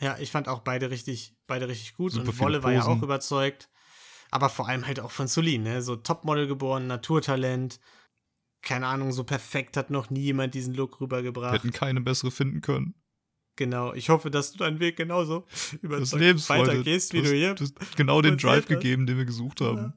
Ja, 0.00 0.18
ich 0.18 0.30
fand 0.30 0.48
auch 0.48 0.60
beide 0.60 0.90
richtig, 0.90 1.36
beide 1.46 1.68
richtig 1.68 1.94
gut. 1.94 2.12
Super 2.12 2.28
und 2.30 2.38
Wolle 2.40 2.62
war 2.62 2.72
ja 2.72 2.84
auch 2.84 3.00
überzeugt. 3.02 3.70
Aber 4.30 4.48
vor 4.48 4.68
allem 4.68 4.86
halt 4.86 4.98
auch 4.98 5.12
von 5.12 5.28
Solin, 5.28 5.62
ne? 5.62 5.82
So 5.82 5.94
Topmodel 5.96 6.48
geboren, 6.48 6.86
Naturtalent. 6.88 7.78
Keine 8.62 8.86
Ahnung, 8.88 9.12
so 9.12 9.22
perfekt 9.22 9.76
hat 9.76 9.90
noch 9.90 10.10
nie 10.10 10.22
jemand 10.22 10.54
diesen 10.54 10.74
Look 10.74 10.96
Wir 10.98 11.02
rübergebracht. 11.02 11.54
hätten 11.54 11.70
keine 11.70 12.00
bessere 12.00 12.30
finden 12.32 12.60
können. 12.60 12.94
Genau. 13.56 13.92
Ich 13.94 14.08
hoffe, 14.08 14.30
dass 14.32 14.50
du 14.50 14.58
deinen 14.58 14.80
Weg 14.80 14.96
genauso 14.96 15.46
Das 15.50 15.74
überzeugt 15.74 16.20
Lebensfreude. 16.22 16.66
weitergehst, 16.72 17.12
wie 17.12 17.18
du, 17.22 17.28
du 17.30 17.34
hier. 17.36 17.54
du 17.54 17.62
hast 17.64 17.96
genau 17.96 18.20
den 18.20 18.36
Drive 18.36 18.66
gegeben, 18.66 19.06
den 19.06 19.16
wir 19.16 19.26
gesucht 19.26 19.60
haben. 19.60 19.92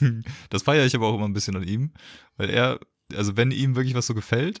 Das 0.50 0.62
feiere 0.62 0.84
ich 0.86 0.94
aber 0.94 1.06
auch 1.08 1.14
immer 1.14 1.26
ein 1.26 1.32
bisschen 1.32 1.56
an 1.56 1.66
ihm, 1.66 1.92
weil 2.36 2.50
er, 2.50 2.80
also 3.14 3.36
wenn 3.36 3.50
ihm 3.50 3.74
wirklich 3.76 3.94
was 3.94 4.06
so 4.06 4.14
gefällt 4.14 4.60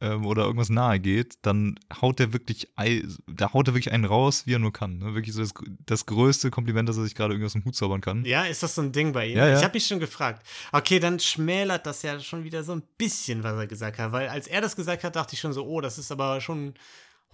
ähm, 0.00 0.26
oder 0.26 0.44
irgendwas 0.44 0.68
nahe 0.68 1.00
geht, 1.00 1.34
dann 1.42 1.78
haut 2.02 2.20
er 2.20 2.32
wirklich, 2.34 2.68
ei- 2.76 3.02
da 3.26 3.52
haut 3.54 3.68
er 3.68 3.74
wirklich 3.74 3.92
einen 3.92 4.04
raus, 4.04 4.46
wie 4.46 4.52
er 4.54 4.58
nur 4.58 4.72
kann. 4.72 4.98
Ne? 4.98 5.14
Wirklich 5.14 5.34
so 5.34 5.40
das, 5.40 5.54
das 5.86 6.04
größte 6.06 6.50
Kompliment, 6.50 6.86
das 6.88 6.98
er 6.98 7.04
sich 7.04 7.14
gerade 7.14 7.32
irgendwie 7.32 7.46
aus 7.46 7.52
dem 7.54 7.64
Hut 7.64 7.74
zaubern 7.76 8.02
kann. 8.02 8.24
Ja, 8.26 8.44
ist 8.44 8.62
das 8.62 8.74
so 8.74 8.82
ein 8.82 8.92
Ding 8.92 9.12
bei 9.12 9.28
ihm? 9.28 9.38
Ja, 9.38 9.48
ja. 9.48 9.56
Ich 9.58 9.64
habe 9.64 9.72
mich 9.74 9.86
schon 9.86 9.98
gefragt. 10.00 10.46
Okay, 10.72 11.00
dann 11.00 11.18
schmälert 11.18 11.86
das 11.86 12.02
ja 12.02 12.20
schon 12.20 12.44
wieder 12.44 12.62
so 12.62 12.72
ein 12.72 12.82
bisschen, 12.98 13.42
was 13.42 13.54
er 13.56 13.66
gesagt 13.66 13.98
hat. 13.98 14.12
Weil 14.12 14.28
als 14.28 14.46
er 14.48 14.60
das 14.60 14.76
gesagt 14.76 15.02
hat, 15.02 15.16
dachte 15.16 15.32
ich 15.34 15.40
schon 15.40 15.54
so, 15.54 15.64
oh, 15.66 15.80
das 15.80 15.96
ist 15.96 16.12
aber 16.12 16.40
schon 16.42 16.74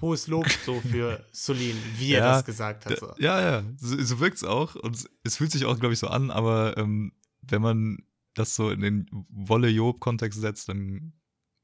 hohes 0.01 0.27
Lob 0.27 0.47
so 0.65 0.81
für 0.81 1.25
Solin, 1.33 1.77
wie 1.99 2.13
er 2.13 2.21
Ja, 2.21 2.33
das 2.33 2.45
gesagt 2.45 2.87
hat. 2.87 2.99
So. 2.99 3.13
Ja, 3.19 3.41
ja, 3.41 3.65
so, 3.77 4.03
so 4.03 4.21
wirkt 4.21 4.37
es 4.39 4.45
auch. 4.45 4.75
Und 4.75 5.09
es 5.23 5.37
fühlt 5.37 5.53
sich 5.53 5.65
auch, 5.65 5.79
glaube 5.79 5.93
ich, 5.93 5.99
so 6.01 6.09
an, 6.09 6.31
aber 6.31 6.77
ähm, 6.77 7.13
wenn 7.43 7.63
man 7.63 7.99
das 8.35 8.55
so 8.55 8.71
in 8.71 8.81
den 8.81 9.07
Wolle-Job-Kontext 9.31 10.41
setzt, 10.41 10.69
dann 10.69 11.13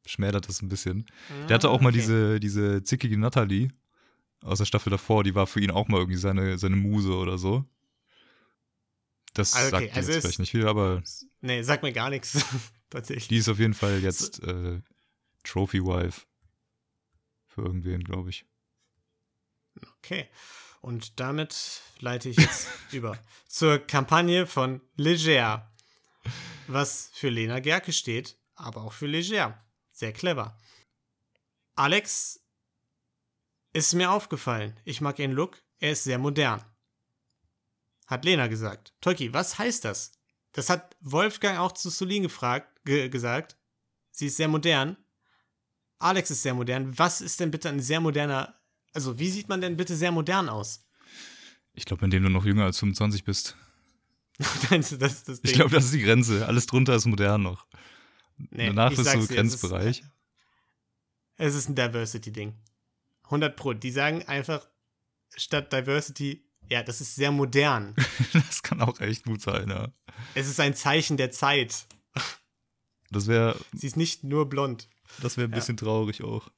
schmälert 0.06 0.48
das 0.48 0.62
ein 0.62 0.68
bisschen. 0.68 1.06
Der 1.48 1.54
hatte 1.54 1.70
auch 1.70 1.80
mal 1.80 1.88
Ah, 1.88 1.90
Okay. 1.90 1.98
diese, 2.00 2.40
diese 2.40 2.82
zickige 2.82 3.18
Natalie 3.18 3.68
aus 4.42 4.58
der 4.58 4.66
Staffel 4.66 4.90
davor, 4.90 5.24
die 5.24 5.34
war 5.34 5.46
für 5.46 5.60
ihn 5.60 5.70
auch 5.70 5.88
mal 5.88 5.98
irgendwie 5.98 6.18
seine, 6.18 6.58
seine 6.58 6.76
Muse 6.76 7.14
oder 7.16 7.38
so. 7.38 7.64
Das 9.34 9.54
Ah, 9.54 9.60
okay, 9.60 9.70
sagt 9.70 9.96
also 9.96 10.08
jetzt 10.10 10.16
ist- 10.16 10.22
vielleicht 10.24 10.38
nicht 10.40 10.50
viel, 10.50 10.66
aber 10.66 11.02
Nee, 11.40 11.62
sag 11.62 11.82
mir 11.82 11.92
gar 11.92 12.10
nichts. 12.10 12.44
Tatsächlich. 12.90 13.28
die 13.28 13.36
ist 13.36 13.48
auf 13.48 13.58
jeden 13.58 13.74
Fall 13.74 13.98
jetzt 14.00 14.42
äh, 14.42 14.80
Trophy-Wife 15.44 16.22
für 17.58 17.66
irgendwen, 17.66 18.04
glaube 18.04 18.30
ich. 18.30 18.46
Okay. 19.98 20.28
Und 20.80 21.18
damit 21.18 21.82
leite 21.98 22.28
ich 22.28 22.36
jetzt 22.36 22.68
über 22.92 23.18
zur 23.48 23.78
Kampagne 23.80 24.46
von 24.46 24.80
Leger. 24.94 25.70
Was 26.68 27.10
für 27.14 27.30
Lena 27.30 27.60
Gerke 27.60 27.92
steht, 27.92 28.38
aber 28.54 28.82
auch 28.82 28.92
für 28.92 29.06
Leger. 29.06 29.64
Sehr 29.90 30.12
clever. 30.12 30.56
Alex 31.74 32.40
ist 33.72 33.94
mir 33.94 34.10
aufgefallen. 34.10 34.78
Ich 34.84 35.00
mag 35.00 35.18
ihren 35.18 35.32
Look. 35.32 35.60
Er 35.80 35.92
ist 35.92 36.04
sehr 36.04 36.18
modern. 36.18 36.64
Hat 38.06 38.24
Lena 38.24 38.46
gesagt. 38.46 38.94
Tolki, 39.00 39.32
was 39.32 39.58
heißt 39.58 39.84
das? 39.84 40.12
Das 40.52 40.70
hat 40.70 40.96
Wolfgang 41.00 41.58
auch 41.58 41.72
zu 41.72 41.90
Solin 41.90 42.22
gefragt, 42.22 42.84
ge 42.84 43.08
gesagt. 43.08 43.56
Sie 44.10 44.26
ist 44.26 44.36
sehr 44.36 44.48
modern. 44.48 44.96
Alex 45.98 46.30
ist 46.30 46.42
sehr 46.42 46.54
modern. 46.54 46.96
Was 46.98 47.20
ist 47.20 47.40
denn 47.40 47.50
bitte 47.50 47.68
ein 47.68 47.80
sehr 47.80 48.00
moderner 48.00 48.54
also, 48.92 49.18
wie 49.18 49.30
sieht 49.30 49.48
man 49.48 49.60
denn 49.60 49.76
bitte 49.76 49.96
sehr 49.96 50.12
modern 50.12 50.48
aus? 50.48 50.84
Ich 51.74 51.84
glaube, 51.84 52.04
indem 52.04 52.24
du 52.24 52.30
noch 52.30 52.44
jünger 52.44 52.64
als 52.64 52.78
25 52.78 53.24
bist. 53.24 53.56
Das 54.70 54.92
ist 54.92 55.00
das 55.00 55.22
Ding? 55.24 55.38
Ich 55.42 55.52
glaube, 55.52 55.70
das 55.74 55.86
ist 55.86 55.94
die 55.94 56.02
Grenze. 56.02 56.46
Alles 56.46 56.66
drunter 56.66 56.94
ist 56.94 57.06
modern 57.06 57.42
noch. 57.42 57.66
Nee, 58.50 58.68
Danach 58.68 58.90
bist 58.90 59.00
du 59.00 59.04
dir, 59.04 59.18
es 59.18 59.24
ist- 59.24 59.28
Grenzbereich. 59.28 60.04
Es 61.36 61.54
ist 61.54 61.68
ein 61.68 61.74
Diversity-Ding. 61.74 62.54
100 63.24 63.56
Pro. 63.56 63.72
Die 63.72 63.90
sagen 63.90 64.22
einfach 64.24 64.66
statt 65.36 65.72
Diversity, 65.72 66.44
ja, 66.68 66.82
das 66.82 67.00
ist 67.00 67.14
sehr 67.14 67.30
modern. 67.30 67.94
Das 68.32 68.62
kann 68.62 68.80
auch 68.80 69.00
echt 69.00 69.24
gut 69.24 69.40
sein, 69.40 69.68
ja. 69.70 69.92
es 70.34 70.48
ist 70.48 70.58
ein 70.60 70.74
Zeichen 70.74 71.16
der 71.16 71.30
Zeit. 71.30 71.86
Das 73.10 73.26
wäre 73.26 73.58
Sie 73.72 73.86
ist 73.86 73.96
nicht 73.96 74.24
nur 74.24 74.48
blond. 74.48 74.88
Das 75.22 75.36
wär 75.36 75.44
ein 75.44 75.50
Ja. 75.50 75.56
bisschen 75.56 75.76
traurig 75.76 76.22
auch. 76.24 76.48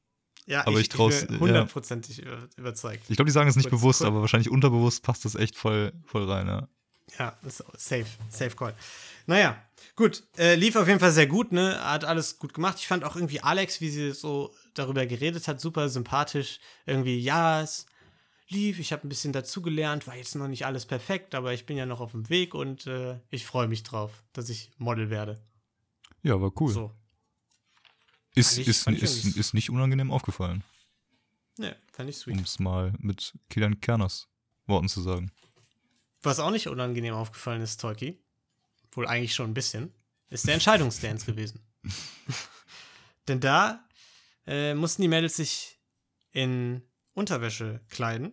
Ja, 0.46 0.66
Aber 0.66 0.80
ich 0.80 0.88
trau's- 0.88 1.26
bin 1.26 1.38
hundertprozentig 1.38 2.22
über- 2.22 2.48
überzeugt. 2.56 3.04
Ich 3.08 3.16
glaube, 3.16 3.26
die 3.28 3.32
sagen 3.32 3.48
es 3.48 3.56
nicht 3.56 3.70
bewusst, 3.70 4.00
kurz- 4.00 4.08
aber 4.08 4.20
wahrscheinlich 4.20 4.50
unterbewusst 4.50 5.02
passt 5.02 5.24
das 5.24 5.34
echt 5.34 5.56
voll, 5.56 5.92
voll 6.04 6.28
rein, 6.30 6.46
ja. 6.46 6.68
Ja, 7.18 7.36
safe, 7.76 8.06
safe 8.28 8.54
call. 8.56 8.74
Naja, 9.26 9.60
gut, 9.96 10.22
äh, 10.38 10.54
lief 10.54 10.76
auf 10.76 10.86
jeden 10.86 11.00
Fall 11.00 11.10
sehr 11.10 11.26
gut, 11.26 11.50
ne? 11.52 11.78
Hat 11.84 12.04
alles 12.04 12.38
gut 12.38 12.54
gemacht. 12.54 12.78
Ich 12.78 12.86
fand 12.86 13.04
auch 13.04 13.16
irgendwie 13.16 13.40
Alex, 13.42 13.80
wie 13.80 13.90
sie 13.90 14.12
so 14.12 14.54
darüber 14.74 15.04
geredet 15.06 15.46
hat, 15.48 15.60
super 15.60 15.88
sympathisch. 15.88 16.60
Irgendwie, 16.86 17.18
ja, 17.18 17.62
es 17.62 17.86
lief, 18.48 18.78
ich 18.78 18.92
habe 18.92 19.06
ein 19.06 19.08
bisschen 19.08 19.32
dazugelernt, 19.32 20.06
war 20.06 20.16
jetzt 20.16 20.34
noch 20.36 20.46
nicht 20.48 20.66
alles 20.66 20.86
perfekt, 20.86 21.34
aber 21.34 21.52
ich 21.52 21.66
bin 21.66 21.76
ja 21.76 21.84
noch 21.86 22.00
auf 22.00 22.12
dem 22.12 22.28
Weg 22.28 22.54
und 22.54 22.86
äh, 22.86 23.18
ich 23.30 23.44
freue 23.44 23.66
mich 23.68 23.82
drauf, 23.82 24.22
dass 24.32 24.48
ich 24.48 24.70
Model 24.78 25.10
werde. 25.10 25.40
Ja, 26.22 26.40
war 26.40 26.52
cool. 26.60 26.72
So. 26.72 26.92
Ist, 28.34 28.58
ich- 28.58 28.68
ist, 28.68 28.86
ist, 28.86 28.86
irgendwie- 29.24 29.38
ist 29.40 29.54
nicht 29.54 29.70
unangenehm 29.70 30.10
aufgefallen, 30.10 30.62
Ne, 31.58 31.76
fand 31.92 32.08
ich 32.10 32.16
sweet. 32.16 32.36
um 32.38 32.42
es 32.44 32.58
mal 32.58 32.92
mit 32.98 33.34
Kilian 33.50 33.80
Kerners 33.80 34.28
Worten 34.66 34.88
zu 34.88 35.02
sagen. 35.02 35.30
Was 36.22 36.38
auch 36.38 36.50
nicht 36.50 36.68
unangenehm 36.68 37.14
aufgefallen 37.14 37.60
ist, 37.62 37.80
Tolki, 37.80 38.18
wohl 38.92 39.06
eigentlich 39.06 39.34
schon 39.34 39.50
ein 39.50 39.54
bisschen, 39.54 39.92
ist 40.28 40.46
der 40.46 40.54
Entscheidungsdance 40.54 41.26
gewesen. 41.26 41.60
Denn 43.28 43.40
da 43.40 43.84
äh, 44.46 44.74
mussten 44.74 45.02
die 45.02 45.08
Mädels 45.08 45.36
sich 45.36 45.78
in 46.32 46.82
Unterwäsche 47.14 47.80
kleiden, 47.90 48.32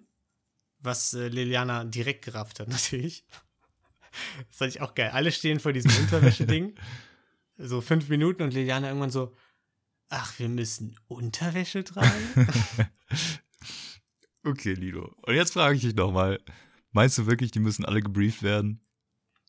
was 0.80 1.14
äh, 1.14 1.28
Liliana 1.28 1.84
direkt 1.86 2.24
gerafft 2.26 2.60
hat, 2.60 2.68
natürlich. 2.70 3.26
Das 4.48 4.58
fand 4.58 4.76
ich 4.76 4.82
auch 4.82 4.95
geil. 4.95 5.12
Alle 5.12 5.32
stehen 5.32 5.60
vor 5.60 5.74
diesem 5.74 5.91
Unterwäsche-Ding, 6.04 6.76
so 7.58 7.82
fünf 7.82 8.08
Minuten 8.10 8.43
und 8.43 8.54
Liliana 8.54 8.88
irgendwann 8.88 9.12
so, 9.12 9.36
ach, 10.10 10.38
wir 10.39 10.49
müssen 10.49 10.97
Unterwäsche 11.08 11.84
tragen? 11.84 12.47
Okay, 14.43 14.74
Lido. 14.74 15.14
Und 15.24 15.36
jetzt 15.36 15.53
frage 15.53 15.76
ich 15.76 15.82
dich 15.82 15.95
nochmal. 15.95 16.39
Meinst 16.91 17.18
du 17.18 17.26
wirklich, 17.26 17.51
die 17.51 17.60
müssen 17.60 17.84
alle 17.84 18.01
gebrieft 18.01 18.43
werden? 18.43 18.82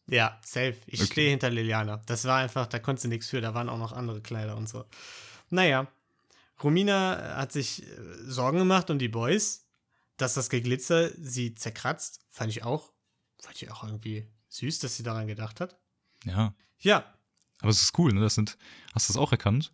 Ja, 0.09 0.41
safe. 0.45 0.77
Ich 0.87 1.01
Okay. 1.03 1.13
stehe 1.13 1.31
hinter 1.31 1.51
Liliana. 1.51 1.99
Das 2.07 2.25
war 2.25 2.39
einfach, 2.39 2.67
da 2.67 2.79
konntest 2.79 3.05
du 3.05 3.09
nichts 3.09 3.29
für, 3.29 3.41
da 3.41 3.55
waren 3.55 3.69
auch 3.69 3.79
noch 3.79 3.93
andere 3.93 4.21
Kleider 4.21 4.57
und 4.57 4.69
so. 4.69 4.85
Naja, 5.51 5.87
Romina 6.63 7.37
hat 7.37 7.53
sich 7.53 7.85
äh, 7.87 7.97
Sorgen 8.27 8.59
gemacht 8.59 8.91
um 8.91 8.99
die 8.99 9.09
Boys, 9.09 9.67
dass 10.17 10.35
das 10.35 10.51
Geglitzer 10.51 11.11
sie 11.17 11.55
zerkratzt. 11.55 12.21
Fand 12.31 12.51
ich 12.51 12.65
auch. 12.65 12.93
Fand 13.41 13.55
ich 13.63 13.71
auch 13.71 13.85
irgendwie 13.85 14.27
süß, 14.49 14.81
dass 14.81 14.97
sie 14.97 15.05
daran 15.05 15.29
gedacht 15.29 15.61
hat. 15.61 15.79
Ja. 16.25 16.55
Ja, 16.81 17.15
Aber 17.61 17.71
es 17.71 17.83
ist 17.83 17.97
cool, 17.99 18.13
ne? 18.13 18.21
Das 18.21 18.35
sind. 18.35 18.59
Hast 18.95 19.09
du 19.09 19.13
das 19.13 19.21
auch 19.21 19.31
erkannt? 19.31 19.73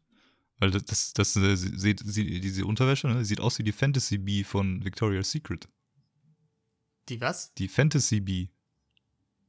Weil 0.59 0.71
das, 0.71 0.85
das, 0.85 1.13
das 1.13 1.37
äh, 1.37 1.57
sieht, 1.57 2.01
sieht, 2.05 2.45
diese 2.45 2.65
Unterwäsche, 2.65 3.09
ne? 3.09 3.25
Sieht 3.25 3.41
aus 3.41 3.59
wie 3.59 3.65
die 3.65 3.73
Fantasy 3.73 4.19
Bee 4.19 4.45
von 4.45 4.85
Victoria's 4.85 5.31
Secret. 5.31 5.69
die 7.09 7.21
was? 7.21 7.53
Die 7.55 7.69
Fantasy 7.69 8.21
Bee. 8.21 8.51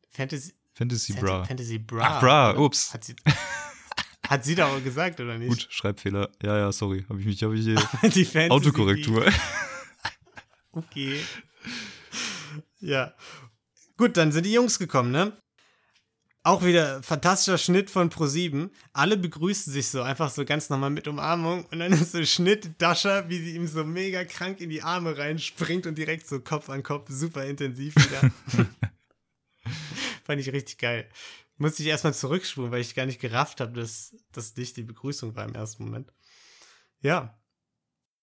Fantasy, 0.09 0.53
Fantasy 0.73 1.13
Bra. 1.13 1.43
Fantasy 1.45 1.77
Bra. 1.77 2.03
Ach, 2.03 2.21
Bra, 2.21 2.57
ups. 2.57 2.93
Hat 2.93 3.03
sie, 3.03 3.15
hat 4.27 4.43
sie 4.43 4.55
da 4.55 4.67
auch 4.67 4.83
gesagt, 4.83 5.19
oder 5.19 5.37
nicht? 5.37 5.49
Gut, 5.49 5.67
Schreibfehler. 5.69 6.31
Ja, 6.41 6.57
ja, 6.57 6.71
sorry. 6.71 7.05
Habe 7.07 7.19
ich 7.19 7.25
mich, 7.25 7.43
habe 7.43 7.55
ich 7.55 7.63
hier. 7.63 7.75
die 8.09 8.25
Fantasy 8.25 8.49
Autokorrektur. 8.49 9.25
Okay. 10.71 11.19
Ja. 12.81 13.15
Gut, 13.97 14.15
dann 14.15 14.31
sind 14.31 14.45
die 14.45 14.53
Jungs 14.53 14.77
gekommen, 14.77 15.11
ne? 15.11 15.35
Auch 16.45 16.63
wieder 16.63 17.01
fantastischer 17.01 17.57
Schnitt 17.57 17.89
von 17.89 18.11
Pro7. 18.11 18.69
Alle 18.93 19.17
begrüßen 19.17 19.73
sich 19.73 19.89
so, 19.89 20.03
einfach 20.03 20.29
so 20.29 20.45
ganz 20.45 20.69
normal 20.69 20.91
mit 20.91 21.07
Umarmung. 21.07 21.65
Und 21.71 21.79
dann 21.79 21.91
ist 21.91 22.11
so 22.11 22.23
Schnitt 22.23 22.79
Dasha, 22.79 23.27
wie 23.29 23.39
sie 23.39 23.55
ihm 23.55 23.65
so 23.65 23.83
mega 23.83 24.23
krank 24.25 24.61
in 24.61 24.69
die 24.69 24.83
Arme 24.83 25.17
reinspringt 25.17 25.87
und 25.87 25.97
direkt 25.97 26.27
so 26.27 26.39
Kopf 26.39 26.69
an 26.69 26.83
Kopf, 26.83 27.09
super 27.09 27.45
intensiv 27.45 27.95
wieder. 27.95 28.31
Fand 30.23 30.39
ich 30.39 30.51
richtig 30.51 30.77
geil. 30.77 31.09
Musste 31.57 31.81
ich 31.81 31.89
erstmal 31.89 32.13
zurückspulen, 32.13 32.69
weil 32.71 32.81
ich 32.81 32.93
gar 32.93 33.07
nicht 33.07 33.19
gerafft 33.19 33.59
habe, 33.59 33.73
dass 33.73 34.15
das 34.31 34.55
nicht 34.55 34.77
die 34.77 34.83
Begrüßung 34.83 35.35
war 35.35 35.45
im 35.45 35.55
ersten 35.55 35.83
Moment. 35.83 36.13
Ja. 37.01 37.39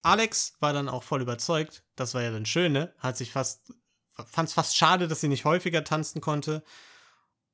Alex 0.02 0.52
war 0.60 0.72
dann 0.72 0.88
auch 0.88 1.02
voll 1.02 1.22
überzeugt. 1.22 1.82
Das 1.96 2.14
war 2.14 2.22
ja 2.22 2.30
dann 2.30 2.46
schön, 2.46 2.70
ne? 2.70 2.94
Hat 2.98 3.16
sich 3.16 3.32
fast, 3.32 3.74
fand 4.12 4.48
es 4.48 4.54
fast 4.54 4.76
schade, 4.76 5.08
dass 5.08 5.20
sie 5.20 5.28
nicht 5.28 5.44
häufiger 5.44 5.82
tanzen 5.82 6.20
konnte. 6.20 6.62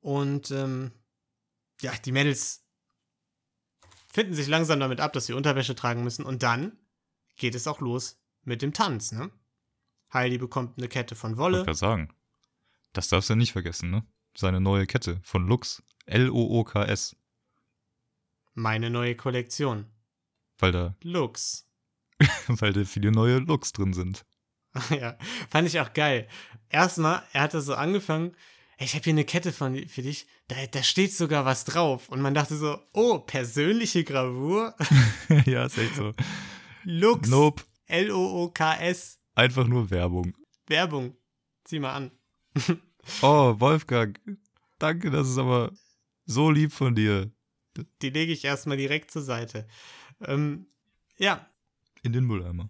Und 0.01 0.51
ähm, 0.51 0.91
ja, 1.81 1.91
die 2.05 2.11
Mädels 2.11 2.63
finden 4.11 4.33
sich 4.33 4.47
langsam 4.47 4.79
damit 4.79 4.99
ab, 4.99 5.13
dass 5.13 5.25
sie 5.25 5.33
Unterwäsche 5.33 5.75
tragen 5.75 6.03
müssen. 6.03 6.25
Und 6.25 6.43
dann 6.43 6.77
geht 7.35 7.55
es 7.55 7.67
auch 7.67 7.79
los 7.79 8.19
mit 8.43 8.61
dem 8.61 8.73
Tanz, 8.73 9.11
ne? 9.11 9.29
Heidi 10.13 10.37
bekommt 10.37 10.77
eine 10.77 10.87
Kette 10.87 11.15
von 11.15 11.33
Ich 11.33 11.37
Wolle. 11.37 11.57
wollte 11.57 11.65
gerade 11.67 11.77
sagen. 11.77 12.13
Das 12.93 13.09
darfst 13.09 13.29
du 13.29 13.35
nicht 13.35 13.51
vergessen, 13.51 13.91
ne? 13.91 14.03
Seine 14.35 14.59
neue 14.59 14.87
Kette 14.87 15.19
von 15.23 15.47
Lux. 15.47 15.83
L-O-O-K-S. 16.05 17.15
Meine 18.55 18.89
neue 18.89 19.15
Kollektion. 19.15 19.85
Weil 20.57 20.71
da, 20.71 20.95
Looks. 21.03 21.67
weil 22.47 22.73
da 22.73 22.83
viele 22.83 23.11
neue 23.11 23.37
Looks 23.37 23.71
drin 23.71 23.93
sind. 23.93 24.25
ja, 24.89 25.17
fand 25.49 25.67
ich 25.67 25.79
auch 25.79 25.93
geil. 25.93 26.27
Erstmal, 26.69 27.23
er 27.33 27.41
hatte 27.43 27.61
so 27.61 27.75
angefangen, 27.75 28.31
"Ey, 28.31 28.37
ich 28.85 28.93
habe 28.95 29.03
hier 29.03 29.13
eine 29.13 29.25
Kette 29.25 29.51
von, 29.51 29.87
für 29.87 30.01
dich, 30.01 30.27
da, 30.47 30.55
da 30.71 30.83
steht 30.83 31.13
sogar 31.13 31.45
was 31.45 31.65
drauf. 31.65 32.09
Und 32.09 32.21
man 32.21 32.33
dachte 32.33 32.55
so, 32.57 32.79
oh, 32.93 33.19
persönliche 33.19 34.03
Gravur? 34.03 34.75
ja, 35.45 35.65
ist 35.65 35.77
echt 35.77 35.95
so. 35.95 36.13
Lux. 36.83 37.29
Nope. 37.29 37.63
L-O-O-K-S. 37.87 39.19
Einfach 39.35 39.67
nur 39.67 39.89
Werbung. 39.89 40.35
Werbung. 40.67 41.15
Zieh 41.63 41.79
mal 41.79 41.93
an. 41.93 42.11
Oh, 43.21 43.55
Wolfgang. 43.59 44.19
Danke, 44.77 45.09
das 45.09 45.29
ist 45.29 45.37
aber 45.39 45.71
so 46.25 46.51
lieb 46.51 46.71
von 46.71 46.93
dir. 46.93 47.31
Die 48.01 48.09
lege 48.09 48.31
ich 48.31 48.43
erstmal 48.45 48.77
direkt 48.77 49.09
zur 49.09 49.23
Seite. 49.23 49.67
Ähm, 50.21 50.67
ja, 51.17 51.47
In 52.03 52.13
den 52.13 52.25
Mülleimer. 52.25 52.69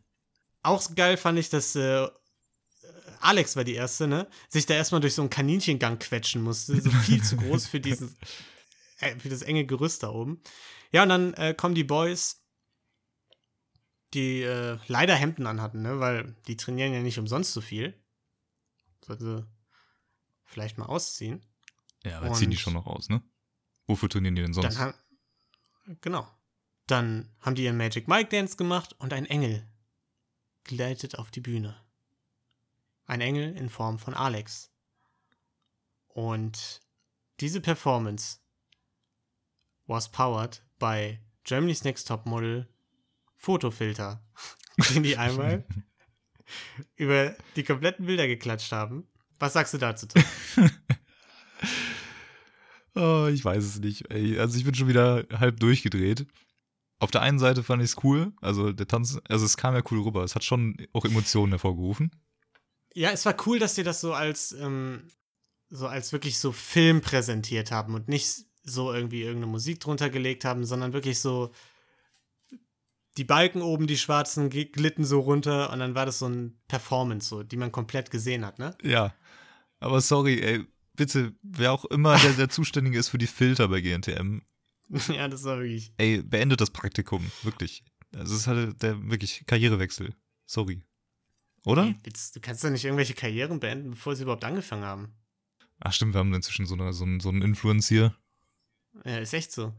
auch 0.61 0.95
geil 0.95 1.17
fand 1.17 1.39
ich, 1.39 1.49
dass 1.49 1.75
äh, 1.75 2.07
Alex 3.21 3.55
war 3.55 3.63
die 3.63 3.73
erste, 3.75 4.07
ne? 4.07 4.27
Sich 4.49 4.65
da 4.65 4.73
erstmal 4.73 5.01
durch 5.01 5.13
so 5.15 5.21
einen 5.21 5.29
Kaninchengang 5.29 5.99
quetschen 5.99 6.41
musste. 6.41 6.79
So 6.81 6.89
viel 6.91 7.21
zu 7.23 7.37
groß 7.37 7.67
für 7.67 7.79
diesen, 7.79 8.15
äh, 8.99 9.17
für 9.17 9.29
das 9.29 9.41
enge 9.41 9.65
Gerüst 9.65 10.03
da 10.03 10.09
oben. 10.09 10.41
Ja, 10.91 11.03
und 11.03 11.09
dann 11.09 11.33
äh, 11.35 11.53
kommen 11.53 11.75
die 11.75 11.83
Boys, 11.83 12.41
die 14.13 14.41
äh, 14.41 14.77
leider 14.87 15.15
Hemden 15.15 15.45
anhatten, 15.47 15.81
ne? 15.81 15.99
Weil 15.99 16.35
die 16.47 16.57
trainieren 16.57 16.93
ja 16.93 17.01
nicht 17.01 17.19
umsonst 17.19 17.53
so 17.53 17.61
viel. 17.61 17.93
Sollten 19.05 19.25
sie 19.25 19.45
vielleicht 20.45 20.77
mal 20.77 20.85
ausziehen. 20.87 21.45
Ja, 22.03 22.17
aber 22.17 22.33
ziehen 22.33 22.49
die 22.49 22.57
Und- 22.57 22.61
schon 22.61 22.73
noch 22.73 22.87
aus, 22.87 23.09
ne? 23.09 23.21
Wofür 23.87 24.09
trainieren 24.09 24.35
die 24.35 24.41
denn 24.43 24.53
sonst? 24.53 24.77
Dann 24.79 24.93
genau. 26.01 26.27
Dann 26.87 27.29
haben 27.41 27.55
die 27.55 27.63
ihren 27.63 27.77
Magic 27.77 28.07
Mike 28.07 28.29
Dance 28.29 28.55
gemacht 28.55 28.95
und 28.99 29.13
ein 29.13 29.25
Engel 29.25 29.67
gleitet 30.63 31.17
auf 31.17 31.31
die 31.31 31.41
Bühne. 31.41 31.75
Ein 33.09 33.21
Engel 33.21 33.57
in 33.57 33.69
Form 33.69 33.97
von 33.97 34.13
Alex. 34.13 34.71
Und 36.09 36.79
diese 37.39 37.59
Performance 37.59 38.37
was 39.87 40.11
powered 40.11 40.61
by 40.77 41.17
Germany's 41.43 41.83
Next 41.83 42.07
Top 42.07 42.27
Model 42.27 42.67
Fotofilter, 43.35 44.23
den 44.93 45.01
die 45.01 45.17
einmal 45.17 45.65
über 46.97 47.35
die 47.55 47.63
kompletten 47.63 48.05
Bilder 48.05 48.27
geklatscht 48.27 48.71
haben. 48.71 49.07
Was 49.39 49.53
sagst 49.53 49.73
du 49.73 49.79
dazu? 49.79 50.07
Oh, 52.95 53.27
ich 53.31 53.45
weiß 53.45 53.63
es 53.63 53.79
nicht. 53.79 54.11
Also 54.11 54.57
ich 54.57 54.65
bin 54.65 54.73
schon 54.73 54.89
wieder 54.89 55.25
halb 55.31 55.59
durchgedreht. 55.59 56.25
Auf 56.97 57.11
der 57.11 57.21
einen 57.21 57.39
Seite 57.39 57.63
fand 57.63 57.81
ich 57.81 57.91
es 57.91 58.03
cool, 58.03 58.33
also 58.41 58.73
der 58.73 58.87
Tanz, 58.87 59.17
also 59.29 59.45
es 59.45 59.55
kam 59.55 59.75
ja 59.75 59.81
cool 59.89 60.01
rüber. 60.01 60.23
Es 60.23 60.35
hat 60.35 60.43
schon 60.43 60.75
auch 60.91 61.05
Emotionen 61.05 61.51
hervorgerufen. 61.51 62.11
Ja, 62.93 63.11
es 63.11 63.25
war 63.25 63.35
cool, 63.45 63.59
dass 63.59 63.75
sie 63.75 63.83
das 63.83 64.01
so 64.01 64.13
als, 64.13 64.51
ähm, 64.53 65.07
so 65.69 65.87
als 65.87 66.11
wirklich 66.11 66.39
so 66.39 66.51
Film 66.51 67.01
präsentiert 67.01 67.71
haben 67.71 67.93
und 67.93 68.07
nicht 68.07 68.45
so 68.63 68.93
irgendwie 68.93 69.21
irgendeine 69.21 69.51
Musik 69.51 69.79
drunter 69.79 70.09
gelegt 70.09 70.45
haben, 70.45 70.65
sondern 70.65 70.93
wirklich 70.93 71.19
so 71.19 71.51
die 73.17 73.23
Balken 73.23 73.61
oben, 73.61 73.87
die 73.87 73.97
schwarzen, 73.97 74.49
glitten 74.49 75.03
so 75.03 75.19
runter 75.19 75.71
und 75.71 75.79
dann 75.79 75.95
war 75.95 76.05
das 76.05 76.19
so 76.19 76.27
ein 76.27 76.59
Performance, 76.67 77.27
so, 77.27 77.43
die 77.43 77.57
man 77.57 77.71
komplett 77.71 78.11
gesehen 78.11 78.45
hat, 78.45 78.59
ne? 78.59 78.75
Ja. 78.81 79.13
Aber 79.79 80.01
sorry, 80.01 80.41
ey, 80.41 80.65
bitte, 80.95 81.33
wer 81.41 81.71
auch 81.71 81.85
immer 81.85 82.17
der, 82.17 82.33
der 82.33 82.49
Zuständige 82.49 82.99
ist 82.99 83.09
für 83.09 83.17
die 83.17 83.27
Filter 83.27 83.67
bei 83.67 83.81
GNTM, 83.81 84.41
ja, 85.13 85.27
das 85.27 85.43
war 85.43 85.57
wirklich. 85.57 85.93
ey, 85.97 86.21
beendet 86.23 86.61
das 86.61 86.71
Praktikum, 86.71 87.31
wirklich. 87.43 87.83
Also 88.15 88.33
es 88.33 88.41
ist 88.41 88.47
halt 88.47 88.81
der 88.81 89.09
wirklich 89.09 89.43
Karrierewechsel. 89.45 90.15
Sorry. 90.45 90.81
Oder? 91.65 91.93
Du 92.33 92.39
kannst 92.41 92.63
doch 92.63 92.69
nicht 92.69 92.85
irgendwelche 92.85 93.13
Karrieren 93.13 93.59
beenden, 93.59 93.91
bevor 93.91 94.15
sie 94.15 94.23
überhaupt 94.23 94.43
angefangen 94.45 94.83
haben. 94.85 95.13
Ach 95.79 95.93
stimmt, 95.93 96.13
wir 96.13 96.19
haben 96.19 96.33
inzwischen 96.33 96.65
so, 96.65 96.75
eine, 96.75 96.91
so, 96.93 97.03
einen, 97.05 97.19
so 97.19 97.29
einen 97.29 97.41
Influencer. 97.41 98.15
Ja, 99.05 99.19
ist 99.19 99.33
echt 99.33 99.51
so. 99.51 99.73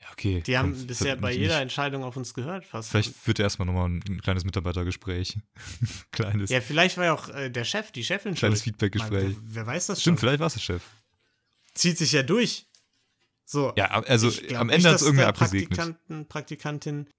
Ja, 0.00 0.06
okay. 0.12 0.42
Die 0.46 0.56
haben 0.56 0.72
komm, 0.72 0.86
bisher 0.86 1.16
bei 1.16 1.30
nicht- 1.30 1.40
jeder 1.40 1.60
Entscheidung 1.60 2.02
auf 2.02 2.16
uns 2.16 2.34
gehört, 2.34 2.64
fast. 2.64 2.90
Vielleicht 2.90 3.14
führt 3.14 3.38
er 3.38 3.44
erstmal 3.44 3.66
nochmal 3.66 3.88
ein, 3.88 4.02
ein 4.08 4.20
kleines 4.22 4.44
Mitarbeitergespräch. 4.44 5.38
kleines, 6.12 6.50
ja, 6.50 6.60
vielleicht 6.60 6.96
war 6.96 7.04
ja 7.04 7.12
auch 7.14 7.28
äh, 7.28 7.50
der 7.50 7.64
Chef, 7.64 7.92
die 7.92 8.02
Chefin 8.02 8.34
kleines. 8.34 8.62
Feedbackgespräch. 8.62 9.36
Wer, 9.36 9.54
wer 9.54 9.66
weiß 9.66 9.86
das 9.86 10.00
Stimmt, 10.00 10.18
schon? 10.18 10.26
vielleicht 10.28 10.40
war 10.40 10.46
es 10.48 10.54
der 10.54 10.60
Chef. 10.60 10.82
Zieht 11.74 11.98
sich 11.98 12.12
ja 12.12 12.22
durch. 12.22 12.66
So. 13.44 13.72
Ja, 13.76 13.90
also 13.90 14.28
am 14.56 14.68
nicht, 14.68 14.76
Ende 14.76 14.88
hat 14.88 14.96
es 14.96 15.02
irgendwer 15.02 15.24
da 15.24 15.28
abgesegnet. 15.30 15.68
Praktikanten, 15.76 16.26
Praktikantin. 16.28 17.10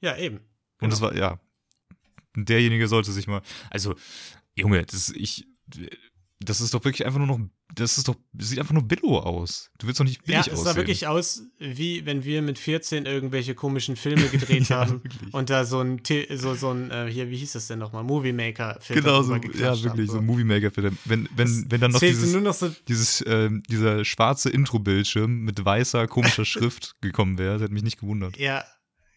Ja, 0.00 0.16
eben. 0.18 0.40
Und 0.80 0.90
das 0.92 1.00
Genau. 1.00 1.10
war, 1.12 1.16
ja. 1.16 1.40
Derjenige 2.36 2.88
sollte 2.88 3.12
sich 3.12 3.26
mal. 3.26 3.42
Also, 3.70 3.94
Junge, 4.56 4.84
das 4.84 5.10
ich. 5.10 5.46
Das 6.40 6.60
ist 6.60 6.74
doch 6.74 6.84
wirklich 6.84 7.06
einfach 7.06 7.18
nur 7.20 7.26
noch. 7.28 7.40
Das 7.74 7.96
ist 7.96 8.06
doch. 8.06 8.16
Das 8.34 8.50
sieht 8.50 8.58
einfach 8.58 8.74
nur 8.74 8.82
Billo 8.82 9.18
aus. 9.18 9.70
Du 9.78 9.86
willst 9.86 9.98
doch 9.98 10.04
nicht 10.04 10.20
Ja, 10.28 10.42
billig 10.42 10.46
es 10.48 10.52
aussehen. 10.52 10.64
sah 10.64 10.76
wirklich 10.76 11.06
aus, 11.06 11.42
wie 11.58 12.04
wenn 12.04 12.24
wir 12.24 12.42
mit 12.42 12.58
14 12.58 13.06
irgendwelche 13.06 13.54
komischen 13.54 13.96
Filme 13.96 14.28
gedreht 14.28 14.68
Ja, 14.68 14.80
haben 14.80 15.02
wirklich. 15.04 15.32
und 15.32 15.48
da 15.48 15.64
so 15.64 15.80
ein, 15.80 16.02
so, 16.34 16.54
so 16.54 16.70
ein 16.70 16.90
äh, 16.90 17.08
hier, 17.10 17.30
wie 17.30 17.36
hieß 17.38 17.52
das 17.52 17.68
denn 17.68 17.78
nochmal? 17.78 18.04
Movie 18.04 18.34
Maker 18.34 18.76
Filter 18.80 19.00
Genau 19.00 19.22
so, 19.22 19.34
ja, 19.36 19.82
wirklich, 19.82 20.10
so 20.10 20.18
haben, 20.18 20.26
Movie 20.26 20.44
Maker 20.44 20.70
für 20.70 20.82
den. 20.82 20.98
Wenn, 21.06 21.28
wenn, 21.34 21.46
Es 21.46 21.70
wenn 21.70 21.80
dann 21.80 21.92
noch 21.92 22.00
dieses, 22.00 22.30
nur 22.32 22.42
noch 22.42 22.54
so, 22.54 22.70
dieses, 22.88 23.24
ähm, 23.26 23.62
dieser 23.70 24.04
schwarze 24.04 24.50
Intro-Bildschirm 24.50 25.40
mit 25.44 25.64
weißer, 25.64 26.06
komischer 26.08 26.44
Schrift 26.44 26.94
gekommen 27.00 27.38
wäre, 27.38 27.54
das 27.54 27.62
hätte 27.62 27.72
mich 27.74 27.84
nicht 27.84 27.98
gewundert. 28.00 28.36
ja, 28.36 28.64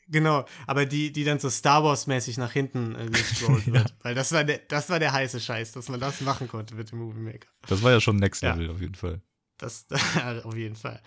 genau, 0.10 0.45
aber 0.66 0.86
die, 0.86 1.12
die 1.12 1.24
dann 1.24 1.39
so 1.39 1.49
Star 1.49 1.84
Wars-mäßig 1.84 2.38
nach 2.38 2.51
hinten 2.51 2.95
äh, 2.95 3.05
gescrollt 3.08 3.66
Ja. 3.68 3.74
wird. 3.74 3.95
Weil 4.01 4.16
das 4.16 4.32
war, 4.32 4.43
der, 4.43 4.60
das 4.68 4.89
war 4.89 4.99
der 4.99 5.12
heiße 5.14 5.39
Scheiß, 5.39 5.72
dass 5.74 5.89
man 5.89 5.99
das 5.99 6.22
machen 6.22 6.47
konnte 6.47 6.76
mit 6.76 6.91
dem 6.91 6.99
Movie 6.99 7.20
Maker. 7.20 7.47
Das 7.68 7.82
war 7.84 7.91
ja 7.91 7.99
schon 8.01 8.18
Next 8.18 8.41
Ja. 8.43 8.53
Level 8.53 8.72
auf 8.72 8.82
jeden 8.82 8.95
Fall. 8.95 9.22
Das 9.58 9.86
auf 10.43 10.55
jeden 10.55 10.76
Fall. 10.76 11.01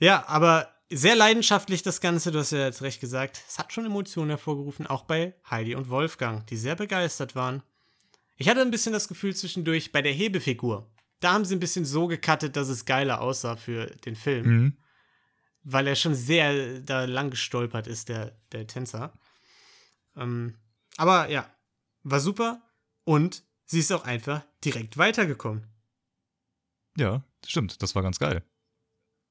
Ja, 0.00 0.24
aber 0.28 0.68
sehr 0.90 1.16
leidenschaftlich 1.16 1.82
das 1.82 2.00
Ganze, 2.00 2.30
du 2.30 2.38
hast 2.38 2.52
ja 2.52 2.58
jetzt 2.66 2.82
recht 2.82 3.00
gesagt. 3.00 3.40
Es 3.48 3.58
hat 3.58 3.72
schon 3.72 3.86
Emotionen 3.86 4.28
hervorgerufen, 4.30 4.86
auch 4.86 5.02
bei 5.04 5.34
Heidi 5.50 5.74
und 5.74 5.88
Wolfgang, 5.88 6.46
die 6.46 6.56
sehr 6.56 6.76
begeistert 6.76 7.34
waren. 7.34 7.62
Ich 8.36 8.48
hatte 8.48 8.60
ein 8.60 8.70
bisschen 8.70 8.92
das 8.92 9.08
Gefühl 9.08 9.34
zwischendurch 9.34 9.90
bei 9.92 10.02
der 10.02 10.12
Hebefigur. 10.12 10.88
Da 11.20 11.32
haben 11.32 11.44
sie 11.46 11.56
ein 11.56 11.60
bisschen 11.60 11.86
so 11.86 12.06
gecuttet, 12.06 12.54
dass 12.56 12.68
es 12.68 12.84
geiler 12.84 13.22
aussah 13.22 13.56
für 13.56 13.86
den 14.04 14.14
Film, 14.14 14.46
Mhm. 14.46 14.76
Weil 15.68 15.86
er 15.88 15.96
schon 15.96 16.14
sehr 16.14 16.80
da 16.80 17.04
lang 17.06 17.30
gestolpert 17.30 17.88
ist, 17.88 18.08
der, 18.08 18.38
der 18.52 18.66
Tänzer. 18.68 19.12
Ähm, 20.14 20.54
aber 20.96 21.28
ja, 21.28 21.50
war 22.04 22.20
super 22.20 22.62
und 23.04 23.42
sie 23.64 23.80
ist 23.80 23.92
auch 23.92 24.04
einfach 24.04 24.44
direkt 24.64 24.96
weitergekommen. 24.96 25.66
Ja, 26.96 27.22
stimmt, 27.44 27.82
das 27.82 27.94
war 27.96 28.02
ganz 28.02 28.18
geil. 28.20 28.42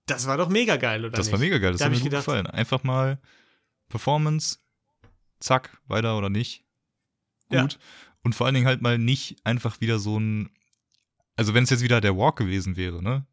Das 0.08 0.28
war 0.28 0.38
doch 0.38 0.50
mega 0.50 0.76
geil, 0.76 1.06
oder 1.06 1.12
das 1.16 1.28
nicht? 1.28 1.32
war 1.34 1.40
mega 1.40 1.58
geil, 1.58 1.72
das 1.72 1.80
Da 1.80 1.86
hat 1.86 1.92
mir 1.92 1.98
gut 2.00 2.06
gedacht- 2.06 2.26
gefallen. 2.26 2.48
Einfach 2.48 2.84
mal 2.84 3.20
Performance, 3.88 4.60
zack, 5.40 5.82
weiter 5.88 6.18
oder 6.18 6.30
nicht. 6.30 6.66
Ja. 7.50 7.62
Gut. 7.62 7.80
Und 8.24 8.36
vor 8.36 8.46
allen 8.46 8.56
Dingen 8.56 8.68
halt 8.68 8.82
mal 8.82 8.98
nicht 8.98 9.38
einfach 9.46 9.80
wieder 9.82 10.00
so 10.00 10.20
ein. 10.20 10.50
Also, 11.38 11.54
wenn 11.54 11.64
es 11.64 11.70
jetzt 11.70 11.84
wieder 11.84 12.02
der 12.02 12.18
Walk 12.18 12.38
gewesen 12.38 12.76
wäre, 12.76 13.02
ne? 13.04 13.26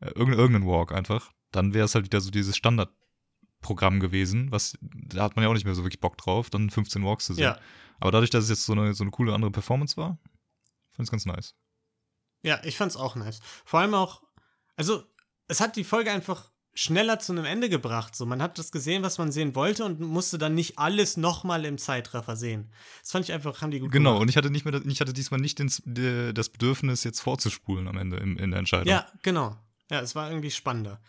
Äh, 0.00 0.06
Irgendein, 0.08 0.38
irgendein 0.38 0.66
Walk 0.68 0.92
einfach, 0.92 1.32
dann 1.52 1.74
wäre 1.74 1.84
es 1.86 1.94
halt 1.94 2.04
wieder 2.04 2.20
so 2.20 2.30
dieses 2.30 2.56
Standardprogramm 2.56 4.00
gewesen, 4.00 4.50
was, 4.52 4.76
da 4.80 5.22
hat 5.22 5.36
man 5.36 5.42
ja 5.44 5.48
auch 5.48 5.54
nicht 5.54 5.64
mehr 5.64 5.74
so 5.74 5.82
wirklich 5.84 6.00
Bock 6.00 6.16
drauf, 6.18 6.50
dann 6.50 6.70
15 6.70 7.04
Walks 7.04 7.26
zu 7.26 7.34
sehen. 7.34 7.44
Ja, 7.44 7.58
Aber 8.00 8.10
dadurch, 8.12 8.30
dass 8.30 8.44
es 8.44 8.50
jetzt 8.50 8.64
so 8.66 8.72
eine, 8.72 8.94
so 8.94 9.04
eine 9.04 9.10
coole 9.10 9.34
andere 9.34 9.50
Performance 9.50 9.96
war, 9.96 10.18
fand 10.92 10.98
ich 10.98 11.04
es 11.04 11.10
ganz 11.10 11.26
nice. 11.26 11.54
Ja, 12.42 12.60
ich 12.64 12.76
fand's 12.76 12.96
auch 12.96 13.16
nice. 13.16 13.40
Vor 13.64 13.80
allem 13.80 13.94
auch, 13.94 14.22
also, 14.76 15.02
es 15.48 15.60
hat 15.60 15.76
die 15.76 15.84
Folge 15.84 16.10
einfach 16.10 16.50
schneller 16.74 17.18
zu 17.18 17.32
einem 17.32 17.46
Ende 17.46 17.70
gebracht. 17.70 18.14
So, 18.14 18.26
man 18.26 18.42
hat 18.42 18.58
das 18.58 18.70
gesehen, 18.70 19.02
was 19.02 19.16
man 19.16 19.32
sehen 19.32 19.54
wollte 19.54 19.84
und 19.84 19.98
musste 19.98 20.36
dann 20.36 20.54
nicht 20.54 20.78
alles 20.78 21.16
nochmal 21.16 21.64
im 21.64 21.78
Zeitraffer 21.78 22.36
sehen. 22.36 22.70
Das 23.00 23.12
fand 23.12 23.24
ich 23.24 23.32
einfach, 23.32 23.62
haben 23.62 23.70
die 23.70 23.80
gut 23.80 23.90
Genau, 23.90 24.10
gemacht. 24.10 24.22
und 24.22 24.28
ich 24.28 24.36
hatte 24.36 24.50
nicht 24.50 24.66
mehr, 24.66 24.74
ich 24.84 25.00
hatte 25.00 25.14
diesmal 25.14 25.40
nicht 25.40 25.58
den, 25.58 26.34
das 26.34 26.50
Bedürfnis, 26.50 27.02
jetzt 27.04 27.20
vorzuspulen 27.20 27.88
am 27.88 27.96
Ende 27.96 28.18
in, 28.18 28.36
in 28.36 28.50
der 28.50 28.58
Entscheidung. 28.58 28.88
Ja, 28.88 29.06
genau. 29.22 29.56
Ja, 29.90 30.00
es 30.00 30.14
war 30.14 30.28
irgendwie 30.28 30.50
spannender. 30.50 31.00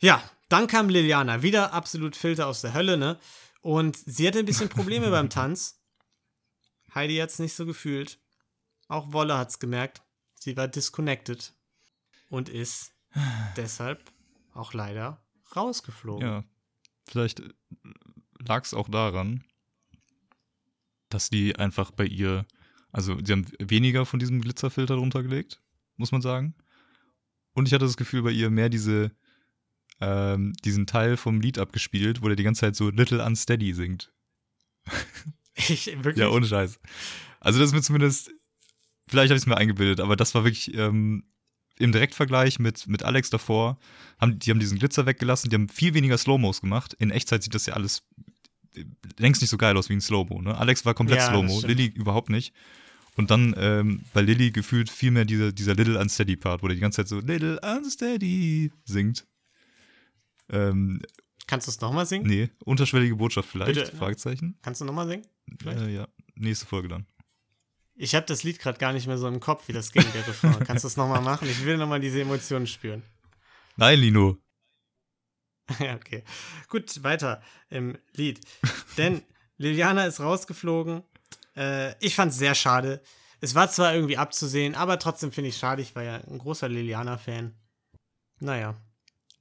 Ja, 0.00 0.22
dann 0.48 0.66
kam 0.66 0.88
Liliana, 0.88 1.42
wieder 1.42 1.72
absolut 1.72 2.16
Filter 2.16 2.46
aus 2.46 2.60
der 2.62 2.74
Hölle, 2.74 2.96
ne? 2.96 3.18
Und 3.60 3.96
sie 3.96 4.26
hatte 4.26 4.40
ein 4.40 4.46
bisschen 4.46 4.68
Probleme 4.70 5.10
beim 5.10 5.30
Tanz. 5.30 5.80
Heidi 6.94 7.16
hat's 7.16 7.38
nicht 7.38 7.54
so 7.54 7.66
gefühlt. 7.66 8.18
Auch 8.88 9.12
Wolle 9.12 9.36
hat's 9.38 9.58
gemerkt. 9.58 10.02
Sie 10.34 10.56
war 10.56 10.66
disconnected. 10.66 11.54
Und 12.28 12.48
ist 12.48 12.92
deshalb 13.56 14.10
auch 14.54 14.72
leider 14.74 15.22
rausgeflogen. 15.54 16.26
Ja, 16.26 16.44
vielleicht 17.06 17.42
lag 18.38 18.64
es 18.64 18.74
auch 18.74 18.88
daran, 18.88 19.44
dass 21.08 21.28
die 21.28 21.56
einfach 21.56 21.90
bei 21.90 22.04
ihr, 22.04 22.46
also 22.92 23.18
sie 23.22 23.32
haben 23.32 23.46
weniger 23.58 24.06
von 24.06 24.18
diesem 24.18 24.40
Glitzerfilter 24.40 24.96
drunter 24.96 25.22
gelegt, 25.22 25.60
muss 25.96 26.12
man 26.12 26.22
sagen. 26.22 26.54
Und 27.52 27.66
ich 27.66 27.74
hatte 27.74 27.84
das 27.84 27.96
Gefühl, 27.96 28.22
bei 28.22 28.30
ihr 28.30 28.50
mehr 28.50 28.68
diese, 28.68 29.10
ähm, 30.00 30.54
diesen 30.64 30.86
Teil 30.86 31.16
vom 31.16 31.40
Lied 31.40 31.58
abgespielt, 31.58 32.22
wo 32.22 32.26
der 32.26 32.36
die 32.36 32.42
ganze 32.42 32.60
Zeit 32.60 32.76
so 32.76 32.90
Little 32.90 33.24
Unsteady 33.24 33.72
singt. 33.74 34.12
Ich, 35.54 35.86
wirklich? 35.86 36.16
Ja, 36.16 36.30
ohne 36.30 36.46
Scheiß. 36.46 36.80
Also 37.40 37.58
das 37.58 37.68
ist 37.68 37.74
mir 37.74 37.82
zumindest, 37.82 38.30
vielleicht 39.08 39.30
habe 39.30 39.36
ich 39.36 39.42
es 39.42 39.46
mir 39.46 39.56
eingebildet, 39.56 40.00
aber 40.00 40.16
das 40.16 40.34
war 40.34 40.44
wirklich 40.44 40.74
ähm, 40.74 41.24
im 41.78 41.92
Direktvergleich 41.92 42.58
mit, 42.58 42.86
mit 42.86 43.02
Alex 43.02 43.30
davor, 43.30 43.78
haben, 44.18 44.38
die 44.38 44.50
haben 44.50 44.60
diesen 44.60 44.78
Glitzer 44.78 45.06
weggelassen, 45.06 45.50
die 45.50 45.56
haben 45.56 45.68
viel 45.68 45.94
weniger 45.94 46.18
Slow-Mos 46.18 46.60
gemacht. 46.60 46.94
In 46.94 47.10
Echtzeit 47.10 47.42
sieht 47.42 47.54
das 47.54 47.66
ja 47.66 47.74
alles 47.74 48.02
äh, 48.74 48.84
längst 49.18 49.40
nicht 49.40 49.50
so 49.50 49.58
geil 49.58 49.76
aus 49.76 49.88
wie 49.88 49.94
ein 49.94 50.00
Slow-Mo. 50.00 50.42
Ne? 50.42 50.56
Alex 50.56 50.84
war 50.84 50.94
komplett 50.94 51.18
Ja, 51.18 51.28
Slow-Mo. 51.28 51.62
Lilly 51.66 51.86
überhaupt 51.86 52.30
nicht. 52.30 52.54
Und 53.16 53.30
dann 53.30 53.54
ähm, 53.58 54.02
bei 54.12 54.22
Lilly 54.22 54.50
gefühlt 54.50 54.88
viel 54.88 55.10
mehr 55.10 55.24
dieser, 55.24 55.52
dieser 55.52 55.74
Little 55.74 55.98
Unsteady 55.98 56.36
Part, 56.36 56.62
wo 56.62 56.68
der 56.68 56.76
die 56.76 56.80
ganze 56.80 56.96
Zeit 56.96 57.08
so 57.08 57.20
Little 57.20 57.60
Unsteady 57.60 58.72
singt. 58.84 59.26
Ähm, 60.50 61.00
Kannst 61.46 61.66
du 61.66 61.70
es 61.70 61.80
nochmal 61.80 62.06
singen? 62.06 62.26
nee, 62.26 62.48
unterschwellige 62.64 63.16
Botschaft 63.16 63.48
vielleicht? 63.48 63.74
Bitte. 63.74 63.96
Fragezeichen. 63.96 64.56
Kannst 64.62 64.80
du 64.80 64.84
nochmal 64.84 65.08
singen? 65.08 65.26
Äh, 65.66 65.94
ja, 65.94 66.08
nächste 66.36 66.66
Folge 66.66 66.88
dann. 66.88 67.06
Ich 67.96 68.14
habe 68.14 68.24
das 68.24 68.44
Lied 68.44 68.58
gerade 68.58 68.78
gar 68.78 68.92
nicht 68.92 69.06
mehr 69.06 69.18
so 69.18 69.28
im 69.28 69.40
Kopf, 69.40 69.68
wie 69.68 69.72
das 69.72 69.92
ging, 69.92 70.04
der 70.14 70.26
Refrain. 70.26 70.58
Kannst 70.66 70.84
du 70.84 70.88
es 70.88 70.96
nochmal 70.96 71.20
machen? 71.20 71.48
Ich 71.48 71.64
will 71.64 71.76
nochmal 71.76 72.00
diese 72.00 72.20
Emotionen 72.20 72.66
spüren. 72.66 73.02
Nein, 73.76 73.98
Lino. 73.98 74.38
ja, 75.80 75.96
okay. 75.96 76.24
Gut, 76.68 77.02
weiter 77.02 77.42
im 77.68 77.98
Lied. 78.14 78.40
Denn 78.96 79.22
Liliana 79.58 80.06
ist 80.06 80.20
rausgeflogen. 80.20 81.02
Äh, 81.56 81.94
ich 82.04 82.14
fand 82.14 82.32
es 82.32 82.38
sehr 82.38 82.54
schade. 82.54 83.02
Es 83.40 83.54
war 83.54 83.70
zwar 83.70 83.94
irgendwie 83.94 84.16
abzusehen, 84.16 84.74
aber 84.74 84.98
trotzdem 84.98 85.32
finde 85.32 85.48
ich 85.48 85.56
schade. 85.56 85.82
Ich 85.82 85.94
war 85.94 86.02
ja 86.02 86.16
ein 86.16 86.38
großer 86.38 86.68
Liliana-Fan. 86.68 87.54
Naja, 88.40 88.76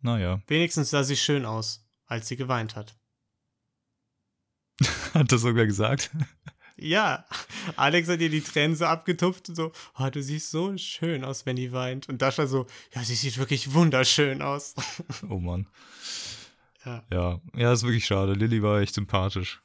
Naja, 0.02 0.42
wenigstens 0.48 0.90
sah 0.90 1.04
sie 1.04 1.18
schön 1.18 1.46
aus, 1.46 1.86
als 2.06 2.28
sie 2.28 2.38
geweint 2.38 2.76
hat. 2.76 2.96
hat 5.14 5.32
das 5.32 5.42
sogar 5.42 5.66
gesagt. 5.66 6.12
Ja, 6.78 7.26
Alex 7.76 8.08
hat 8.08 8.22
ihr 8.22 8.30
die 8.30 8.40
Tränen 8.42 8.76
so 8.78 8.86
abgetupft 8.86 9.50
und 9.50 9.56
so, 9.56 9.74
oh, 9.98 10.10
du 10.10 10.24
siehst 10.24 10.52
so 10.52 10.78
schön 10.78 11.26
aus, 11.26 11.46
wenn 11.46 11.58
die 11.58 11.74
weint. 11.74 12.08
Und 12.08 12.22
Dasha 12.22 12.48
so, 12.48 12.68
ja, 12.94 13.04
sie 13.04 13.16
sieht 13.16 13.38
wirklich 13.38 13.74
wunderschön 13.74 14.42
aus. 14.42 14.76
Oh 15.30 15.40
Mann. 15.40 15.68
Ja. 16.86 17.04
Ja, 17.12 17.42
ja, 17.56 17.74
ist 17.74 17.84
wirklich 17.84 18.06
schade. 18.06 18.34
Lilly 18.34 18.64
war 18.64 18.80
echt 18.80 18.94
sympathisch. 18.94 19.62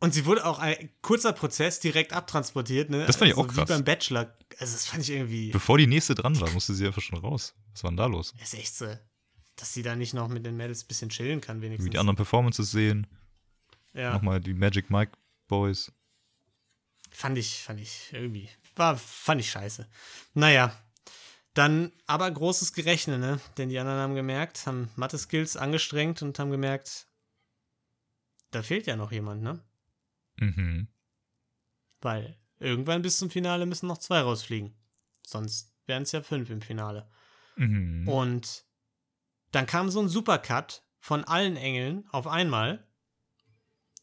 Und 0.00 0.12
sie 0.12 0.26
wurde 0.26 0.44
auch 0.44 0.58
ein 0.58 0.90
kurzer 1.00 1.32
Prozess 1.32 1.80
direkt 1.80 2.12
abtransportiert, 2.12 2.90
ne? 2.90 3.06
Das 3.06 3.16
fand 3.16 3.30
ich 3.30 3.36
auch 3.36 3.48
Wie 3.48 3.54
krass. 3.54 3.68
beim 3.68 3.84
Bachelor. 3.84 4.36
Also, 4.58 4.74
das 4.74 4.86
fand 4.86 5.04
ich 5.04 5.10
irgendwie, 5.10 5.50
Bevor 5.50 5.78
die 5.78 5.86
nächste 5.86 6.14
dran 6.14 6.38
war, 6.40 6.50
musste 6.50 6.74
sie 6.74 6.86
einfach 6.86 7.00
schon 7.00 7.18
raus. 7.18 7.54
Was 7.72 7.84
war 7.84 7.90
denn 7.90 7.96
da 7.96 8.06
los? 8.06 8.34
ist 8.42 8.54
echt 8.54 8.74
so, 8.74 8.86
dass 9.56 9.72
sie 9.72 9.82
da 9.82 9.96
nicht 9.96 10.14
noch 10.14 10.28
mit 10.28 10.44
den 10.46 10.56
Mädels 10.56 10.84
ein 10.84 10.88
bisschen 10.88 11.08
chillen 11.08 11.40
kann, 11.40 11.60
wenigstens. 11.62 11.86
Wie 11.86 11.90
die 11.90 11.98
anderen 11.98 12.16
Performances 12.16 12.70
sehen. 12.70 13.06
ja, 13.94 14.12
Nochmal 14.12 14.40
die 14.40 14.54
Magic 14.54 14.90
Mike 14.90 15.12
Boys. 15.48 15.92
fand 17.10 17.38
ich, 17.38 17.62
fand 17.62 17.80
ich 17.80 18.12
irgendwie, 18.12 18.48
war, 18.74 18.96
fand 18.96 19.40
ich 19.40 19.50
scheiße. 19.50 19.88
Naja, 20.34 20.76
dann 21.54 21.90
aber 22.06 22.30
großes 22.30 22.74
Gerechne, 22.74 23.18
ne? 23.18 23.40
Denn 23.56 23.70
die 23.70 23.78
anderen 23.78 23.98
haben 24.00 24.14
gemerkt, 24.14 24.66
haben 24.66 24.90
Mathe-Skills 24.96 25.56
angestrengt 25.56 26.20
und 26.20 26.38
haben 26.38 26.50
gemerkt, 26.50 27.06
da 28.50 28.62
fehlt 28.62 28.86
ja 28.86 28.96
noch 28.96 29.10
jemand, 29.10 29.42
ne? 29.42 29.64
Mhm. 30.38 30.88
Weil 32.02 32.36
irgendwann 32.58 33.00
bis 33.00 33.16
zum 33.16 33.30
Finale 33.30 33.64
müssen 33.64 33.86
noch 33.86 33.96
zwei 33.98 34.20
rausfliegen. 34.20 34.74
Sonst 35.26 35.72
wären 35.86 36.02
es 36.02 36.12
ja 36.12 36.20
fünf 36.20 36.50
im 36.50 36.60
Finale. 36.60 37.08
Mhm. 37.56 38.06
Und 38.06 38.65
dann 39.56 39.66
kam 39.66 39.90
so 39.90 40.00
ein 40.00 40.08
Supercut 40.08 40.82
von 41.00 41.24
allen 41.24 41.56
Engeln 41.56 42.04
auf 42.12 42.26
einmal. 42.26 42.86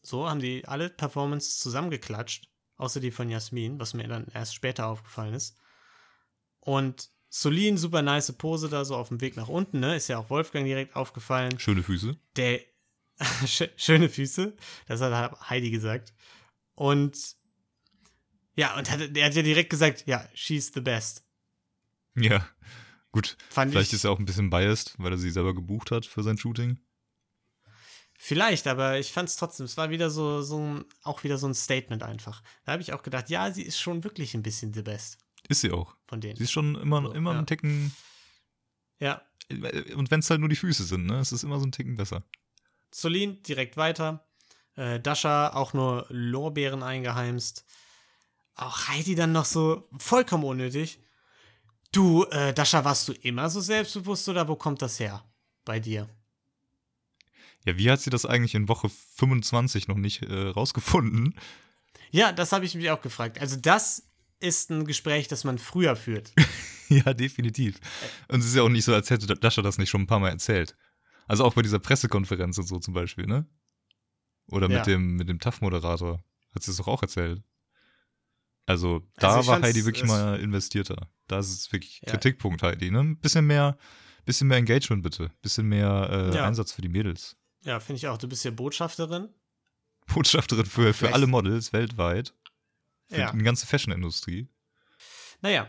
So 0.02 0.28
haben 0.28 0.40
die 0.40 0.66
alle 0.68 0.90
Performances 0.90 1.58
zusammengeklatscht, 1.58 2.48
außer 2.76 3.00
die 3.00 3.10
von 3.10 3.30
Jasmin, 3.30 3.80
was 3.80 3.94
mir 3.94 4.06
dann 4.08 4.26
erst 4.34 4.54
später 4.54 4.86
aufgefallen 4.86 5.32
ist. 5.34 5.56
Und 6.60 7.10
Solin, 7.28 7.78
super 7.78 8.02
nice 8.02 8.32
Pose 8.32 8.68
da 8.68 8.84
so 8.84 8.96
auf 8.96 9.08
dem 9.08 9.20
Weg 9.20 9.36
nach 9.36 9.48
unten, 9.48 9.80
ne? 9.80 9.96
Ist 9.96 10.08
ja 10.08 10.18
auch 10.18 10.30
Wolfgang 10.30 10.66
direkt 10.66 10.94
aufgefallen. 10.94 11.58
Schöne 11.58 11.82
Füße. 11.82 12.16
Der 12.36 12.60
Sch- 13.44 13.70
schöne 13.76 14.08
Füße, 14.08 14.56
das 14.86 15.00
hat 15.00 15.48
Heidi 15.50 15.70
gesagt. 15.70 16.12
Und 16.74 17.36
ja, 18.56 18.76
und 18.76 18.90
hat, 18.90 19.00
er 19.16 19.26
hat 19.26 19.34
ja 19.34 19.42
direkt 19.42 19.70
gesagt, 19.70 20.04
ja, 20.06 20.28
she's 20.34 20.70
the 20.74 20.80
best. 20.80 21.24
Ja. 22.14 22.46
Gut. 23.14 23.36
Fand 23.48 23.70
Vielleicht 23.70 23.90
ich, 23.90 23.94
ist 23.94 24.04
er 24.04 24.10
auch 24.10 24.18
ein 24.18 24.24
bisschen 24.24 24.50
biased, 24.50 24.94
weil 24.98 25.12
er 25.12 25.18
sie 25.18 25.30
selber 25.30 25.54
gebucht 25.54 25.92
hat 25.92 26.04
für 26.04 26.22
sein 26.24 26.36
Shooting. 26.36 26.78
Vielleicht, 28.16 28.66
aber 28.66 28.98
ich 28.98 29.12
fand 29.12 29.28
es 29.28 29.36
trotzdem, 29.36 29.66
es 29.66 29.76
war 29.76 29.90
wieder 29.90 30.10
so, 30.10 30.42
so 30.42 30.58
ein, 30.58 30.84
auch 31.02 31.24
wieder 31.24 31.38
so 31.38 31.46
ein 31.46 31.54
Statement 31.54 32.02
einfach. 32.02 32.42
Da 32.64 32.72
habe 32.72 32.82
ich 32.82 32.92
auch 32.92 33.02
gedacht, 33.02 33.28
ja, 33.30 33.52
sie 33.52 33.62
ist 33.62 33.78
schon 33.80 34.02
wirklich 34.02 34.34
ein 34.34 34.42
bisschen 34.42 34.72
the 34.74 34.82
best 34.82 35.18
Ist 35.48 35.60
sie 35.60 35.70
auch. 35.70 35.94
von 36.06 36.20
denen. 36.20 36.36
Sie 36.36 36.44
ist 36.44 36.52
schon 36.52 36.74
immer, 36.74 37.02
So, 37.02 37.12
immer 37.12 37.32
ja. 37.32 37.38
einen 37.38 37.46
Ticken. 37.46 37.94
ja, 38.98 39.22
Und 39.50 40.10
wenn 40.10 40.20
es 40.20 40.30
halt 40.30 40.40
nur 40.40 40.48
die 40.48 40.56
Füße 40.56 40.84
sind, 40.84 41.06
ne? 41.06 41.18
Es 41.20 41.32
ist 41.32 41.42
immer 41.44 41.58
so 41.60 41.66
ein 41.66 41.72
Ticken 41.72 41.96
besser. 41.96 42.24
Solin 42.90 43.42
direkt 43.42 43.76
weiter. 43.76 44.26
Äh, 44.76 44.98
Dasha 45.00 45.52
auch 45.52 45.72
nur 45.72 46.06
Lorbeeren 46.08 46.82
eingeheimst. 46.82 47.64
Auch 48.54 48.88
Heidi 48.88 49.14
dann 49.14 49.32
noch 49.32 49.44
so 49.44 49.88
vollkommen 49.98 50.44
unnötig. 50.44 50.98
Du, 51.94 52.24
äh, 52.24 52.52
Dasha, 52.52 52.84
warst 52.84 53.06
du 53.08 53.12
immer 53.12 53.48
so 53.48 53.60
selbstbewusst 53.60 54.28
oder 54.28 54.48
wo 54.48 54.56
kommt 54.56 54.82
das 54.82 54.98
her 54.98 55.24
bei 55.64 55.78
dir? 55.78 56.08
Ja, 57.64 57.78
wie 57.78 57.88
hat 57.90 58.00
sie 58.00 58.10
das 58.10 58.26
eigentlich 58.26 58.54
in 58.56 58.68
Woche 58.68 58.88
25 58.88 59.86
noch 59.86 59.96
nicht 59.96 60.22
äh, 60.22 60.48
rausgefunden? 60.48 61.34
Ja, 62.10 62.32
das 62.32 62.50
habe 62.52 62.64
ich 62.64 62.74
mich 62.74 62.90
auch 62.90 63.00
gefragt. 63.00 63.40
Also 63.40 63.56
das 63.56 64.02
ist 64.40 64.70
ein 64.70 64.84
Gespräch, 64.86 65.28
das 65.28 65.44
man 65.44 65.56
früher 65.58 65.94
führt. 65.94 66.32
ja, 66.88 67.14
definitiv. 67.14 67.78
Und 68.28 68.40
es 68.40 68.46
ist 68.46 68.56
ja 68.56 68.62
auch 68.62 68.68
nicht 68.68 68.84
so, 68.84 68.92
als 68.92 69.08
hätte 69.10 69.26
Dasha 69.36 69.62
das 69.62 69.78
nicht 69.78 69.88
schon 69.90 70.02
ein 70.02 70.06
paar 70.08 70.20
Mal 70.20 70.30
erzählt. 70.30 70.76
Also 71.28 71.44
auch 71.44 71.54
bei 71.54 71.62
dieser 71.62 71.78
Pressekonferenz 71.78 72.58
und 72.58 72.66
so 72.66 72.80
zum 72.80 72.92
Beispiel, 72.92 73.26
ne? 73.26 73.46
Oder 74.48 74.68
mit 74.68 74.78
Ja. 74.78 74.82
dem, 74.82 75.14
mit 75.16 75.28
dem 75.28 75.38
TAF-Moderator. 75.38 76.22
Hat 76.54 76.62
sie 76.62 76.72
es 76.72 76.76
doch 76.76 76.88
auch 76.88 77.02
erzählt. 77.02 77.42
Also 78.66 79.02
da 79.16 79.36
Also 79.36 79.50
war 79.50 79.60
Heidi 79.62 79.84
wirklich 79.84 80.04
mal 80.04 80.40
investierter. 80.40 81.08
Da 81.28 81.38
ist 81.38 81.50
es 81.52 81.72
wirklich 81.72 82.00
Ja. 82.04 82.12
Kritikpunkt, 82.12 82.62
Heidi, 82.62 82.90
ne? 82.90 83.00
Ein 83.00 83.18
bisschen 83.18 83.46
mehr, 83.46 83.76
bisschen 84.24 84.48
mehr 84.48 84.58
Engagement 84.58 85.02
bitte. 85.02 85.30
Bisschen 85.42 85.66
mehr 85.68 86.08
äh, 86.10 86.34
Ja. 86.36 86.46
Einsatz 86.46 86.72
für 86.72 86.82
die 86.82 86.88
Mädels. 86.88 87.36
Ja, 87.62 87.80
finde 87.80 87.98
ich 87.98 88.08
auch. 88.08 88.18
Du 88.18 88.28
bist 88.28 88.42
hier 88.42 88.54
Botschafterin. 88.54 89.28
Botschafterin 90.06 90.66
für, 90.66 90.92
für 90.94 91.12
alle 91.14 91.26
Models 91.26 91.72
weltweit. 91.72 92.34
Für 93.08 93.18
Ja. 93.20 93.32
die 93.32 93.38
ganze 93.42 93.66
Fashion-Industrie. 93.66 94.48
Naja, 95.40 95.68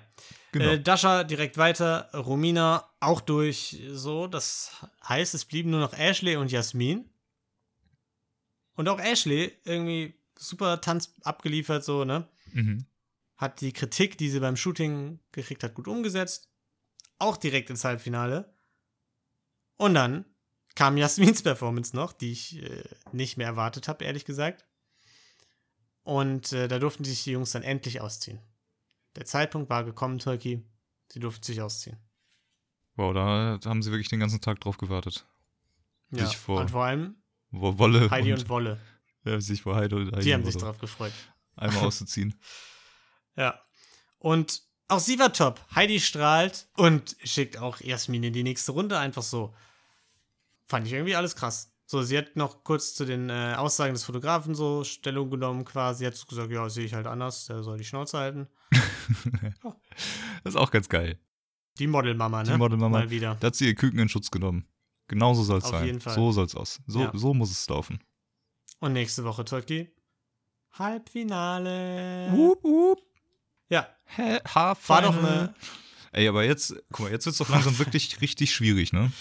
Genau. 0.52 0.70
Äh, 0.72 0.80
Dasha 0.82 1.26
direkt 1.26 1.58
weiter, 1.58 2.10
Romina 2.14 2.90
auch 3.02 3.20
durch 3.20 3.78
so. 3.92 4.28
Das 4.28 4.72
heißt, 5.06 5.34
es 5.34 5.44
blieben 5.44 5.70
nur 5.70 5.82
noch 5.82 5.92
Ashley 5.92 6.38
und 6.38 6.50
Jasmin. 6.50 7.10
Und 8.76 8.88
auch 8.88 9.00
Ashley 9.00 9.52
irgendwie 9.66 10.14
super 10.38 10.80
Tanz 10.80 11.14
abgeliefert, 11.24 11.84
so, 11.84 12.06
ne? 12.06 12.28
Mhm. 12.56 12.86
Hat 13.38 13.60
die 13.62 13.74
Kritik, 13.74 14.18
die 14.18 14.30
sie 14.30 14.40
beim 14.40 14.56
Shooting 14.56 15.20
gekriegt 15.34 15.62
hat, 15.64 15.74
gut 15.74 15.88
umgesetzt. 15.90 16.50
Auch 17.20 17.36
direkt 17.38 17.70
ins 17.70 17.84
Halbfinale. 17.84 18.58
Und 19.78 19.94
dann 19.94 20.24
kam 20.74 20.96
Jasmins 20.98 21.44
Performance 21.44 21.94
noch, 21.96 22.14
die 22.14 22.32
ich 22.32 22.62
äh, 22.64 22.84
nicht 23.12 23.36
mehr 23.38 23.48
erwartet 23.48 23.88
habe, 23.90 24.06
ehrlich 24.06 24.24
gesagt. 24.26 24.66
Und 26.04 26.54
äh, 26.54 26.68
da 26.68 26.80
durften 26.80 27.04
sich 27.04 27.24
die 27.24 27.32
Jungs 27.32 27.52
dann 27.52 27.64
endlich 27.64 28.00
ausziehen. 28.00 28.40
Der 29.16 29.26
Zeitpunkt 29.26 29.70
war 29.70 29.84
gekommen, 29.84 30.20
Turkey. 30.20 30.64
Sie 31.12 31.20
durften 31.20 31.44
sich 31.44 31.62
ausziehen. 31.62 31.98
Wow, 32.96 33.14
da 33.14 33.60
haben 33.70 33.82
sie 33.82 33.92
wirklich 33.92 34.10
den 34.10 34.20
ganzen 34.20 34.40
Tag 34.42 34.60
drauf 34.62 34.78
gewartet. 34.78 35.28
Ja. 36.12 36.26
Vor- 36.28 36.62
Und 36.62 36.72
vor 36.72 36.86
allem 36.86 37.16
Wo 37.50 37.78
Wolle 37.78 38.10
Heidi 38.10 38.32
und, 38.32 38.40
und 38.44 38.50
Wolle. 38.50 38.80
ja, 39.26 39.42
sich 39.42 39.62
vor 39.62 39.76
Heidi 39.76 39.96
und 39.96 40.12
Heidi 40.14 40.24
Die 40.26 40.34
haben 40.34 40.46
sich 40.46 40.56
drauf 40.56 40.78
gefreut. 40.78 41.12
Einmal 41.56 41.86
auszuziehen. 41.86 42.36
Ja. 43.38 43.60
Und 44.18 44.62
auch 44.88 45.00
sie 45.00 45.20
war 45.20 45.34
top. 45.34 45.60
Heidi 45.76 46.00
strahlt 46.00 46.70
und 46.78 47.18
schickt 47.22 47.58
auch 47.58 47.82
Jasmin 47.82 48.24
in 48.24 48.32
die 48.32 48.44
nächste 48.44 48.72
Runde 48.72 48.98
einfach 48.98 49.24
so. 49.24 49.54
Fand 50.68 50.88
ich 50.88 50.94
irgendwie 50.94 51.18
alles 51.18 51.36
krass. 51.36 51.74
So, 51.86 52.02
sie 52.02 52.18
hat 52.18 52.38
noch 52.38 52.64
kurz 52.64 52.96
zu 52.96 53.04
den 53.04 53.30
äh, 53.30 53.56
Aussagen 53.58 53.94
des 53.94 54.06
Fotografen 54.06 54.56
so 54.56 54.86
Stellung 54.86 55.30
genommen 55.30 55.66
quasi. 55.66 56.06
Hat 56.06 56.28
gesagt, 56.28 56.50
ja, 56.50 56.70
sehe 56.70 56.86
ich 56.86 56.94
halt 56.94 57.08
anders, 57.08 57.46
der 57.48 57.62
soll 57.62 57.78
die 57.78 57.84
Schnauze 57.84 58.18
halten. 58.20 58.48
Das 60.44 60.54
ist 60.54 60.56
auch 60.60 60.72
ganz 60.72 60.88
geil. 60.90 61.20
Die 61.80 61.88
Modelmama, 61.88 62.44
ne? 62.44 62.52
Die 62.54 62.58
Modelmama. 62.58 63.00
Mal 63.00 63.10
wieder. 63.10 63.36
Da 63.40 63.48
hat 63.48 63.56
sie 63.56 63.68
ihr 63.68 63.76
Küken 63.76 64.00
in 64.00 64.10
Schutz 64.10 64.32
genommen. 64.32 64.68
Genauso 65.08 65.44
soll 65.44 65.58
es 65.60 65.66
Auf 65.66 65.72
sein. 65.72 65.86
jeden 65.86 66.00
Fall. 66.02 66.14
So 66.16 66.32
soll 66.32 66.46
es 66.46 66.56
aus. 66.56 66.82
So, 66.88 67.02
Ja. 67.02 67.12
so 67.14 67.34
muss 67.34 67.52
es 67.52 67.68
laufen. 67.68 68.00
Und 68.80 68.94
nächste 68.94 69.24
Woche, 69.24 69.44
Turkey. 69.46 69.92
Halbfinale. 70.78 72.30
Wup, 72.32 72.64
wup. 72.64 73.02
Ja, 73.70 73.88
Hä? 74.06 74.40
war 74.54 75.02
doch 75.02 75.18
eine. 75.18 75.54
Ey, 76.12 76.28
aber 76.28 76.44
jetzt, 76.46 76.74
guck 76.92 77.02
mal, 77.08 77.12
jetzt 77.12 77.26
wird 77.26 77.34
es 77.34 77.38
doch 77.40 77.50
langsam 77.50 77.78
wirklich 77.80 78.22
richtig 78.22 78.54
schwierig, 78.54 78.94
ne? 78.94 79.12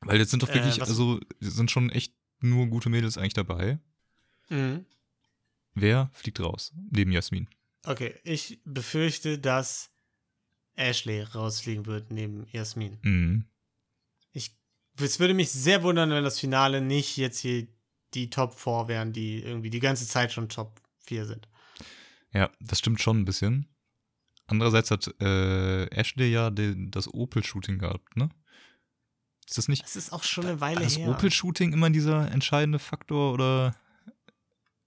Weil 0.00 0.18
jetzt 0.18 0.30
sind 0.30 0.42
doch 0.42 0.48
Äh, 0.50 0.54
wirklich, 0.54 0.80
was- 0.80 0.88
also 0.88 1.20
sind 1.40 1.70
schon 1.70 1.90
echt 1.90 2.14
nur 2.40 2.66
gute 2.66 2.90
Mädels 2.90 3.16
eigentlich 3.18 3.32
dabei. 3.34 3.78
Mhm. 4.50 4.84
Wer 5.74 6.10
fliegt 6.12 6.38
raus? 6.40 6.72
Neben 6.90 7.10
Jasmin. 7.10 7.48
Okay, 7.84 8.14
ich 8.22 8.60
befürchte, 8.64 9.38
dass 9.38 9.90
Ashley 10.76 11.22
rausfliegen 11.22 11.86
wird 11.86 12.12
neben 12.12 12.46
Jasmin. 12.52 12.98
Mhm. 13.02 13.44
Ich, 14.32 14.56
es 15.00 15.18
würde 15.18 15.34
mich 15.34 15.50
sehr 15.50 15.82
wundern, 15.82 16.10
wenn 16.10 16.24
das 16.24 16.38
Finale 16.38 16.80
nicht 16.80 17.16
jetzt 17.16 17.38
hier 17.40 17.66
die 18.14 18.30
Top 18.30 18.54
4 18.58 18.88
wären, 18.88 19.12
die 19.12 19.42
irgendwie 19.42 19.70
die 19.70 19.80
ganze 19.80 20.06
Zeit 20.06 20.32
schon 20.32 20.48
Top 20.48 20.80
4 21.00 21.26
sind. 21.26 21.48
Ja, 22.32 22.50
das 22.60 22.78
stimmt 22.78 23.00
schon 23.00 23.20
ein 23.20 23.24
bisschen. 23.24 23.66
Andererseits 24.46 24.90
hat 24.90 25.08
äh, 25.20 25.86
Ashley 25.86 26.30
ja 26.30 26.50
den, 26.50 26.90
das 26.90 27.12
Opel-Shooting 27.12 27.78
gehabt, 27.78 28.16
ne? 28.16 28.28
Ist 29.46 29.58
das 29.58 29.68
nicht 29.68 29.82
Das 29.84 29.96
ist 29.96 30.12
auch 30.12 30.22
schon 30.22 30.46
eine 30.46 30.60
Weile 30.60 30.80
das 30.82 30.96
her. 30.98 31.08
Opel-Shooting 31.08 31.72
immer 31.72 31.90
dieser 31.90 32.30
entscheidende 32.32 32.78
Faktor 32.78 33.32
oder 33.34 33.76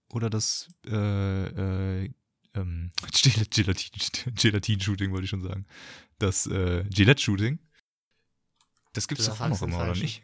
oder 0.10 0.30
das 0.30 0.70
äh, 0.86 2.04
äh, 2.06 2.12
ähm, 2.56 2.92
Gelat- 3.12 3.52
Gelatin- 3.52 4.34
Gelatin-Shooting 4.36 5.12
wollte 5.12 5.26
ich 5.26 5.30
schon 5.30 5.44
sagen. 5.44 5.66
Das 6.20 6.48
äh, 6.48 6.84
Gillette-Shooting. 6.90 7.60
Das 8.94 9.08
gibt's 9.08 9.26
Du 9.26 9.32
doch 9.32 9.42
auch 9.42 9.50
noch 9.50 9.62
immer, 9.62 9.78
oder 9.84 9.96
nicht? 9.96 10.24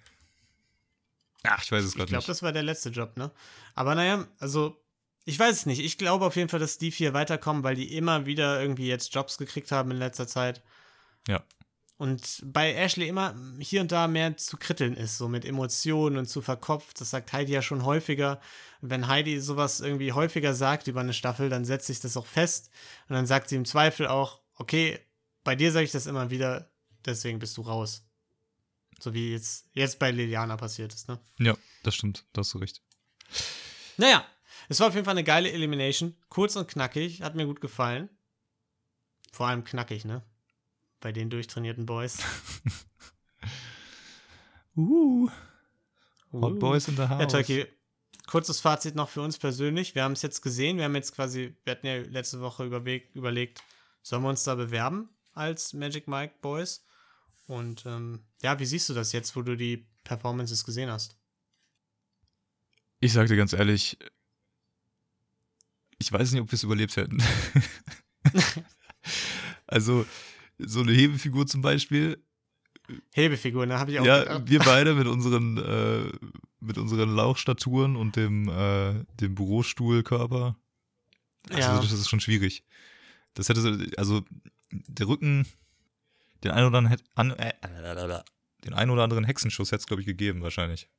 Ach, 1.43 1.61
ich 1.63 1.71
weiß 1.71 1.83
es 1.83 1.91
Ich 1.91 1.95
gerade 1.95 2.09
glaube, 2.09 2.19
nicht. 2.21 2.29
das 2.29 2.41
war 2.41 2.51
der 2.51 2.63
letzte 2.63 2.89
Job, 2.89 3.17
ne? 3.17 3.31
Aber 3.75 3.95
naja, 3.95 4.25
also, 4.39 4.81
ich 5.25 5.37
weiß 5.37 5.55
es 5.55 5.65
nicht. 5.65 5.79
Ich 5.79 5.97
glaube 5.97 6.25
auf 6.25 6.35
jeden 6.35 6.49
Fall, 6.49 6.59
dass 6.59 6.77
die 6.77 6.91
vier 6.91 7.13
weiterkommen, 7.13 7.63
weil 7.63 7.75
die 7.75 7.95
immer 7.95 8.25
wieder 8.25 8.61
irgendwie 8.61 8.87
jetzt 8.87 9.13
Jobs 9.13 9.37
gekriegt 9.37 9.71
haben 9.71 9.91
in 9.91 9.97
letzter 9.97 10.27
Zeit. 10.27 10.61
Ja. 11.27 11.43
Und 11.97 12.41
bei 12.45 12.73
Ashley 12.73 13.07
immer 13.07 13.35
hier 13.59 13.79
und 13.81 13.91
da 13.91 14.07
mehr 14.07 14.35
zu 14.35 14.57
kritteln 14.57 14.95
ist, 14.95 15.17
so 15.17 15.29
mit 15.29 15.45
Emotionen 15.45 16.17
und 16.17 16.25
zu 16.25 16.41
verkopft. 16.41 16.99
Das 16.99 17.11
sagt 17.11 17.31
Heidi 17.31 17.53
ja 17.53 17.61
schon 17.61 17.85
häufiger. 17.85 18.41
Und 18.81 18.89
wenn 18.89 19.07
Heidi 19.07 19.39
sowas 19.39 19.79
irgendwie 19.79 20.11
häufiger 20.11 20.53
sagt 20.53 20.87
über 20.87 21.01
eine 21.01 21.13
Staffel, 21.13 21.49
dann 21.49 21.65
setzt 21.65 21.87
sich 21.87 21.99
das 22.01 22.17
auch 22.17 22.25
fest. 22.25 22.71
Und 23.07 23.15
dann 23.15 23.25
sagt 23.25 23.47
sie 23.47 23.55
im 23.55 23.65
Zweifel 23.65 24.07
auch, 24.07 24.41
okay, 24.55 24.99
bei 25.43 25.55
dir 25.55 25.71
sage 25.71 25.85
ich 25.85 25.91
das 25.91 26.07
immer 26.07 26.29
wieder, 26.29 26.71
deswegen 27.05 27.39
bist 27.39 27.55
du 27.57 27.61
raus. 27.61 28.02
So 28.99 29.13
wie 29.13 29.31
jetzt, 29.31 29.69
jetzt 29.73 29.99
bei 29.99 30.11
Liliana 30.11 30.57
passiert 30.57 30.93
ist, 30.93 31.07
ne? 31.07 31.19
Ja, 31.39 31.55
das 31.83 31.95
stimmt. 31.95 32.25
Da 32.33 32.39
hast 32.41 32.53
du 32.53 32.57
recht. 32.59 32.81
Naja, 33.97 34.25
es 34.69 34.79
war 34.79 34.87
auf 34.87 34.93
jeden 34.93 35.05
Fall 35.05 35.13
eine 35.13 35.23
geile 35.23 35.51
Elimination. 35.51 36.15
Kurz 36.29 36.55
und 36.55 36.67
knackig, 36.67 37.21
hat 37.21 37.35
mir 37.35 37.45
gut 37.45 37.61
gefallen. 37.61 38.09
Vor 39.31 39.47
allem 39.47 39.63
knackig, 39.63 40.05
ne? 40.05 40.23
Bei 40.99 41.11
den 41.11 41.29
durchtrainierten 41.29 41.85
Boys. 41.85 42.17
Uh, 44.75 45.29
Hot 46.31 46.53
Uh. 46.53 46.59
Boys 46.59 46.87
in 46.87 46.95
the 46.95 47.03
House. 47.03 47.21
Ja, 47.21 47.27
Turkey, 47.27 47.67
kurzes 48.25 48.59
Fazit 48.59 48.95
noch 48.95 49.09
für 49.09 49.21
uns 49.21 49.37
persönlich. 49.37 49.93
Wir 49.93 50.03
haben 50.03 50.13
es 50.13 50.21
jetzt 50.21 50.41
gesehen. 50.41 50.77
Wir 50.77 50.85
haben 50.85 50.95
jetzt 50.95 51.13
quasi, 51.13 51.55
wir 51.63 51.71
hatten 51.71 51.85
ja 51.85 51.97
letzte 51.97 52.41
Woche 52.41 52.65
überweg, 52.65 53.11
überlegt, 53.13 53.61
sollen 54.01 54.23
wir 54.23 54.29
uns 54.29 54.43
da 54.43 54.55
bewerben 54.55 55.09
als 55.33 55.73
Magic 55.73 56.07
Mike 56.07 56.35
Boys? 56.41 56.85
Und 57.45 57.85
ähm, 57.85 58.23
ja, 58.41 58.57
wie 58.59 58.65
siehst 58.65 58.89
du 58.89 58.93
das 58.93 59.11
jetzt, 59.11 59.35
wo 59.35 59.41
du 59.41 59.55
die 59.57 59.85
Performances 60.03 60.63
gesehen 60.63 60.89
hast? 60.89 61.17
Ich 62.99 63.11
sag 63.13 63.27
dir 63.27 63.35
ganz 63.35 63.51
ehrlich, 63.53 63.97
ich 65.99 66.11
weiß 66.11 66.31
nicht, 66.31 66.41
ob 66.41 66.49
wir 66.51 66.55
es 66.55 66.63
überlebt 66.63 66.95
hätten. 66.95 67.21
also, 69.67 70.05
so 70.57 70.81
eine 70.81 70.91
Hebefigur 70.93 71.45
zum 71.47 71.61
Beispiel. 71.61 72.23
Hebefigur, 73.13 73.65
ne? 73.65 73.79
Habe 73.79 73.91
ich 73.91 73.99
auch 73.99 74.05
Ja, 74.05 74.19
gedacht. 74.19 74.49
wir 74.49 74.59
beide 74.59 74.93
mit 74.95 75.07
unseren, 75.07 75.57
äh, 75.57 76.11
mit 76.59 76.77
unseren 76.77 77.09
Lauchstaturen 77.15 77.95
und 77.95 78.15
dem, 78.15 78.47
äh, 78.49 79.03
dem 79.19 79.35
Bürostuhlkörper. 79.35 80.55
Also, 81.49 81.59
Ja. 81.59 81.79
das 81.81 81.91
ist 81.91 82.09
schon 82.09 82.19
schwierig. 82.21 82.63
Das 83.33 83.49
hätte, 83.49 83.61
so- 83.61 83.77
also, 83.97 84.23
der 84.71 85.07
Rücken, 85.07 85.45
den 86.43 86.51
einen 86.51 86.67
oder 86.67 86.77
anderen, 86.79 87.01
an, 87.15 87.31
äh, 87.31 87.53
den 88.63 88.73
einen 88.73 88.91
oder 88.91 89.03
anderen 89.03 89.23
Hexenschuss 89.23 89.71
hätte 89.71 89.81
es, 89.81 89.87
glaube 89.87 90.01
ich, 90.01 90.05
gegeben, 90.07 90.41
wahrscheinlich. 90.41 90.89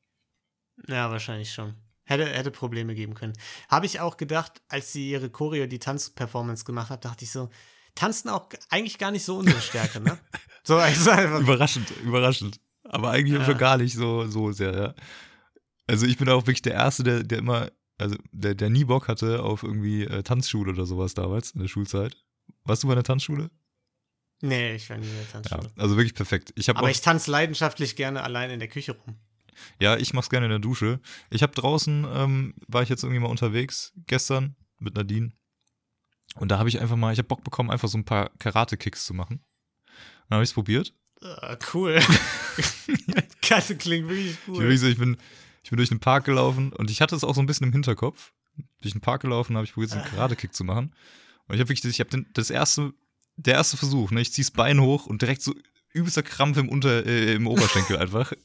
Ja, 0.88 1.10
wahrscheinlich 1.10 1.52
schon. 1.52 1.74
Hätte, 2.04 2.26
hätte 2.26 2.50
Probleme 2.50 2.94
geben 2.94 3.14
können. 3.14 3.32
Habe 3.68 3.86
ich 3.86 4.00
auch 4.00 4.16
gedacht, 4.16 4.60
als 4.68 4.92
sie 4.92 5.10
ihre 5.10 5.30
Choreo, 5.30 5.66
die 5.66 5.78
Tanzperformance 5.78 6.64
gemacht 6.64 6.90
hat, 6.90 7.04
dachte 7.04 7.24
ich 7.24 7.30
so, 7.30 7.48
tanzen 7.94 8.28
auch 8.28 8.48
eigentlich 8.68 8.98
gar 8.98 9.10
nicht 9.10 9.24
so 9.24 9.36
unsere 9.38 9.60
Stärke, 9.60 10.00
ne? 10.00 10.18
So, 10.66 10.76
also 10.76 11.10
einfach, 11.10 11.40
Überraschend, 11.40 11.90
überraschend. 12.02 12.58
Aber 12.84 13.10
eigentlich 13.10 13.38
Ja. 13.38 13.44
schon 13.44 13.58
gar 13.58 13.76
nicht 13.76 13.94
so, 13.94 14.26
so 14.26 14.50
sehr, 14.52 14.74
ja. 14.74 14.94
Also 15.86 16.06
ich 16.06 16.16
bin 16.16 16.26
auch 16.30 16.42
wirklich 16.46 16.62
der 16.62 16.72
Erste, 16.72 17.02
der, 17.02 17.22
der 17.22 17.38
immer, 17.38 17.70
also 17.98 18.16
der, 18.32 18.54
der 18.54 18.70
nie 18.70 18.84
Bock 18.84 19.08
hatte 19.08 19.42
auf 19.42 19.62
irgendwie 19.62 20.04
äh, 20.04 20.22
Tanzschule 20.22 20.72
oder 20.72 20.86
sowas 20.86 21.12
damals 21.12 21.50
in 21.50 21.60
der 21.60 21.68
Schulzeit. 21.68 22.16
Warst 22.64 22.82
du 22.82 22.86
bei 22.86 22.94
einer 22.94 23.02
Tanzschule? 23.02 23.50
Nee, 24.46 24.74
ich 24.74 24.88
war 24.90 24.96
nie 24.98 25.06
in 25.06 25.12
der 25.12 25.22
Ja, 25.24 25.30
Tanzschule. 25.32 25.70
also 25.76 25.96
wirklich 25.96 26.14
perfekt. 26.14 26.52
Ich 26.56 26.68
Aber 26.70 26.82
auch, 26.82 26.88
ich 26.88 27.00
tanze 27.00 27.30
leidenschaftlich 27.30 27.96
gerne 27.96 28.22
allein 28.22 28.50
in 28.50 28.58
der 28.60 28.68
Küche 28.68 28.92
rum. 28.92 29.16
ja, 29.80 29.96
ich 29.96 30.12
mach's 30.14 30.30
gerne 30.30 30.46
in 30.46 30.50
der 30.50 30.58
Dusche. 30.58 31.00
Ich 31.30 31.42
habe 31.42 31.54
draußen, 31.54 32.06
ähm, 32.12 32.54
war 32.68 32.82
ich 32.82 32.88
jetzt 32.88 33.02
irgendwie 33.02 33.20
mal 33.20 33.28
unterwegs 33.28 33.92
gestern 34.06 34.56
mit 34.78 34.94
Nadine. 34.94 35.32
Und 36.36 36.50
da 36.50 36.58
habe 36.58 36.68
ich 36.68 36.80
einfach 36.80 36.96
mal, 36.96 37.12
ich 37.12 37.18
habe 37.18 37.28
Bock 37.28 37.44
bekommen, 37.44 37.70
einfach 37.70 37.88
so 37.88 37.96
ein 37.98 38.04
paar 38.04 38.30
Karate-Kicks 38.38 39.04
zu 39.06 39.14
machen. 39.14 39.44
Dann 40.28 40.36
habe 40.36 40.42
ich's 40.44 40.52
probiert. 40.52 40.92
Äh, 41.22 41.56
cool. 41.72 42.00
das 43.48 43.68
klingt 43.78 44.08
wirklich 44.08 44.30
Ich, 44.32 44.38
bin 44.40 44.54
cool. 44.54 44.60
wirklich 44.62 44.80
so, 44.80 44.86
ich, 44.88 44.98
bin, 44.98 45.16
ich 45.62 45.70
bin 45.70 45.76
durch 45.76 45.88
den 45.88 46.00
Park 46.00 46.24
gelaufen 46.24 46.72
und 46.72 46.90
ich 46.90 47.00
hatte 47.00 47.14
es 47.14 47.24
auch 47.24 47.34
so 47.34 47.40
ein 47.40 47.46
bisschen 47.46 47.66
im 47.68 47.72
Hinterkopf. 47.72 48.32
Durch 48.80 48.92
den 48.92 49.00
Park 49.00 49.22
gelaufen 49.22 49.56
habe 49.56 49.64
ich 49.64 49.72
probiert, 49.72 49.90
so 49.90 49.96
einen 49.98 50.06
Karate-Kick 50.06 50.54
zu 50.54 50.64
machen. 50.64 50.94
Und 51.46 51.54
ich 51.54 51.60
habe 51.60 51.68
wirklich, 51.68 51.84
ich 51.84 52.00
habe 52.00 52.24
das 52.32 52.50
erste, 52.50 52.92
der 53.36 53.54
erste 53.54 53.76
Versuch, 53.76 54.10
ne, 54.10 54.20
ich 54.20 54.32
zieh's 54.32 54.50
Bein 54.50 54.80
hoch 54.80 55.06
und 55.06 55.22
direkt 55.22 55.42
so 55.42 55.54
übelster 55.92 56.22
Krampf 56.22 56.56
im, 56.56 56.68
Unter, 56.68 57.04
äh, 57.06 57.34
im 57.34 57.46
Oberschenkel 57.46 57.96
einfach. 57.98 58.32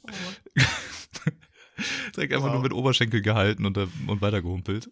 direkt 2.15 2.33
einfach 2.33 2.47
Wow. 2.47 2.53
nur 2.53 2.63
mit 2.63 2.73
Oberschenkel 2.73 3.21
gehalten 3.21 3.65
und, 3.65 3.77
da- 3.77 3.87
und 4.07 4.21
weitergehumpelt. 4.21 4.89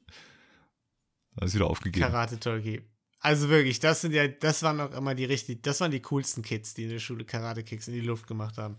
Dann 1.35 1.47
ist 1.47 1.55
wieder 1.55 1.67
aufgegeben. 1.67 2.05
Karate 2.05 2.39
Turkey. 2.39 2.81
Also 3.19 3.49
wirklich, 3.49 3.79
das 3.79 4.01
sind 4.01 4.13
ja, 4.13 4.27
das 4.27 4.61
waren 4.63 4.79
auch 4.79 4.93
immer 4.93 5.15
die 5.15 5.25
richtig, 5.25 5.63
das 5.63 5.79
waren 5.81 5.91
die 5.91 6.01
coolsten 6.01 6.43
Kids, 6.43 6.75
die 6.75 6.83
in 6.83 6.89
der 6.89 6.99
Schule 6.99 7.25
Karate-Kicks 7.25 7.87
in 7.87 7.93
die 7.95 8.01
Luft 8.01 8.27
gemacht 8.27 8.57
haben. 8.57 8.75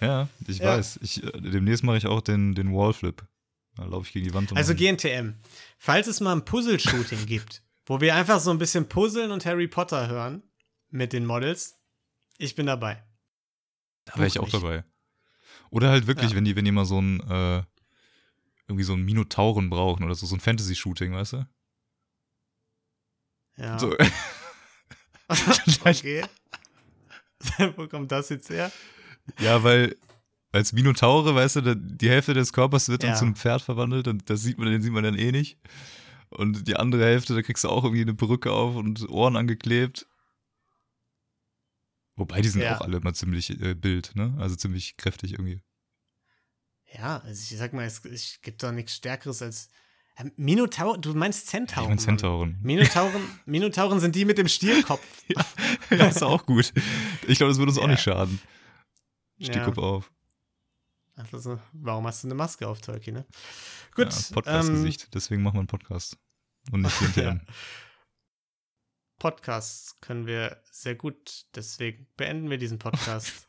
Ja, 0.00 0.28
ich 0.46 0.58
Ja. 0.58 0.76
weiß. 0.76 0.98
Ich, 1.02 1.22
äh, 1.22 1.30
demnächst 1.40 1.84
mache 1.84 1.96
ich 1.96 2.06
auch 2.06 2.20
den, 2.20 2.54
den 2.54 2.72
Wallflip. 2.74 3.24
Da 3.76 3.84
laufe 3.84 4.06
ich 4.08 4.12
gegen 4.12 4.26
die 4.26 4.34
Wand 4.34 4.54
Also 4.56 4.74
GNTM. 4.74 5.34
Falls 5.78 6.08
es 6.08 6.20
mal 6.20 6.32
ein 6.32 6.44
Puzzle-Shooting 6.44 7.26
gibt, 7.26 7.62
wo 7.86 8.00
wir 8.00 8.14
einfach 8.16 8.40
so 8.40 8.50
ein 8.50 8.58
bisschen 8.58 8.88
puzzeln 8.88 9.30
und 9.30 9.46
Harry 9.46 9.68
Potter 9.68 10.08
hören 10.08 10.42
mit 10.90 11.12
den 11.12 11.24
Models, 11.26 11.76
ich 12.38 12.54
bin 12.54 12.66
dabei. 12.66 13.02
Da 14.04 14.14
wäre 14.16 14.26
ich 14.26 14.38
auch 14.38 14.44
mich. 14.44 14.52
dabei. 14.52 14.84
Oder 15.70 15.90
halt 15.90 16.06
wirklich, 16.06 16.30
Ja. 16.30 16.36
wenn 16.36 16.44
die, 16.44 16.56
wenn 16.56 16.64
die 16.64 16.72
mal 16.72 16.84
so 16.86 17.00
ein, 17.00 17.20
äh, 17.28 17.62
irgendwie 18.68 18.84
so 18.84 18.94
ein 18.94 19.04
Minotauren 19.04 19.70
brauchen 19.70 20.04
oder 20.04 20.14
so, 20.14 20.26
so 20.26 20.36
ein 20.36 20.40
Fantasy-Shooting, 20.40 21.12
weißt 21.12 21.34
du? 21.34 21.46
Ja. 23.56 23.78
So, 23.78 23.94
okay. 25.84 26.24
wo 27.76 27.86
kommt 27.86 28.10
das 28.12 28.28
jetzt 28.30 28.48
her? 28.50 28.70
ja, 29.40 29.62
weil 29.62 29.96
als 30.52 30.72
Minotaure, 30.72 31.34
weißt 31.34 31.56
du, 31.56 31.76
die 31.76 32.08
Hälfte 32.08 32.32
des 32.34 32.52
Körpers 32.52 32.88
wird 32.88 33.02
Ja. 33.02 33.10
dann 33.10 33.18
zum 33.18 33.36
Pferd 33.36 33.60
verwandelt 33.62 34.08
und 34.08 34.28
das 34.30 34.40
sieht 34.42 34.58
man, 34.58 34.70
den 34.70 34.80
sieht 34.80 34.92
man 34.92 35.04
dann 35.04 35.18
eh 35.18 35.30
nicht. 35.32 35.58
Und 36.30 36.66
die 36.68 36.76
andere 36.76 37.04
Hälfte, 37.04 37.34
da 37.34 37.42
kriegst 37.42 37.64
du 37.64 37.68
auch 37.68 37.84
irgendwie 37.84 38.02
eine 38.02 38.14
Perücke 38.14 38.52
auf 38.52 38.76
und 38.76 39.08
Ohren 39.08 39.36
angeklebt. 39.36 40.06
Wobei, 42.18 42.40
die 42.40 42.48
sind 42.48 42.62
Ja. 42.62 42.76
auch 42.76 42.80
alle 42.82 42.98
immer 42.98 43.14
ziemlich 43.14 43.50
äh, 43.60 43.74
Bild, 43.74 44.14
ne? 44.16 44.34
Also 44.38 44.56
ziemlich 44.56 44.96
kräftig 44.96 45.32
irgendwie. 45.32 45.62
Ja, 46.92 47.18
also 47.18 47.40
ich 47.52 47.58
sag 47.58 47.72
mal, 47.72 47.84
es, 47.84 48.04
es 48.04 48.40
gibt 48.42 48.62
doch 48.62 48.72
nichts 48.72 48.94
Stärkeres 48.94 49.40
als. 49.42 49.70
Ähm, 50.16 50.32
Minotaur, 50.36 50.98
du 50.98 51.14
meinst 51.14 51.44
Ich 51.44 51.50
Zentauren. 51.50 51.84
mein 51.90 51.96
Mann. 51.96 52.04
Zentauren. 52.04 52.58
Minotauren, 52.60 53.22
Minotauren 53.46 54.00
sind 54.00 54.16
die 54.16 54.24
mit 54.24 54.36
dem 54.36 54.48
Stierkopf. 54.48 55.06
ja, 55.90 56.06
ist 56.08 56.22
auch 56.24 56.44
gut. 56.44 56.72
Ich 57.28 57.38
glaube, 57.38 57.50
das 57.52 57.58
würde 57.58 57.70
uns 57.70 57.78
auch 57.78 57.82
Ja. 57.84 57.88
nicht 57.90 58.02
schaden. 58.02 58.40
Ja. 59.36 59.52
Stehkopf 59.52 59.78
auf. 59.78 60.10
Also, 61.32 61.60
warum 61.72 62.06
hast 62.06 62.24
du 62.24 62.28
eine 62.28 62.34
Maske 62.34 62.66
auf, 62.66 62.80
Turkey, 62.80 63.12
ne? 63.12 63.26
Gut. 63.94 64.12
Ja, 64.12 64.34
Podcast-Gesicht. 64.34 65.14
Deswegen 65.14 65.42
machen 65.42 65.54
wir 65.54 65.60
einen 65.60 65.66
Podcast. 65.68 66.16
Und 66.72 66.82
nicht 66.82 66.98
hinterher. 66.98 67.40
Podcasts 69.18 69.96
können 70.00 70.26
wir 70.26 70.56
sehr 70.70 70.94
gut, 70.94 71.46
deswegen 71.54 72.06
beenden 72.16 72.50
wir 72.50 72.58
diesen 72.58 72.78
Podcast. 72.78 73.48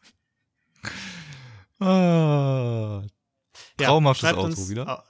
ah, 1.80 3.04
Traumhaftes 3.78 4.22
schreibt 4.30 4.38
Outro 4.40 4.70
wieder. 4.70 4.90
au- 5.00 5.04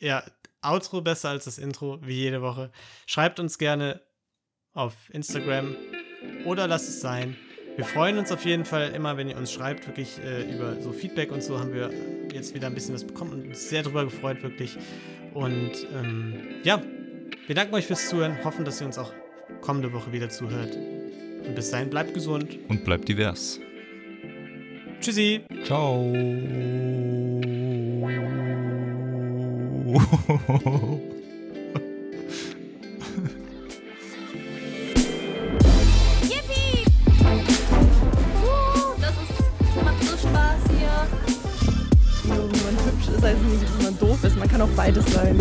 Ja, 0.00 0.22
Outro 0.62 1.00
besser 1.00 1.30
als 1.30 1.44
das 1.44 1.58
Intro, 1.58 1.98
wie 2.02 2.14
jede 2.14 2.42
Woche. 2.42 2.70
Schreibt 3.06 3.40
uns 3.40 3.58
gerne 3.58 4.00
auf 4.72 4.94
Instagram 5.10 5.74
oder 6.44 6.66
lasst 6.68 6.88
es 6.88 7.00
sein. 7.00 7.36
Wir 7.76 7.84
freuen 7.84 8.18
uns 8.18 8.30
auf 8.30 8.44
jeden 8.44 8.64
Fall 8.64 8.90
immer, 8.90 9.16
wenn 9.16 9.28
ihr 9.28 9.36
uns 9.38 9.52
schreibt, 9.52 9.86
wirklich 9.86 10.18
äh, 10.18 10.52
über 10.54 10.80
so 10.82 10.92
Feedback 10.92 11.32
und 11.32 11.42
so 11.42 11.58
haben 11.58 11.72
wir 11.72 11.90
jetzt 12.32 12.54
wieder 12.54 12.66
ein 12.66 12.74
bisschen 12.74 12.94
was 12.94 13.06
bekommen 13.06 13.32
und 13.32 13.46
uns 13.46 13.68
sehr 13.70 13.82
drüber 13.82 14.04
gefreut, 14.04 14.42
wirklich. 14.42 14.76
Und 15.32 15.72
ähm, 15.94 16.60
ja, 16.62 16.82
wir 17.46 17.54
danken 17.54 17.74
euch 17.74 17.86
fürs 17.86 18.08
Zuhören, 18.08 18.44
hoffen, 18.44 18.64
dass 18.64 18.80
ihr 18.80 18.86
uns 18.86 18.98
auch 18.98 19.12
kommende 19.60 19.92
Woche 19.92 20.12
wieder 20.12 20.28
zuhört. 20.28 20.76
Und 21.46 21.54
bis 21.54 21.70
dahin 21.70 21.90
bleibt 21.90 22.14
gesund. 22.14 22.58
Und 22.68 22.84
bleibt 22.84 23.08
divers. 23.08 23.60
Tschüssi. 25.00 25.40
Ciao. 25.64 26.04
Yippie! 36.22 36.84
Uh, 38.42 38.94
das 39.00 39.10
ist, 39.10 39.82
macht 39.82 40.04
so 40.04 40.16
Spaß 40.28 40.62
hier. 40.68 41.06
Wenn 42.24 42.38
man 42.38 42.84
hübsch 42.84 43.08
ist, 43.08 43.22
heißt 43.22 43.42
nicht, 43.42 43.62
dass 43.62 43.82
man 43.82 43.98
doof 43.98 44.24
ist. 44.24 44.38
Man 44.38 44.48
kann 44.48 44.60
auch 44.60 44.68
beides 44.76 45.06
sein. 45.12 45.38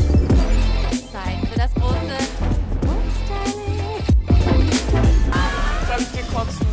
close 6.29 6.68